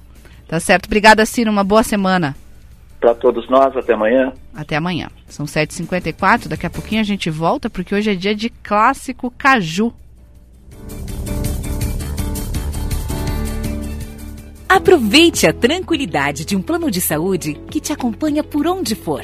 Tá 0.45 0.59
certo. 0.59 0.87
Obrigada, 0.87 1.25
Ciro. 1.25 1.49
Uma 1.49 1.63
boa 1.63 1.83
semana 1.83 2.35
para 2.99 3.13
todos 3.15 3.49
nós. 3.49 3.75
Até 3.75 3.93
amanhã. 3.93 4.33
Até 4.53 4.75
amanhã. 4.75 5.09
São 5.27 5.45
7h54. 5.45 6.47
Daqui 6.47 6.65
a 6.65 6.69
pouquinho 6.69 7.01
a 7.01 7.05
gente 7.05 7.29
volta, 7.29 7.69
porque 7.69 7.95
hoje 7.95 8.11
é 8.11 8.15
dia 8.15 8.35
de 8.35 8.49
clássico 8.49 9.31
caju. 9.31 9.93
Aproveite 14.69 15.47
a 15.47 15.53
tranquilidade 15.53 16.45
de 16.45 16.55
um 16.55 16.61
plano 16.61 16.91
de 16.91 16.99
saúde 16.99 17.53
que 17.71 17.79
te 17.79 17.93
acompanha 17.93 18.43
por 18.43 18.67
onde 18.67 18.95
for. 18.95 19.23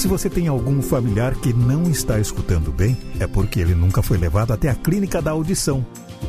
Se 0.00 0.08
você 0.08 0.28
tem 0.30 0.48
algum 0.48 0.80
familiar 0.80 1.34
que 1.34 1.52
não 1.52 1.82
está 1.82 2.18
escutando 2.18 2.72
bem, 2.72 2.96
é 3.18 3.26
porque 3.26 3.60
ele 3.60 3.74
nunca 3.74 4.02
foi 4.02 4.16
levado 4.16 4.50
até 4.50 4.70
a 4.70 4.74
clínica 4.74 5.20
da 5.20 5.32
audição. 5.32 5.84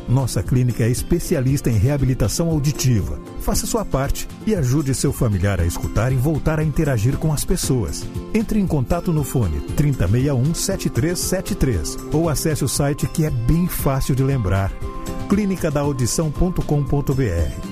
Nossa 0.06 0.42
clínica 0.42 0.84
é 0.84 0.90
especialista 0.90 1.70
em 1.70 1.78
reabilitação 1.78 2.50
auditiva. 2.50 3.18
Faça 3.40 3.66
sua 3.66 3.82
parte 3.82 4.28
e 4.46 4.54
ajude 4.54 4.94
seu 4.94 5.10
familiar 5.10 5.58
a 5.58 5.64
escutar 5.64 6.12
e 6.12 6.16
voltar 6.16 6.60
a 6.60 6.62
interagir 6.62 7.16
com 7.16 7.32
as 7.32 7.46
pessoas. 7.46 8.06
Entre 8.34 8.60
em 8.60 8.66
contato 8.66 9.10
no 9.10 9.24
fone 9.24 9.62
3061 9.74 10.54
7373 10.54 11.96
ou 12.12 12.28
acesse 12.28 12.62
o 12.62 12.68
site 12.68 13.06
que 13.06 13.24
é 13.24 13.30
bem 13.30 13.66
fácil 13.68 14.14
de 14.14 14.22
lembrar: 14.22 14.70
clinicadaaudição.com.br. 15.30 17.71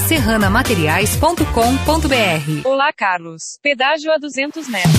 serranamateriais.com.br. 0.11 2.67
Olá, 2.67 2.91
Carlos. 2.91 3.57
Pedágio 3.63 4.11
a 4.11 4.17
200 4.17 4.67
metros. 4.67 4.93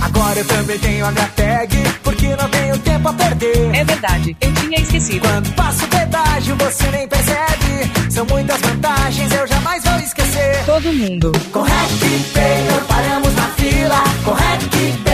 Agora 0.00 0.38
eu 0.38 0.46
também 0.46 0.78
tenho 0.78 1.04
a 1.04 1.10
minha 1.10 1.28
tag, 1.36 1.76
porque 2.02 2.34
não 2.34 2.48
tenho 2.48 2.78
tempo 2.78 3.06
a 3.06 3.12
perder. 3.12 3.74
É 3.74 3.84
verdade, 3.84 4.34
eu 4.40 4.54
tinha 4.54 4.80
esquecido. 4.80 5.20
Quando 5.20 5.54
passo 5.54 5.84
o 5.84 5.88
pedágio, 5.88 6.56
você 6.56 6.90
nem 6.92 7.06
percebe. 7.06 8.10
São 8.10 8.24
muitas 8.24 8.58
vantagens, 8.62 9.30
eu 9.32 9.46
jamais 9.46 9.84
vou 9.84 9.98
esquecer. 9.98 10.64
Todo 10.64 10.90
mundo. 10.94 11.30
Com 11.52 11.60
RecPay 11.60 12.64
não 12.70 12.82
paramos 12.86 13.34
na 13.34 13.48
fila. 13.48 14.02
Com 14.24 14.32
RecPay 14.32 15.13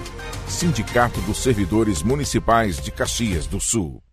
Sindicato 0.51 1.21
dos 1.21 1.37
Servidores 1.37 2.03
Municipais 2.03 2.79
de 2.79 2.91
Caxias 2.91 3.47
do 3.47 3.59
Sul. 3.59 4.03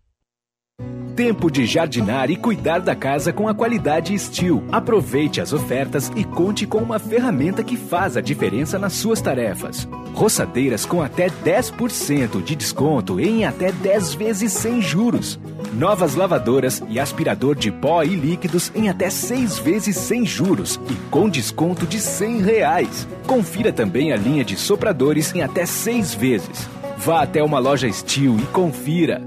Tempo 1.19 1.51
de 1.51 1.65
jardinar 1.65 2.31
e 2.31 2.37
cuidar 2.37 2.79
da 2.79 2.95
casa 2.95 3.33
com 3.33 3.49
a 3.49 3.53
qualidade 3.53 4.17
Steel. 4.17 4.63
Aproveite 4.71 5.41
as 5.41 5.51
ofertas 5.51 6.09
e 6.15 6.23
conte 6.23 6.65
com 6.65 6.77
uma 6.77 6.97
ferramenta 6.97 7.61
que 7.61 7.75
faz 7.75 8.15
a 8.15 8.21
diferença 8.21 8.79
nas 8.79 8.93
suas 8.93 9.19
tarefas. 9.19 9.85
Roçadeiras 10.13 10.85
com 10.85 11.01
até 11.01 11.27
10% 11.27 12.41
de 12.41 12.55
desconto 12.55 13.19
em 13.19 13.43
até 13.43 13.69
10 13.69 14.13
vezes 14.13 14.53
sem 14.53 14.81
juros. 14.81 15.37
Novas 15.73 16.15
lavadoras 16.15 16.81
e 16.87 16.97
aspirador 16.97 17.53
de 17.53 17.69
pó 17.69 18.01
e 18.01 18.15
líquidos 18.15 18.71
em 18.73 18.87
até 18.87 19.09
6 19.09 19.59
vezes 19.59 19.97
sem 19.97 20.25
juros 20.25 20.79
e 20.89 20.93
com 21.09 21.27
desconto 21.27 21.85
de 21.85 21.99
100 21.99 22.41
reais. 22.43 23.05
Confira 23.27 23.73
também 23.73 24.13
a 24.13 24.15
linha 24.15 24.45
de 24.45 24.55
sopradores 24.55 25.35
em 25.35 25.41
até 25.41 25.65
6 25.65 26.13
vezes. 26.13 26.69
Vá 26.97 27.23
até 27.23 27.43
uma 27.43 27.59
loja 27.59 27.91
Steel 27.91 28.39
e 28.39 28.43
confira. 28.53 29.21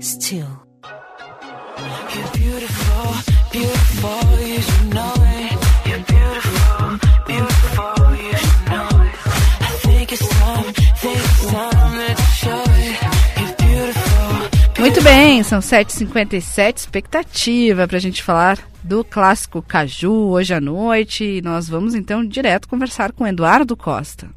Steel. 0.00 0.55
Muito 14.78 15.02
bem, 15.02 15.42
são 15.42 15.58
7h57, 15.58 16.76
expectativa 16.76 17.88
para 17.88 17.96
a 17.96 18.00
gente 18.00 18.22
falar 18.22 18.58
do 18.84 19.02
clássico 19.02 19.60
Caju 19.60 20.28
hoje 20.28 20.54
à 20.54 20.60
noite. 20.60 21.24
E 21.24 21.42
nós 21.42 21.68
vamos 21.68 21.94
então 21.94 22.24
direto 22.24 22.68
conversar 22.68 23.10
com 23.12 23.26
Eduardo 23.26 23.76
Costa. 23.76 24.28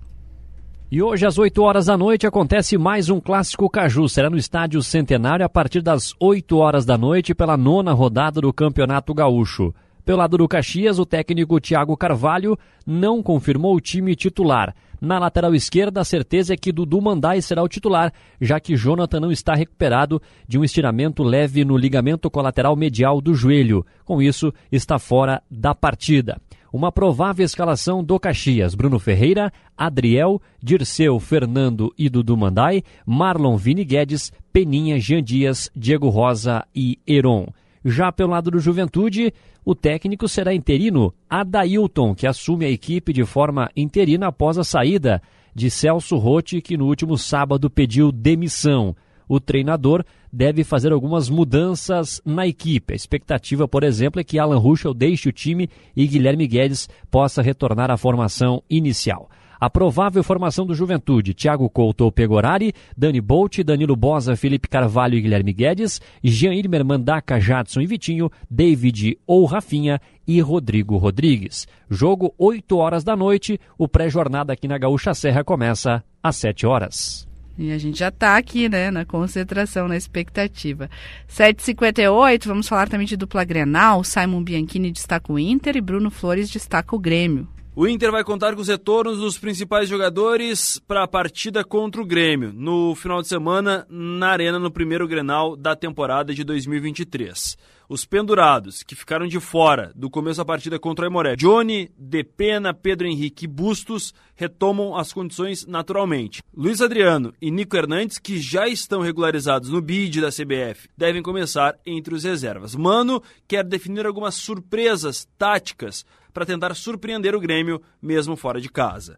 E 0.92 1.04
hoje, 1.04 1.24
às 1.24 1.38
8 1.38 1.62
horas 1.62 1.86
da 1.86 1.96
noite, 1.96 2.26
acontece 2.26 2.76
mais 2.76 3.12
um 3.12 3.20
Clássico 3.20 3.70
Caju. 3.70 4.10
Será 4.10 4.28
no 4.28 4.38
Estádio 4.38 4.82
Centenário 4.82 5.46
a 5.46 5.50
partir 5.50 5.84
das 5.84 6.16
8 6.20 6.58
horas 6.58 6.84
da 6.84 6.98
noite 6.98 7.36
pela 7.36 7.56
nona 7.56 7.94
rodada 7.94 8.42
do 8.42 8.52
Campeonato 8.52 9.14
Gaúcho. 9.14 9.72
Pelo 10.04 10.18
lado 10.18 10.40
do 10.40 10.48
Caxias, 10.48 10.98
o 10.98 11.06
técnico 11.06 11.62
Thiago 11.62 11.96
Carvalho 11.96 12.58
não 12.88 13.22
confirmou 13.22 13.76
o 13.76 13.80
time 13.80 14.16
titular. 14.16 14.74
Na 15.00 15.20
lateral 15.20 15.54
esquerda, 15.54 16.02
a 16.02 16.04
certeza 16.04 16.56
é 16.56 16.58
que 16.58 16.72
Dudu 16.72 17.00
Mandai 17.00 17.40
será 17.40 17.62
o 17.62 17.68
titular, 17.68 18.12
já 18.42 18.60
que 18.60 18.76
Jonathan 18.76 19.20
não 19.20 19.32
está 19.32 19.54
recuperado 19.54 20.20
de 20.48 20.58
um 20.58 20.64
estiramento 20.64 21.22
leve 21.22 21.64
no 21.64 21.78
ligamento 21.78 22.32
colateral 22.32 22.76
medial 22.76 23.22
do 23.22 23.36
joelho. 23.36 23.86
Com 24.04 24.20
isso, 24.24 24.52
está 24.72 24.98
fora 24.98 25.44
da 25.52 25.76
partida 25.76 26.42
uma 26.72 26.92
provável 26.92 27.46
escalação 27.46 28.04
do 28.04 28.20
Caxias: 28.20 28.76
Bruno 28.76 29.00
Ferreira, 29.00 29.52
Adriel, 29.78 30.42
Dirceu, 30.62 31.20
Fernando 31.20 31.94
e 31.98 32.10
Dudu 32.10 32.36
Mandai, 32.38 32.84
Marlon 33.06 33.58
Vini 33.58 33.84
Guedes, 33.84 34.32
Peninha, 34.52 35.00
Jean 35.00 35.24
Dias, 35.24 35.70
Diego 35.76 36.10
Rosa 36.10 36.66
e 36.76 37.00
Heron. 37.08 37.48
Já 37.84 38.12
pelo 38.12 38.32
lado 38.32 38.52
do 38.52 38.60
Juventude, 38.60 39.34
o 39.64 39.74
técnico 39.74 40.28
será 40.28 40.54
interino 40.54 41.14
Adailton, 41.30 42.14
que 42.14 42.28
assume 42.28 42.66
a 42.66 42.70
equipe 42.70 43.14
de 43.14 43.24
forma 43.24 43.70
interina 43.76 44.28
após 44.28 44.58
a 44.58 44.64
saída 44.64 45.22
de 45.56 45.70
Celso 45.70 46.18
Rotti, 46.18 46.62
que 46.62 46.78
no 46.78 46.86
último 46.86 47.18
sábado 47.18 47.70
pediu 47.70 48.12
demissão 48.12 48.96
o 49.28 49.40
treinador 49.40 50.04
deve 50.32 50.64
fazer 50.64 50.92
algumas 50.92 51.30
mudanças 51.30 52.22
na 52.26 52.48
equipe. 52.48 52.94
A 52.94 52.96
expectativa, 52.96 53.68
por 53.68 53.84
exemplo, 53.84 54.20
é 54.20 54.24
que 54.24 54.40
Alan 54.40 54.58
Ruschel 54.58 54.94
deixe 54.94 55.30
o 55.30 55.34
time 55.34 55.70
e 55.96 56.08
Guilherme 56.08 56.48
Guedes 56.48 56.90
possa 57.10 57.42
retornar 57.42 57.92
à 57.92 57.98
formação 57.98 58.64
inicial. 58.70 59.30
A 59.60 59.70
provável 59.70 60.24
formação 60.24 60.66
do 60.66 60.74
Juventude, 60.74 61.34
Thiago 61.34 61.70
Couto 61.70 62.06
ou 62.06 62.12
Pegorari, 62.12 62.72
Dani 62.96 63.20
Bolt, 63.20 63.60
Danilo 63.60 63.94
Bosa, 63.94 64.38
Felipe 64.38 64.70
Carvalho 64.70 65.18
e 65.18 65.22
Guilherme 65.22 65.52
Guedes, 65.52 66.00
Jean 66.24 66.54
Irmer, 66.54 66.86
Mandaca, 66.86 67.42
Jadson 67.42 67.82
e 67.82 67.86
Vitinho, 67.86 68.32
David 68.50 69.20
ou 69.28 69.44
Rafinha 69.44 70.00
e 70.26 70.40
Rodrigo 70.40 70.96
Rodrigues. 70.96 71.68
Jogo 71.90 72.34
8 72.38 72.78
horas 72.78 73.04
da 73.04 73.18
noite, 73.18 73.60
o 73.78 73.86
pré-jornada 73.86 74.54
aqui 74.54 74.66
na 74.66 74.78
Gaúcha 74.78 75.14
Serra 75.14 75.44
começa 75.44 76.02
às 76.24 76.38
7 76.38 76.66
horas. 76.66 77.29
E 77.62 77.74
a 77.74 77.78
gente 77.78 78.00
já 78.00 78.08
está 78.08 78.38
aqui, 78.38 78.70
né, 78.70 78.90
na 78.90 79.04
concentração, 79.04 79.86
na 79.86 79.98
expectativa. 79.98 80.90
7h58, 81.28 82.48
vamos 82.48 82.70
falar 82.70 82.88
também 82.88 83.06
de 83.06 83.18
dupla 83.18 83.44
Grenal. 83.44 84.02
Simon 84.02 84.42
Bianchini 84.42 84.90
destaca 84.90 85.34
o 85.34 85.38
Inter 85.38 85.76
e 85.76 85.82
Bruno 85.82 86.10
Flores 86.10 86.50
destaca 86.50 86.96
o 86.96 87.00
Grêmio. 87.00 87.46
O 87.80 87.88
Inter 87.88 88.12
vai 88.12 88.26
contar 88.26 88.56
com 88.56 88.60
os 88.60 88.68
retornos 88.68 89.20
dos 89.20 89.38
principais 89.38 89.88
jogadores 89.88 90.82
para 90.86 91.06
a 91.06 91.08
partida 91.08 91.64
contra 91.64 92.02
o 92.02 92.06
Grêmio, 92.06 92.52
no 92.52 92.94
final 92.94 93.22
de 93.22 93.30
semana, 93.30 93.88
na 93.90 94.32
Arena, 94.32 94.60
no 94.60 94.70
primeiro 94.70 95.08
Grenal 95.08 95.56
da 95.56 95.78
temporada 95.78 96.34
de 96.34 96.44
2023. 96.44 97.58
Os 97.88 98.04
pendurados, 98.04 98.84
que 98.84 98.96
ficaram 98.96 99.28
de 99.28 99.40
fora 99.40 99.94
do 99.96 100.10
começo 100.10 100.40
da 100.40 100.46
partida 100.46 100.78
contra 100.78 101.06
o 101.06 101.08
Aimoré, 101.08 101.38
Johnny, 101.38 101.90
Depena, 101.98 102.74
Pedro 102.74 103.08
Henrique 103.08 103.46
e 103.46 103.48
Bustos, 103.48 104.14
retomam 104.36 104.98
as 104.98 105.14
condições 105.14 105.66
naturalmente. 105.66 106.44
Luiz 106.54 106.82
Adriano 106.82 107.34
e 107.42 107.50
Nico 107.50 107.78
Hernandes, 107.78 108.20
que 108.20 108.42
já 108.42 108.68
estão 108.68 109.00
regularizados 109.00 109.70
no 109.70 109.82
BID 109.82 110.20
da 110.20 110.30
CBF, 110.30 110.90
devem 110.98 111.24
começar 111.24 111.80
entre 111.86 112.14
os 112.14 112.26
reservas. 112.26 112.76
Mano 112.76 113.24
quer 113.48 113.64
definir 113.64 114.06
algumas 114.06 114.36
surpresas 114.36 115.26
táticas 115.38 116.06
para 116.34 116.46
tentar 116.46 116.74
surpreender 116.76 117.36
o 117.36 117.40
Grêmio, 117.40 117.82
mesmo 118.02 118.36
fora 118.36 118.60
de 118.60 118.70
casa. 118.70 119.18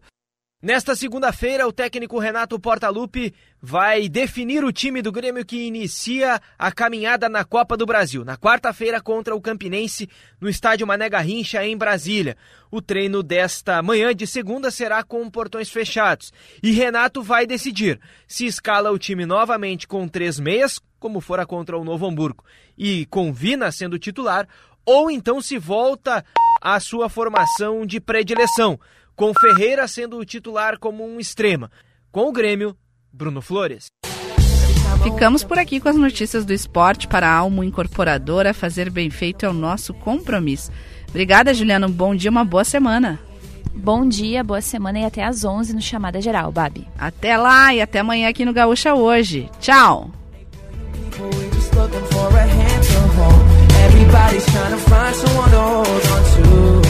Nesta 0.62 0.94
segunda-feira, 0.94 1.66
o 1.66 1.72
técnico 1.72 2.20
Renato 2.20 2.56
Portaluppi 2.56 3.34
vai 3.60 4.08
definir 4.08 4.62
o 4.62 4.70
time 4.70 5.02
do 5.02 5.10
Grêmio 5.10 5.44
que 5.44 5.66
inicia 5.66 6.40
a 6.56 6.70
caminhada 6.70 7.28
na 7.28 7.44
Copa 7.44 7.76
do 7.76 7.84
Brasil, 7.84 8.24
na 8.24 8.36
quarta-feira 8.36 9.00
contra 9.00 9.34
o 9.34 9.40
Campinense, 9.40 10.08
no 10.40 10.48
estádio 10.48 10.86
Mané 10.86 11.08
Garrincha, 11.08 11.66
em 11.66 11.76
Brasília. 11.76 12.36
O 12.70 12.80
treino 12.80 13.24
desta 13.24 13.82
manhã 13.82 14.14
de 14.14 14.24
segunda 14.24 14.70
será 14.70 15.02
com 15.02 15.28
portões 15.28 15.68
fechados. 15.68 16.32
E 16.62 16.70
Renato 16.70 17.24
vai 17.24 17.44
decidir 17.44 17.98
se 18.28 18.46
escala 18.46 18.92
o 18.92 18.98
time 19.00 19.26
novamente 19.26 19.88
com 19.88 20.06
três 20.06 20.38
meias, 20.38 20.78
como 21.00 21.20
fora 21.20 21.44
contra 21.44 21.76
o 21.76 21.82
Novo 21.82 22.06
Hamburgo, 22.06 22.44
e 22.78 23.04
com 23.06 23.32
Vina 23.32 23.72
sendo 23.72 23.98
titular, 23.98 24.46
ou 24.86 25.10
então 25.10 25.42
se 25.42 25.58
volta 25.58 26.24
à 26.62 26.78
sua 26.78 27.08
formação 27.08 27.84
de 27.84 28.00
predileção 28.00 28.78
com 29.16 29.32
Ferreira 29.34 29.86
sendo 29.86 30.18
o 30.18 30.24
titular 30.24 30.78
como 30.78 31.04
um 31.04 31.18
extrema. 31.18 31.70
Com 32.10 32.28
o 32.28 32.32
Grêmio, 32.32 32.76
Bruno 33.12 33.42
Flores. 33.42 33.86
Ficamos 35.02 35.42
por 35.42 35.58
aqui 35.58 35.80
com 35.80 35.88
as 35.88 35.96
notícias 35.96 36.44
do 36.44 36.52
esporte 36.52 37.08
para 37.08 37.28
a 37.28 37.34
Almo 37.34 37.64
Incorporadora. 37.64 38.54
Fazer 38.54 38.90
bem 38.90 39.10
feito 39.10 39.44
é 39.44 39.48
o 39.48 39.52
nosso 39.52 39.92
compromisso. 39.92 40.70
Obrigada, 41.08 41.52
Juliana. 41.52 41.86
Um 41.86 41.90
bom 41.90 42.14
dia, 42.14 42.30
uma 42.30 42.44
boa 42.44 42.64
semana. 42.64 43.18
Bom 43.74 44.06
dia, 44.06 44.44
boa 44.44 44.60
semana 44.60 45.00
e 45.00 45.04
até 45.04 45.24
às 45.24 45.44
11 45.44 45.74
no 45.74 45.80
Chamada 45.80 46.20
Geral, 46.20 46.52
Babi. 46.52 46.86
Até 46.98 47.36
lá 47.36 47.74
e 47.74 47.80
até 47.80 48.00
amanhã 48.00 48.28
aqui 48.28 48.44
no 48.44 48.52
Gaúcha 48.52 48.94
Hoje. 48.94 49.48
Tchau! 49.60 50.10
Everybody's 54.14 54.44
trying 54.52 54.72
to 54.72 54.76
find 54.76 55.16
someone 55.16 55.50
to 55.52 55.58
hold 55.58 55.86
on 55.88 56.24
to. 56.34 56.81